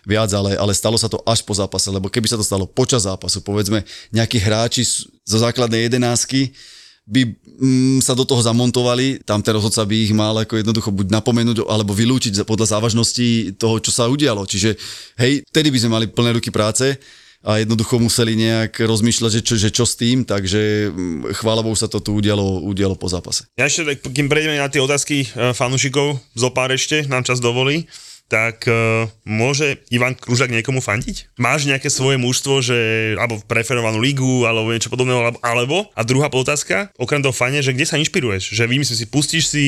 [0.09, 3.09] viac, ale, ale stalo sa to až po zápase, lebo keby sa to stalo počas
[3.09, 4.85] zápasu, povedzme, nejakí hráči
[5.25, 6.53] zo základnej jedenásky,
[7.05, 11.13] by mm, sa do toho zamontovali, tam ten rozhodca by ich mal ako jednoducho buď
[11.13, 14.49] napomenúť alebo vylúčiť podľa závažnosti toho, čo sa udialo.
[14.49, 14.77] Čiže
[15.21, 16.97] hej, vtedy by sme mali plné ruky práce
[17.45, 21.77] a jednoducho museli nejak rozmýšľať, že čo, že čo s tým, takže mm, chvála Bohu
[21.77, 23.45] sa to tu udialo, udialo po zápase.
[23.61, 27.85] Ja ešte, kým prejdeme na tie otázky e, fanúšikov, zo pár ešte, nám čas dovolí
[28.29, 31.37] tak uh, môže Ivan Kružak niekomu fandiť?
[31.37, 32.79] Máš nejaké svoje mužstvo, že,
[33.21, 35.89] alebo preferovanú ligu, alebo niečo podobného, alebo?
[35.93, 38.57] A druhá otázka, okrem toho fane, že kde sa inšpiruješ?
[38.57, 39.65] Že vymyslíš si, pustíš si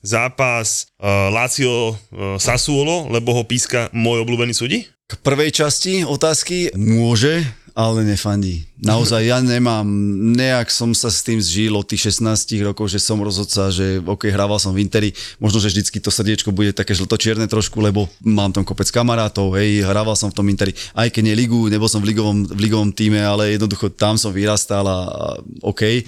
[0.00, 4.88] zápas uh, Lazio uh, Sassuolo, lebo ho píska môj obľúbený súdi?
[5.10, 7.42] K prvej časti otázky môže,
[7.74, 8.64] ale nefandí.
[8.80, 9.84] Naozaj ja nemám,
[10.32, 14.32] nejak som sa s tým zžil od tých 16 rokov, že som rozhodca, že ok,
[14.32, 18.50] hrával som v Interi, možno, že vždycky to srdiečko bude také žltočierne trošku, lebo mám
[18.50, 22.00] tam kopec kamarátov, hej, hrával som v tom Interi, aj keď nie ligu, nebol som
[22.00, 25.24] v ligovom, v ligovom týme, ale jednoducho tam som vyrastal a, a
[25.60, 26.04] ok.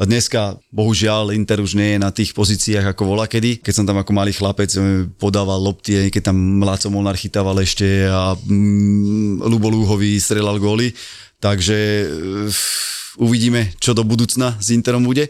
[0.00, 3.60] Dneska, bohužiaľ, Inter už nie je na tých pozíciách ako vola kedy.
[3.60, 8.08] Keď som tam ako malý chlapec eh, podával lopty, keď tam Mláco Molnár chytával ešte
[8.08, 10.96] a mm, Lubo Lúhový strelal góly.
[11.40, 15.28] Takže uh, uvidíme, čo do budúcna s Interom bude.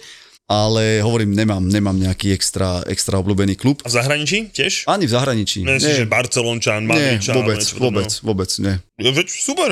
[0.51, 3.87] Ale hovorím, nemám, nemám nejaký extra, extra obľúbený klub.
[3.87, 4.91] A v zahraničí tiež?
[4.91, 5.63] Ani v zahraničí.
[5.63, 8.27] Myslíš, že Barcelončan, nie, Madridčan, vôbec, niečo vôbec, podobného?
[8.27, 8.75] vôbec, nie.
[8.99, 9.71] Veď super.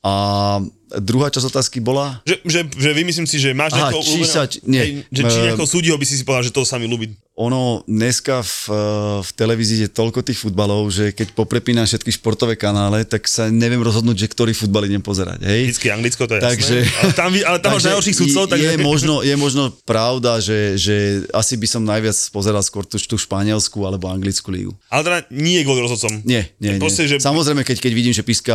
[0.00, 0.12] A
[0.92, 2.18] druhá časť otázky bola?
[2.22, 4.80] že, že, že vymyslím si, že máš Aha, nejakého či sa- nie.
[4.80, 7.14] Hej, že či Ehm, nejakého súdiho by si si povedal, že to sa mi ľúbi.
[7.32, 8.76] ono dneska v, eh,
[9.20, 13.80] v televízii je toľko tých futbalov, že keď poprepínam všetky športové kanále, tak sa neviem
[13.80, 15.40] rozhodnúť, že ktorý futbal idem pozerať.
[15.40, 15.72] Hej?
[15.72, 17.00] Vždycky Anglicko, to je Takže- jasné.
[17.00, 18.66] Ale tam, ale tam máš najhorších sudcov, je, takže...
[18.66, 20.96] je, možno, je možno pravda, že, že
[21.30, 24.72] asi by som najviac pozeral skôr tú, tú španielskú alebo anglickú lígu.
[24.88, 26.20] Ale teda nie je kvôli rozhodcom.
[26.22, 26.78] Nie, nie, nie.
[26.78, 28.52] Proste, že- Samozrejme, keď, keď vidím, že píska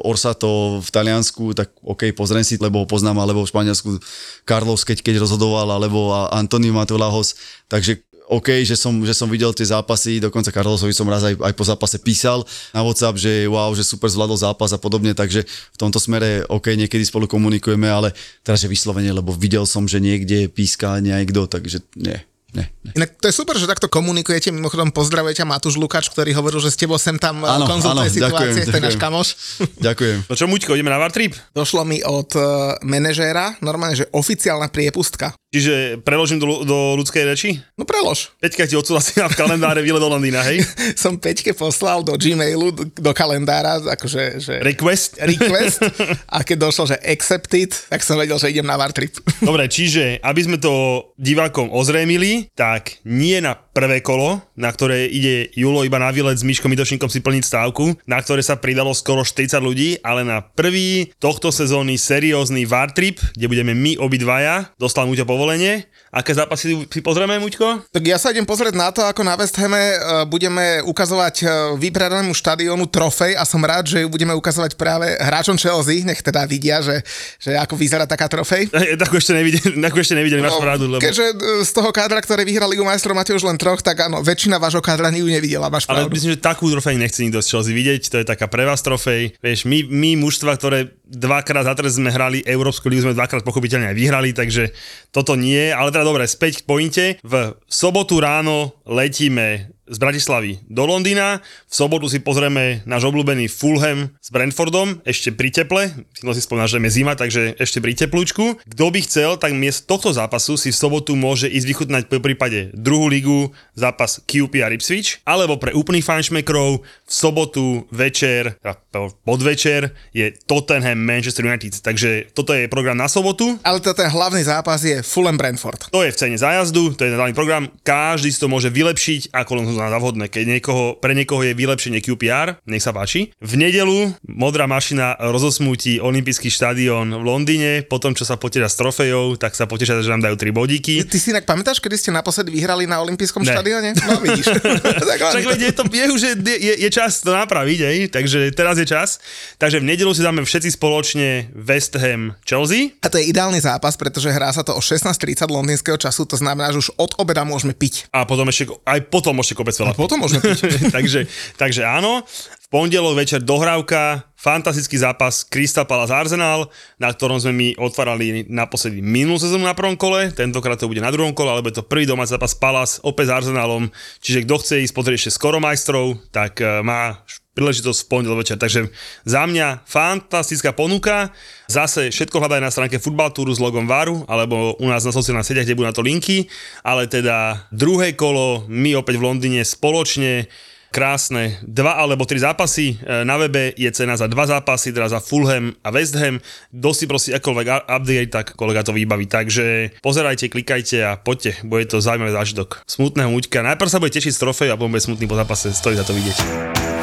[0.00, 3.96] Orsato v Taliansku, tak OK, pozriem si, lebo ho poznám, alebo v Španielsku
[4.44, 7.34] Carlos, keď, keď rozhodoval, alebo Antonio Matulahos,
[7.72, 11.54] takže OK, že som, že som videl tie zápasy, dokonca Carlosovi som raz aj, aj
[11.54, 12.42] po zápase písal
[12.74, 16.74] na WhatsApp, že wow, že super zvládol zápas a podobne, takže v tomto smere OK,
[16.74, 18.10] niekedy spolu komunikujeme, ale
[18.42, 22.18] teraz že vyslovene, lebo videl som, že niekde píska niekto, takže nie,
[22.56, 22.92] nie, nie.
[22.96, 24.48] Inak to je super, že takto komunikujete.
[24.48, 28.16] Mimochodom pozdravujete Matúš Lukáč, ktorý hovoril, že s tebou sem tam Áno, áno, konzultuje áno,
[28.16, 29.04] situácie, ďakujem, to je náš ďakujem.
[29.04, 29.28] kamoš.
[29.86, 30.18] Ďakujem.
[30.26, 31.36] No čo, Muťko, ideme na Vartrip?
[31.52, 35.36] Došlo mi od uh, manažéra, normálne, že oficiálna priepustka.
[35.56, 37.56] Čiže preložím do, do ľudskej reči?
[37.80, 38.28] No prelož.
[38.44, 40.60] Peťka ti odsúhlasila v kalendáre výlet do Londýna, hej?
[41.00, 45.16] Som Peťke poslal do Gmailu, do, do kalendára, akože že Request?
[45.32, 45.80] request
[46.28, 49.16] a keď došlo, že accepted, tak som vedel, že idem na Vartrip.
[49.48, 55.48] Dobre, čiže aby sme to divákom ozrejmili, tak nie na prvé kolo, na ktoré ide
[55.56, 59.24] Julo iba na výlet s Myškom Itočníkom si plniť stávku, na ktoré sa pridalo skoro
[59.24, 65.08] 40 ľudí, ale na prvý tohto sezóny seriózny VAR trip, kde budeme my obidvaja, dostal
[65.08, 65.86] Muťo povolenie.
[66.10, 67.92] Aké zápasy si pozrieme, Muťko?
[67.92, 71.50] Tak ja sa idem pozrieť na to, ako na West Hame uh, budeme ukazovať uh,
[71.76, 76.48] vypredanému štadiónu trofej a som rád, že ju budeme ukazovať práve hráčom Chelsea, nech teda
[76.48, 77.04] vidia, že,
[77.36, 78.72] že ako vyzerá taká trofej.
[79.02, 81.04] Takú ešte nevideli, takú ešte nevideli, máš pravdu, lebo...
[81.04, 84.24] Keďže uh, z toho kádra, ktorý vyhral Ligu majstrov, máte už len troch, tak áno,
[84.24, 86.16] väčšina vášho kádra ju nevidela, máš Ale pravdu.
[86.16, 89.36] myslím, že takú trofej nechce nikto z Chelsea vidieť, to je taká pre vás trofej.
[89.44, 93.94] Vieš, my, my mužstva, ktoré dvakrát za trest sme hrali Európsku ligu, sme dvakrát pochopiteľne
[93.94, 94.74] aj vyhrali, takže
[95.14, 97.04] toto nie, ale teda dobre, späť k pointe.
[97.22, 101.40] V sobotu ráno letíme z Bratislavy do Londýna.
[101.70, 105.82] V sobotu si pozrieme náš obľúbený Fulham s Brentfordom, ešte pri teple.
[106.26, 108.58] No si spomínal, že je zima, takže ešte pri teplúčku.
[108.66, 112.74] Kto by chcel, tak miesto tohto zápasu si v sobotu môže ísť vychutnať po prípade
[112.74, 118.74] druhú ligu, zápas QPR Ipswich, alebo pre úplných fanšmekrov v sobotu večer, teda
[119.22, 121.78] podvečer je Tottenham Manchester United.
[121.78, 123.58] Takže toto je program na sobotu.
[123.62, 125.92] Ale to ten hlavný zápas je Fulham Brentford.
[125.94, 127.70] To je v cene zájazdu, to je ten hlavný program.
[127.86, 130.26] Každý si to môže vylepšiť, ako len uzná za vhodné.
[130.26, 133.36] Keď niekoho, pre niekoho je vylepšenie QPR, nech sa páči.
[133.36, 139.36] V nedelu modrá mašina rozosmúti olympijský štadión v Londýne, potom čo sa poteša s trofejou,
[139.36, 141.04] tak sa poteša, že nám dajú tri bodíky.
[141.04, 143.52] Ty si inak pamätáš, kedy ste naposledy vyhrali na olympijskom Ne.
[143.52, 143.90] štadióne?
[144.00, 144.48] No vidíš.
[144.48, 145.20] tak,
[145.60, 147.98] je, to, je už je, je, je čas to napraviť, hej?
[148.08, 149.20] takže teraz je čas.
[149.60, 152.96] Takže v nedelu si dáme všetci spoločne West Ham Chelsea.
[153.04, 156.72] a to je ideálny zápas, pretože hrá sa to o 16.30 londýnskeho času, to znamená,
[156.72, 158.08] že už od obeda môžeme piť.
[158.14, 159.92] A potom ešte, aj potom môžete kopec veľa.
[159.98, 160.94] Potom môžeme piť.
[160.94, 161.26] takže,
[161.58, 166.70] takže áno, v pondelok večer dohrávka, fantastický zápas Crystal Palace Arsenal,
[167.02, 171.10] na ktorom sme my otvárali naposledy minulú sezónu na prvom kole, tentokrát to bude na
[171.10, 173.90] druhom kole, alebo je to prvý domáci zápas Palace opäť s Arsenalom,
[174.22, 178.60] čiže kto chce ísť pozrieť ešte skoro majstrov, tak eh, má príležitosť v pondelok večer.
[178.60, 178.92] Takže
[179.24, 181.32] za mňa fantastická ponuka.
[181.72, 185.48] Zase všetko hľadaj na stránke Football Touru s logom Varu, alebo u nás na sociálnych
[185.48, 186.52] sieťach, kde budú na to linky.
[186.84, 190.52] Ale teda druhé kolo, my opäť v Londýne spoločne
[190.96, 192.96] krásne dva alebo tri zápasy.
[192.96, 196.40] E, Na webe je cena za dva zápasy, teda za Fulham a West Ham.
[196.72, 199.28] Kto si prosí akoľvek update, tak kolega to vybaví.
[199.28, 202.88] Takže pozerajte, klikajte a poďte, bude to zaujímavý zážitok.
[202.88, 203.60] Smutného muťka.
[203.60, 205.76] Najprv sa bude tešiť z trofej a potom bude smutný po zápase.
[205.76, 206.95] Stojí za to vidieť.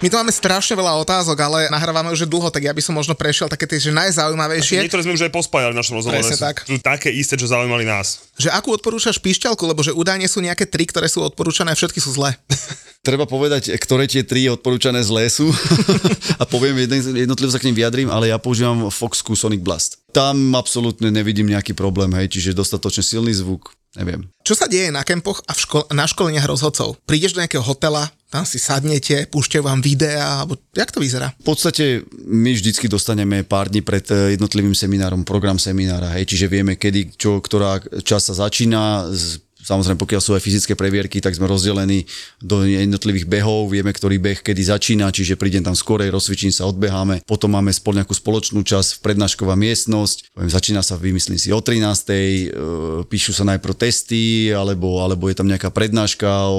[0.00, 3.12] My tu máme strašne veľa otázok, ale nahrávame už dlho, tak ja by som možno
[3.12, 4.80] prešiel také tie, že najzaujímavejšie.
[4.88, 6.24] Niektoré sme už aj pospájali v našom rozhovore.
[6.24, 6.56] Presne Sú- tak.
[6.64, 8.32] Sú také isté, čo zaujímali nás.
[8.40, 12.16] Že akú odporúčaš píšťalku, lebo že údajne sú nejaké tri, ktoré sú odporúčané, všetky sú
[12.16, 12.32] zlé.
[13.04, 15.52] Treba povedať, ktoré tie tri odporúčané z lesu
[16.40, 20.00] a poviem, jeden, jednotlivo sa k nim vyjadrím, ale ja používam Foxku Sonic Blast.
[20.16, 24.28] Tam absolútne nevidím nejaký problém, hej, čiže dostatočne silný zvuk, neviem.
[24.48, 26.96] Čo sa deje na kempoch a v ško- na školeniach rozhodcov?
[27.04, 31.34] Prídeš do nejakého hotela, tam si sadnete, púšťajú vám videá, alebo jak to vyzerá?
[31.42, 36.46] V podstate my vždycky dostaneme pár dní pred eh, jednotlivým seminárom program seminára, hej, čiže
[36.46, 39.10] vieme, kedy, čo, ktorá čas sa začína,
[39.70, 42.10] Samozrejme, pokiaľ sú aj fyzické previerky, tak sme rozdelení
[42.42, 47.22] do jednotlivých behov, vieme, ktorý beh kedy začína, čiže prídem tam skorej, rozcvičím sa, odbeháme.
[47.22, 51.86] Potom máme spolu nejakú spoločnú časť, prednášková miestnosť, začína sa, vymyslím si, o 13.
[51.86, 52.18] e,
[53.06, 56.50] píšu sa najprv testy, alebo, alebo je tam nejaká prednáška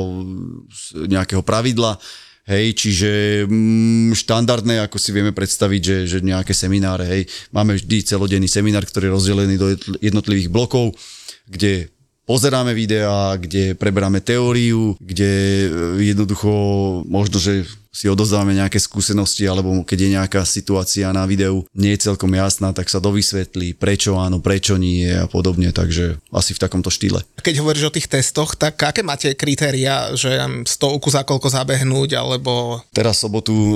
[0.95, 1.99] nejakého pravidla.
[2.47, 3.11] Hej, čiže
[3.45, 7.21] mm, štandardné, ako si vieme predstaviť, že, že nejaké semináre, hej,
[7.53, 9.67] máme vždy celodenný seminár, ktorý je rozdelený do
[10.01, 10.97] jednotlivých blokov,
[11.45, 11.93] kde
[12.31, 15.67] pozeráme videá, kde preberáme teóriu, kde e,
[16.15, 16.47] jednoducho
[17.03, 22.07] možno, že si odozdávame nejaké skúsenosti, alebo keď je nejaká situácia na videu nie je
[22.07, 26.87] celkom jasná, tak sa dovysvetlí, prečo áno, prečo nie a podobne, takže asi v takomto
[26.87, 27.19] štýle.
[27.43, 30.31] Keď hovoríš o tých testoch, tak aké máte kritéria, že
[30.63, 33.75] stovku za koľko zabehnúť, alebo Teraz sobotu uh,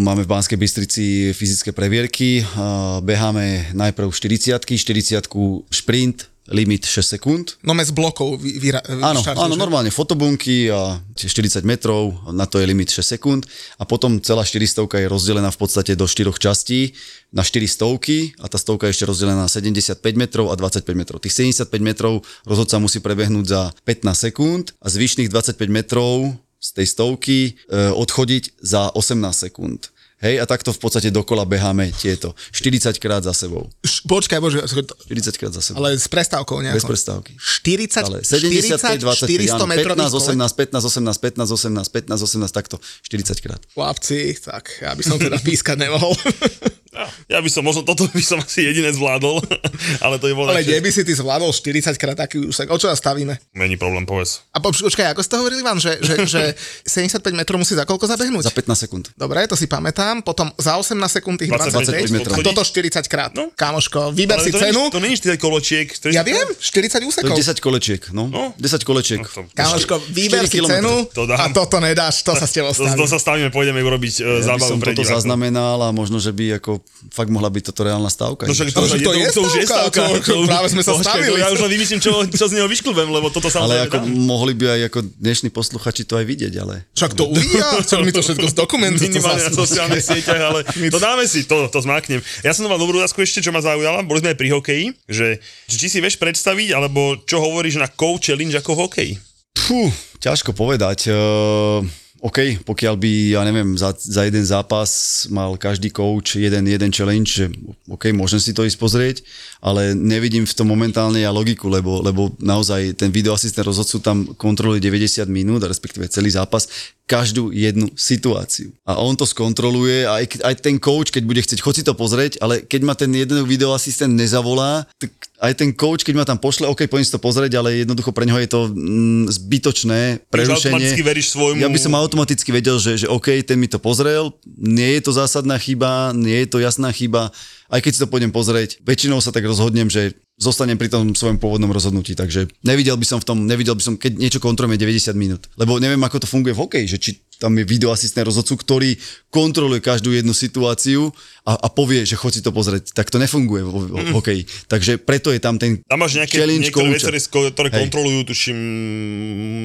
[0.00, 1.04] máme v Banskej Bystrici
[1.36, 2.40] fyzické previerky.
[2.40, 5.28] Uh, beháme najprv 40 40
[5.68, 7.56] šprint, limit 6 sekúnd.
[7.64, 8.68] no z blokov vy, vy,
[9.00, 9.60] Áno, vyštartuješ, áno, že?
[9.60, 13.48] normálne fotobunky a tie 40 metrov, na to je limit 6 sekúnd
[13.80, 16.92] a potom celá 400 je rozdelená v podstate do 4 častí
[17.32, 21.16] na 4 stovky a tá stovka je ešte rozdelená na 75 metrov a 25 metrov.
[21.24, 26.86] Tých 75 metrov rozhodca musí prebehnúť za 15 sekúnd a zvyšných 25 metrov z tej
[26.88, 27.52] stovky e,
[27.92, 29.93] odchodiť za 18 sekúnd.
[30.24, 33.68] Hej, a takto v podstate dokola beháme tieto 40 krát za sebou.
[33.78, 35.84] Š- Počkaj, bože, 40 krát za sebou.
[35.84, 36.80] ale s prestávkou nejakou.
[36.80, 37.36] Bez prestávky.
[37.36, 42.24] 40, Ale 75, 40, 25, 400 áno, metrových 15, 18, 15, 18, 15, 18, 15,
[42.24, 43.60] 18, takto, 40 krát.
[43.70, 46.16] Chlapci, tak ja by som teda pískať nemohol.
[47.26, 49.42] Ja by som, možno toto by som asi jedine zvládol,
[50.04, 52.66] ale to je bolo Ale kde by si ty zvládol 40 krát taký úsek?
[52.66, 53.34] O čo nás stavíme?
[53.52, 54.46] Není problém, povedz.
[54.50, 56.42] A poč- počkaj, ako ste hovorili vám, že, že, že
[56.86, 58.44] 75 metrov musí za koľko zabehnúť?
[58.44, 59.04] Za 15 sekúnd.
[59.12, 60.20] Dobre, to si pamätám.
[60.20, 62.34] Potom za 18 sekúnd tých 25, 25 metrov.
[62.34, 63.30] a toto 40 krát.
[63.32, 63.50] No.
[63.50, 64.80] Kamoško, vyber Ale si to cenu.
[64.80, 65.86] Nie, to není 40 koločiek.
[65.90, 67.34] To Ja viem, 40 To je úsekov.
[67.34, 68.28] 10 kolečiek, no.
[68.28, 68.54] No.
[68.56, 69.18] 10 kolečiek.
[69.18, 71.38] No, to- Kamoško, vyber 4 si cenu To dám.
[71.40, 72.94] a toto nedáš, to sa s tebou To, staví.
[72.94, 76.30] to sa stavíme, pôjdeme urobiť uh, Ja zábavu som pre toto zaznamenal a možno, že
[76.30, 78.48] by ako fakt mohla byť toto reálna stavka.
[78.48, 80.24] No však však to je to už je stavka, stavka.
[80.24, 81.36] to- to práve sme sa Počkaj, to stavili.
[81.36, 84.08] Ja už len vymyslím, čo, čo z neho vyšklubem, lebo toto ale samozrejme ako dám.
[84.24, 86.74] mohli by aj ako dnešní posluchači to aj vidieť, ale...
[86.96, 89.04] Však to uvidia, chcel mi to všetko z dokumentu.
[89.04, 90.60] to Minimálne na sociálnych sieťach, ale
[90.94, 92.24] to dáme si, to, to zmáknem.
[92.40, 94.00] Ja som mal dobrú otázku ešte, čo ma zaujala.
[94.00, 98.32] Boli sme aj pri hokeji, že či si vieš predstaviť, alebo čo hovoríš na coach
[98.32, 99.12] challenge ako v hokeji?
[99.54, 101.12] Fú, ťažko povedať.
[101.12, 101.84] Uh,
[102.24, 104.88] OK, pokiaľ by, ja neviem, za, za jeden zápas
[105.28, 107.52] mal každý coach jeden, jeden challenge, že
[107.84, 109.16] OK, môžem si to ísť pozrieť,
[109.60, 114.80] ale nevidím v tom momentálne ja logiku, lebo, lebo naozaj ten videoasistent rozhodcu tam kontroluje
[114.80, 116.64] 90 minút, respektíve celý zápas,
[117.04, 118.72] každú jednu situáciu.
[118.88, 121.92] A on to skontroluje a aj, aj ten coach, keď bude chcieť, chod si to
[121.92, 126.40] pozrieť, ale keď ma ten jeden videoasistent nezavolá, tak aj ten coach, keď ma tam
[126.40, 130.00] pošle, OK, poďme si to pozrieť, ale jednoducho pre neho je to mm, zbytočné
[130.32, 131.04] prerušenie.
[131.04, 134.96] veríš svojmu- Ja by som automaticky vedel, že, že OK, ten mi to pozrel, nie
[134.96, 137.28] je to zásadná chyba, nie je to jasná chyba,
[137.74, 141.38] aj keď si to pôjdem pozrieť, väčšinou sa tak rozhodnem, že zostanem pri tom svojom
[141.38, 145.14] pôvodnom rozhodnutí, takže nevidel by som v tom, nevidel by som, keď niečo kontrolujeme 90
[145.14, 148.90] minút, lebo neviem, ako to funguje v hokeji, že či tam je videoasistent rozhodcu, ktorý
[149.30, 151.10] kontroluje každú jednu situáciu
[151.42, 152.94] a, a povie, že chod si to pozrieť.
[152.94, 154.42] Tak to nefunguje v, v, v hokeji.
[154.70, 157.78] Takže preto je tam ten Tam máš nejaké, challenge niektoré veci, ktoré Hej.
[157.84, 158.58] kontrolujú, tuším,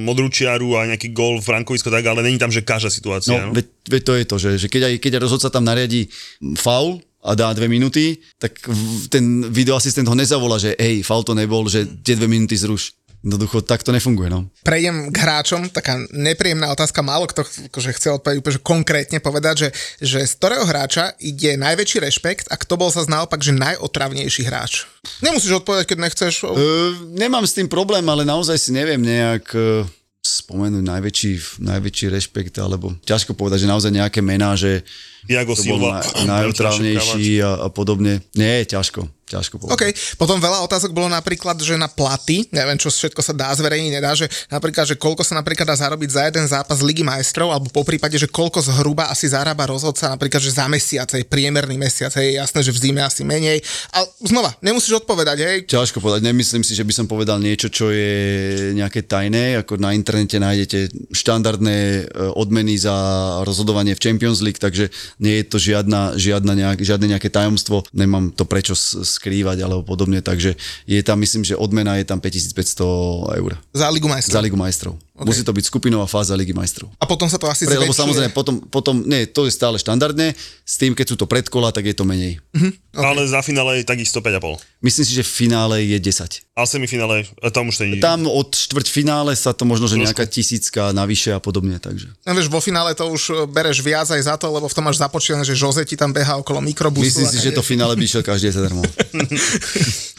[0.01, 3.37] modrú čiaru a nejaký gol, frankovisko tak, ale není tam, že každá situácia.
[3.37, 6.09] No, No, veď, veď to je to, že, že keď, aj, keď rozhodca tam nariadí
[6.57, 8.55] faul a dá dve minúty, tak
[9.11, 12.95] ten videoasistent ho nezavolá, že hej, faul to nebol, že tie dve minúty zruš.
[13.19, 14.47] Jednoducho, tak to nefunguje, no.
[14.63, 19.55] Prejdem k hráčom, taká nepríjemná otázka, málo kto akože chce odpovedať úplne že konkrétne povedať,
[19.59, 19.69] že,
[19.99, 24.87] že z ktorého hráča ide najväčší rešpekt a kto bol sa naopak, že najotravnejší hráč.
[25.19, 26.47] Nemusíš odpovedať, keď nechceš.
[26.47, 29.83] Uh, nemám s tým problém, ale naozaj si neviem nejak uh,
[30.19, 31.31] spomenúť najväčší,
[31.63, 34.83] najväčší rešpekt, alebo ťažko povedať, že naozaj nejaké mená, že
[35.23, 36.03] Diago to bol Silva.
[36.25, 38.19] na, najotrávnejší a, a podobne.
[38.35, 39.07] Nie, ťažko.
[39.29, 39.73] Ťažko povedať.
[39.77, 39.83] OK,
[40.17, 44.17] potom veľa otázok bolo napríklad, že na platy, neviem, čo všetko sa dá zverejniť, nedá,
[44.17, 47.85] že napríklad, že koľko sa napríklad dá zarobiť za jeden zápas Ligy majstrov, alebo po
[47.85, 52.41] prípade, že koľko zhruba asi zarába rozhodca, napríklad, že za mesiac, aj priemerný mesiac, je
[52.41, 53.61] jasné, že v zime asi menej.
[53.93, 55.57] Ale znova, nemusíš odpovedať, hej.
[55.69, 59.93] Ťažko povedať, nemyslím si, že by som povedal niečo, čo je nejaké tajné, ako na
[59.93, 62.01] internete nájdete štandardné e,
[62.33, 62.95] odmeny za
[63.43, 64.89] rozhodovanie v Champions League, takže
[65.19, 69.83] nie je to žiadna, žiadna nejak, žiadne nejaké tajomstvo, nemám to prečo s- skrývať alebo
[69.83, 70.55] podobne, takže
[70.87, 74.33] je tam, myslím, že odmena je tam 5500 eur Za Ligu majstrov.
[74.33, 74.95] za Ligu majstrov.
[75.19, 75.35] Okay.
[75.35, 76.87] Musí to byť skupinová fáza Ligy majstrov.
[76.95, 80.31] A potom sa to asi Pre, lebo samozrejme potom, potom, nie, to je stále štandardné,
[80.63, 82.39] s tým, keď sú to predkola, tak je to menej.
[82.55, 82.71] Okay.
[82.95, 84.63] Ale za finále je takisto 5,5.
[84.79, 86.47] Myslím si, že v finále je 10.
[86.55, 90.23] A semifinále, e, tam už to nie Tam od štvrťfinále sa to možno, že nejaká
[90.23, 92.11] tisícka navyše a podobne, takže.
[92.23, 94.87] No, vieš, vo finále to už e, bereš viac aj za to, lebo v tom
[94.87, 97.07] máš započítané, že Jose ti tam beha okolo mikrobusu.
[97.07, 98.83] Myslím si, že to finále by išiel každý zadarmo.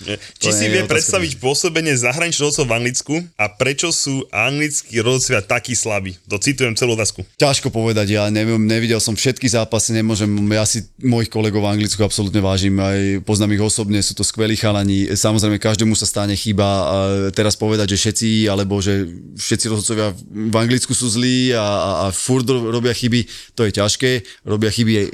[0.41, 6.19] Či si vie predstaviť pôsobenie zahraničných v Anglicku a prečo sú anglickí rozhodcovia takí slabí?
[6.27, 7.23] To citujem celú otázku.
[7.39, 12.03] Ťažko povedať, ja neviem, nevidel som všetky zápasy, nemôžem, ja si mojich kolegov v Anglicku
[12.03, 16.67] absolútne vážim, aj poznám ich osobne, sú to skvelí chalani, samozrejme každému sa stane chyba,
[16.67, 16.97] a
[17.31, 19.07] teraz povedať, že všetci, alebo že
[19.39, 23.77] všetci rozhodcovia v Anglicku sú zlí a, a, a furt ro- robia chyby, to je
[23.77, 24.11] ťažké,
[24.49, 25.07] robia chyby aj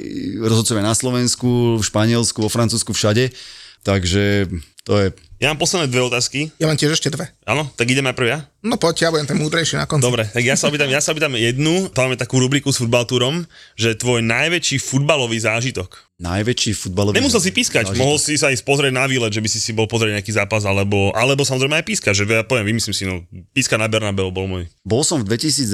[0.47, 3.35] rozhodcovia na Slovensku, v Španielsku, vo Francúzsku, všade,
[3.83, 4.47] takže
[4.87, 5.07] to je
[5.43, 6.49] Ja mám posledné dve otázky.
[6.57, 7.27] Ja mám tiež ešte dve.
[7.43, 8.39] Áno, tak ideme prvé ja?
[8.67, 10.03] No poď, ja budem ten múdrejší na konci.
[10.03, 13.47] Dobre, tak ja sa opýtam, ja sa opýtam jednu, tam máme takú rubriku s futbaltúrom,
[13.79, 16.03] že tvoj najväčší futbalový zážitok.
[16.17, 17.13] najväčší futbalový...
[17.21, 18.01] Nemusel si pískať, zážitok.
[18.01, 20.65] mohol si sa ísť pozrieť na výlet, že by si si bol pozrieť nejaký zápas,
[20.65, 23.21] alebo, alebo samozrejme aj pískať, že ja poviem, vymyslím si, no,
[23.53, 24.65] píska na Bernabeu bol môj.
[24.81, 25.69] Bol som v 2012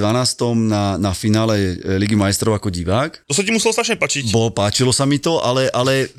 [0.67, 3.23] na, na finále e, Ligy majstrov ako divák.
[3.23, 4.35] To sa ti muselo strašne pačiť.
[4.35, 6.11] Bol, páčilo sa mi to, ale, ale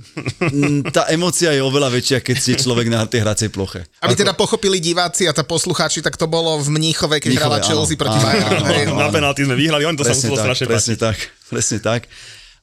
[0.96, 3.84] tá emocia je oveľa väčšia, keď je človek na tej hracej ploche.
[4.00, 7.60] Aby teda pochopili diváci a tá poslucháči, tak to bolo v Mníchove, keď Mníchove.
[7.62, 8.96] Chelsea proti Bayernu.
[8.96, 11.16] na penalty sme vyhrali, on to sa Presne muselo tak, strašne presne tak,
[11.46, 12.00] presne tak.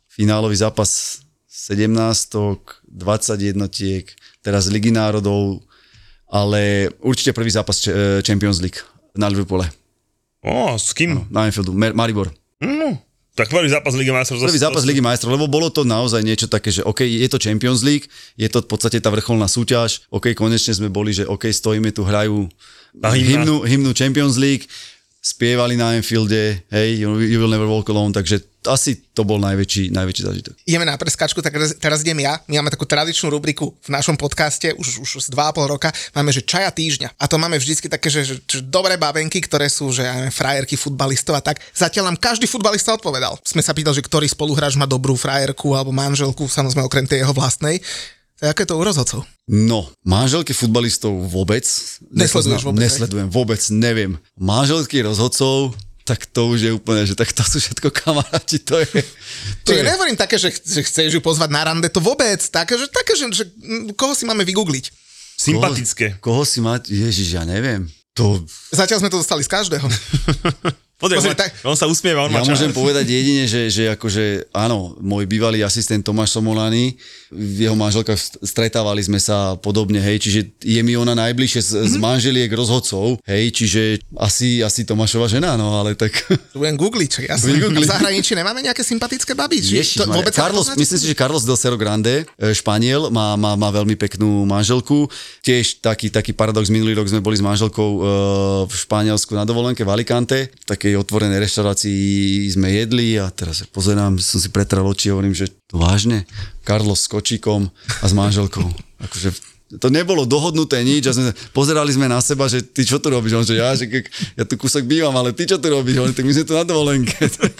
[0.09, 1.77] Finálový zápas 17,
[2.83, 2.97] 20
[3.37, 4.05] jednotiek,
[4.41, 5.61] teraz Ligy národov,
[6.25, 8.81] ale určite prvý zápas e, Champions League
[9.13, 9.69] na Liverpoole,
[10.41, 11.27] Ó, s kým?
[11.29, 12.33] na Anfieldu, Mer- Maribor.
[12.59, 12.97] No,
[13.31, 14.41] tak prvý zápas Ligy majstrov.
[14.41, 17.79] Prvý zápas Ligy majstrov, lebo bolo to naozaj niečo také, že OK, je to Champions
[17.81, 21.91] League, je to v podstate tá vrcholná súťaž, OK, konečne sme boli, že OK, stojíme
[21.91, 22.49] tu, hrajú
[22.95, 23.15] Hymna.
[23.15, 24.67] hymnu, hymnu Champions League,
[25.21, 30.21] spievali na Anfielde, hej, you, will never walk alone, takže asi to bol najväčší, najväčší
[30.25, 30.53] zážitok.
[30.65, 32.41] ideme na preskačku, tak teraz, teraz idem ja.
[32.45, 35.89] My máme takú tradičnú rubriku v našom podcaste už, už z 2,5 roka.
[36.13, 37.17] Máme, že čaja týždňa.
[37.17, 40.77] A to máme vždycky také, že, že, že dobré babenky, ktoré sú, že ja frajerky
[40.77, 41.61] futbalistov a tak.
[41.73, 43.37] Zatiaľ nám každý futbalista odpovedal.
[43.45, 47.33] Sme sa pýtali, že ktorý spoluhráč má dobrú frajerku alebo manželku, samozrejme okrem tej jeho
[47.33, 47.81] vlastnej.
[48.41, 49.21] Je to u rozhodcov?
[49.45, 51.61] No, manželky futbalistov vôbec.
[52.09, 52.81] Nesleduješ vôbec?
[52.81, 54.17] Nesledujem, vôbec neviem.
[54.33, 55.77] Manželky rozhodcov,
[56.09, 59.05] tak to už je úplne, že tak to sú všetko kamaráti, to je...
[59.63, 62.41] To Čiže je nehovorím také, že, že chceš ju pozvať na rande, to vôbec.
[62.41, 63.43] Také, že, také, že, že
[63.93, 64.89] koho si máme vygoogliť.
[65.37, 66.17] Sympatické.
[66.17, 67.85] Koho, koho si má, ježiš, ja neviem.
[68.17, 68.41] To,
[68.73, 69.85] Zatiaľ sme to dostali z každého.
[71.01, 74.53] Pozri, Pozri, on, tak- on sa usmieva, on ja môžem povedať jedine, že, že akože,
[74.53, 76.93] áno, môj bývalý asistent Tomáš Somolany,
[77.33, 81.93] jeho manželka, st- stretávali sme sa podobne, hej, čiže je mi ona najbližšie z, z
[81.97, 82.01] Mhm.
[82.01, 83.81] manželiek rozhodcov, hej, čiže
[84.13, 86.13] asi, asi Tomášova žena, no, ale tak...
[86.53, 87.57] Budem googliť, jasne.
[87.57, 87.81] Googliť.
[87.81, 91.81] V zahraničí nemáme nejaké sympatické Ježiš, to vôbec Carlos, myslím si, že Carlos del Cerro
[91.81, 95.09] Grande, e, Španiel, má, má, má veľmi peknú manželku.
[95.41, 97.99] Tiež taký, taký paradox, minulý rok sme boli s manželkou e,
[98.67, 104.19] v Španielsku na dovolenke v Alicante, v takej otvorenej reštaurácii sme jedli a teraz pozerám,
[104.19, 106.27] som si pretral oči a hovorím, že vážne,
[106.67, 108.67] Carlos s kočíkom a s manželkou.
[108.99, 109.31] Akože
[109.79, 113.37] to nebolo dohodnuté nič a sme, pozerali sme na seba, že ty čo tu robíš?
[113.37, 116.01] On, že ja, že ke- ja tu kúsok bývam, ale ty čo tu robíš?
[116.01, 117.15] On, tak my sme tu na dovolenke.
[117.39, 117.53] tak,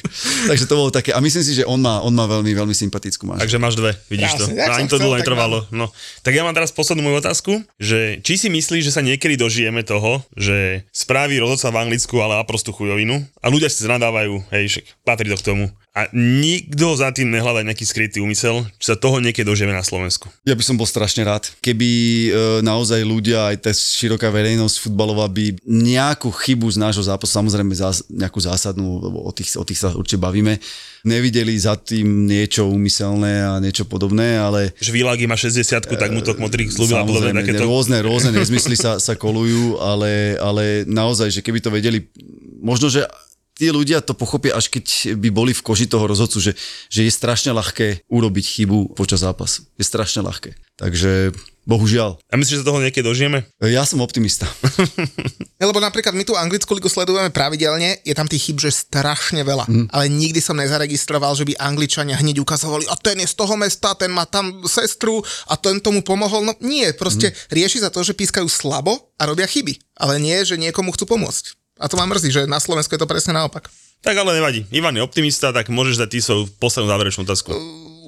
[0.52, 1.16] takže to bolo také.
[1.16, 3.48] A myslím si, že on má, on má veľmi, veľmi sympatickú manželku.
[3.48, 4.74] Takže máš dve, vidíš Krásne, to.
[4.76, 5.58] Ani to dlho tak netrvalo.
[5.72, 5.88] No.
[6.26, 9.86] Tak ja mám teraz poslednú moju otázku, že či si myslíš, že sa niekedy dožijeme
[9.86, 15.30] toho, že spraví rozhodca v Anglicku, ale aprostu chujovinu a ľudia si nadávajú, hej, patrí
[15.32, 15.66] to k tomu.
[15.92, 20.32] A nikto za tým nehľadá nejaký skrytý úmysel, či sa toho niekedy dožijeme na Slovensku.
[20.48, 22.30] Ja by som bol strašne rád, keby e,
[22.64, 28.08] naozaj ľudia, aj tá široká verejnosť futbalová by nejakú chybu z nášho zápasu, samozrejme zás,
[28.08, 30.64] nejakú zásadnú, lebo o tých, o tých sa určite bavíme,
[31.04, 36.24] nevideli za tým niečo úmyselné a niečo podobné, ale Že Világi má 60 tak mu
[36.24, 37.68] to Kmotrik slúbil a Samozrejme, takéto.
[37.68, 42.08] rôzne, rôzne nezmysly sa, sa kolujú, ale, ale naozaj, že keby to vedeli,
[42.64, 43.04] možno, že
[43.56, 46.52] tí ľudia to pochopia, až keď by boli v koži toho rozhodcu, že,
[46.88, 49.68] že je strašne ľahké urobiť chybu počas zápasu.
[49.78, 50.56] Je strašne ľahké.
[50.80, 52.18] Takže Bohužiaľ.
[52.34, 53.45] A myslíš, že sa toho niekedy dožijeme?
[53.61, 54.49] Ja som optimista.
[55.61, 59.69] Lebo napríklad my tú anglickú ligu sledujeme pravidelne, je tam tých chyb, že strašne veľa.
[59.69, 59.86] Mm.
[59.94, 63.94] Ale nikdy som nezaregistroval, že by Angličania hneď ukazovali, a ten je z toho mesta,
[63.94, 66.41] ten má tam sestru a ten tomu pomohol.
[66.41, 67.53] No nie, proste mm.
[67.53, 69.78] rieši sa to, že pískajú slabo a robia chyby.
[70.02, 71.61] Ale nie, že niekomu chcú pomôcť.
[71.82, 73.66] A to ma mrzí, že na Slovensku je to presne naopak.
[74.02, 74.66] Tak ale nevadí.
[74.74, 77.53] Ivan je optimista, tak môžeš dať ty svoju poslednú záverečnú otázku.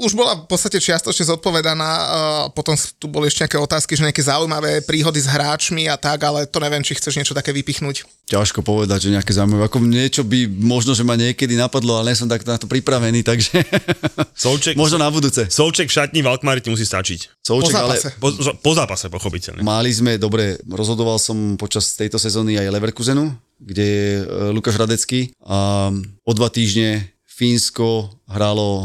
[0.01, 2.05] Už bola v podstate čiastočne zodpovedaná, uh,
[2.49, 6.49] potom tu boli ešte nejaké otázky, že nejaké zaujímavé príhody s hráčmi a tak, ale
[6.49, 8.09] to neviem, či chceš niečo také vypichnúť.
[8.25, 9.69] Ťažko povedať, že nejaké zaujímavé.
[9.69, 13.21] Ako niečo by možno, že ma niekedy napadlo, ale nie som tak na to pripravený,
[13.21, 13.61] takže
[14.33, 15.45] Solček, možno na budúce.
[15.45, 17.45] Solček v šatni v Alkmaari ti musí stačiť.
[17.45, 18.09] Souček, Po ale zápase.
[18.17, 18.29] Po,
[18.65, 19.61] po zápase, pochopiteľne.
[19.61, 23.29] Mali sme, dobre, rozhodoval som počas tejto sezóny aj Leverkusenu,
[23.63, 25.89] kde je e, Lukáš Radecký a
[26.27, 28.83] o dva týždne Fínsko hralo e,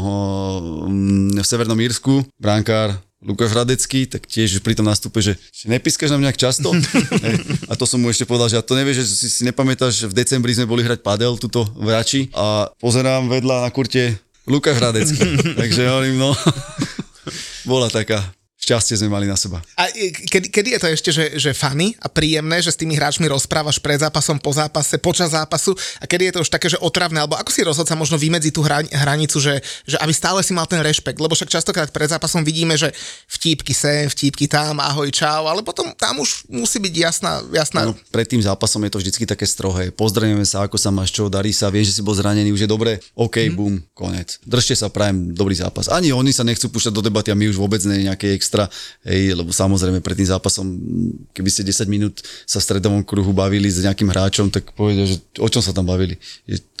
[1.37, 6.23] v Severnom Írsku, brankár Lukáš Radecký, tak tiež pri tom nástupe, že, že nepískaš nám
[6.23, 6.71] nejak často.
[7.71, 10.15] A to som mu ešte povedal, že a to nevieš, že si, si nepamätáš, v
[10.15, 14.15] decembri sme boli hrať padel tuto v Rači a pozerám vedľa na kurte
[14.47, 15.19] Lukáš Radecký.
[15.59, 16.31] Takže hovorím, no,
[17.69, 18.23] bola taká
[18.59, 19.63] šťastie sme mali na seba.
[19.79, 22.93] A e, kedy, kedy je to ešte, že, že funny a príjemné, že s tými
[22.99, 26.77] hráčmi rozprávaš pred zápasom, po zápase, počas zápasu a kedy je to už také, že
[26.79, 30.51] otravné, alebo ako si rozhodca možno vymedzi tú hra, hranicu, že, že aby stále si
[30.51, 32.91] mal ten rešpekt, lebo však častokrát pred zápasom vidíme, že
[33.31, 37.95] vtípky sem, vtípky tam, ahoj, čau, ale potom tam už musí byť jasná, jasná No,
[38.11, 39.89] pred tým zápasom je to vždycky také strohé.
[39.95, 42.69] Pozdravíme sa, ako sa máš, čo, darí sa, vieš, že si bol zranený, už je
[42.69, 43.55] dobre, OK, mm.
[43.55, 44.37] bum, konec.
[44.43, 45.87] Držte sa, prajem dobrý zápas.
[45.87, 48.65] Ani oni sa nechcú púšťať do debaty a my už vôbec nie nejaké extra,
[49.05, 50.65] hej, lebo samozrejme pred tým zápasom,
[51.37, 55.21] keby ste 10 minút sa v stredovom kruhu bavili s nejakým hráčom, tak povedia, že
[55.37, 56.17] o čom sa tam bavili.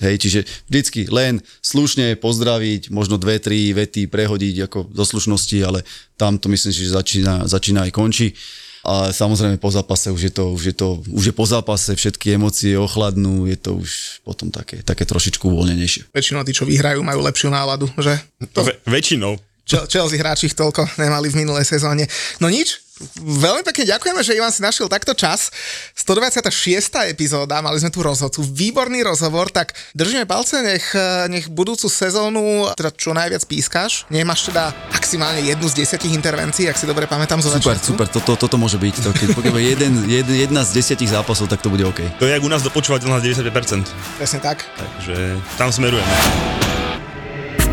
[0.01, 5.85] Hej, čiže vždycky len slušne pozdraviť, možno dve, tri vety prehodiť ako zo slušnosti, ale
[6.17, 8.33] tam to myslím že začína, začína aj končí.
[8.79, 12.39] A samozrejme po zápase už je to, už je to, už je po zápase, všetky
[12.39, 16.15] emócie ochladnú, je to už potom také, také trošičku uvoľnenejšie.
[16.15, 18.15] väčšinou tí, čo vyhrajú, majú lepšiu náladu, že?
[18.55, 19.35] To Ve- väčšinou.
[19.69, 22.09] Chel- Chelsea hráči ich toľko nemali v minulej sezóne.
[22.37, 22.81] No nič,
[23.15, 25.53] veľmi pekne ďakujeme, že Ivan si našiel takto čas.
[25.95, 26.49] 126.
[27.07, 30.89] epizóda, mali sme tu rozhodcu, výborný rozhovor, tak držíme palce, nech,
[31.29, 32.41] nech budúcu sezónu
[32.73, 34.09] teda čo najviac pískaš.
[34.09, 37.87] Nech máš teda maximálne jednu z desiatich intervencií, ak si dobre pamätám zo Super, začiatku.
[37.87, 38.95] super, toto, toto môže byť.
[38.99, 42.01] To, keď pokiaľ jeden, jeden, jedna z desiatich zápasov, tak to bude OK.
[42.17, 43.85] To je jak u nás dopočúvateľná 95%.
[44.17, 44.65] Presne tak.
[44.75, 46.09] Takže tam smerujeme.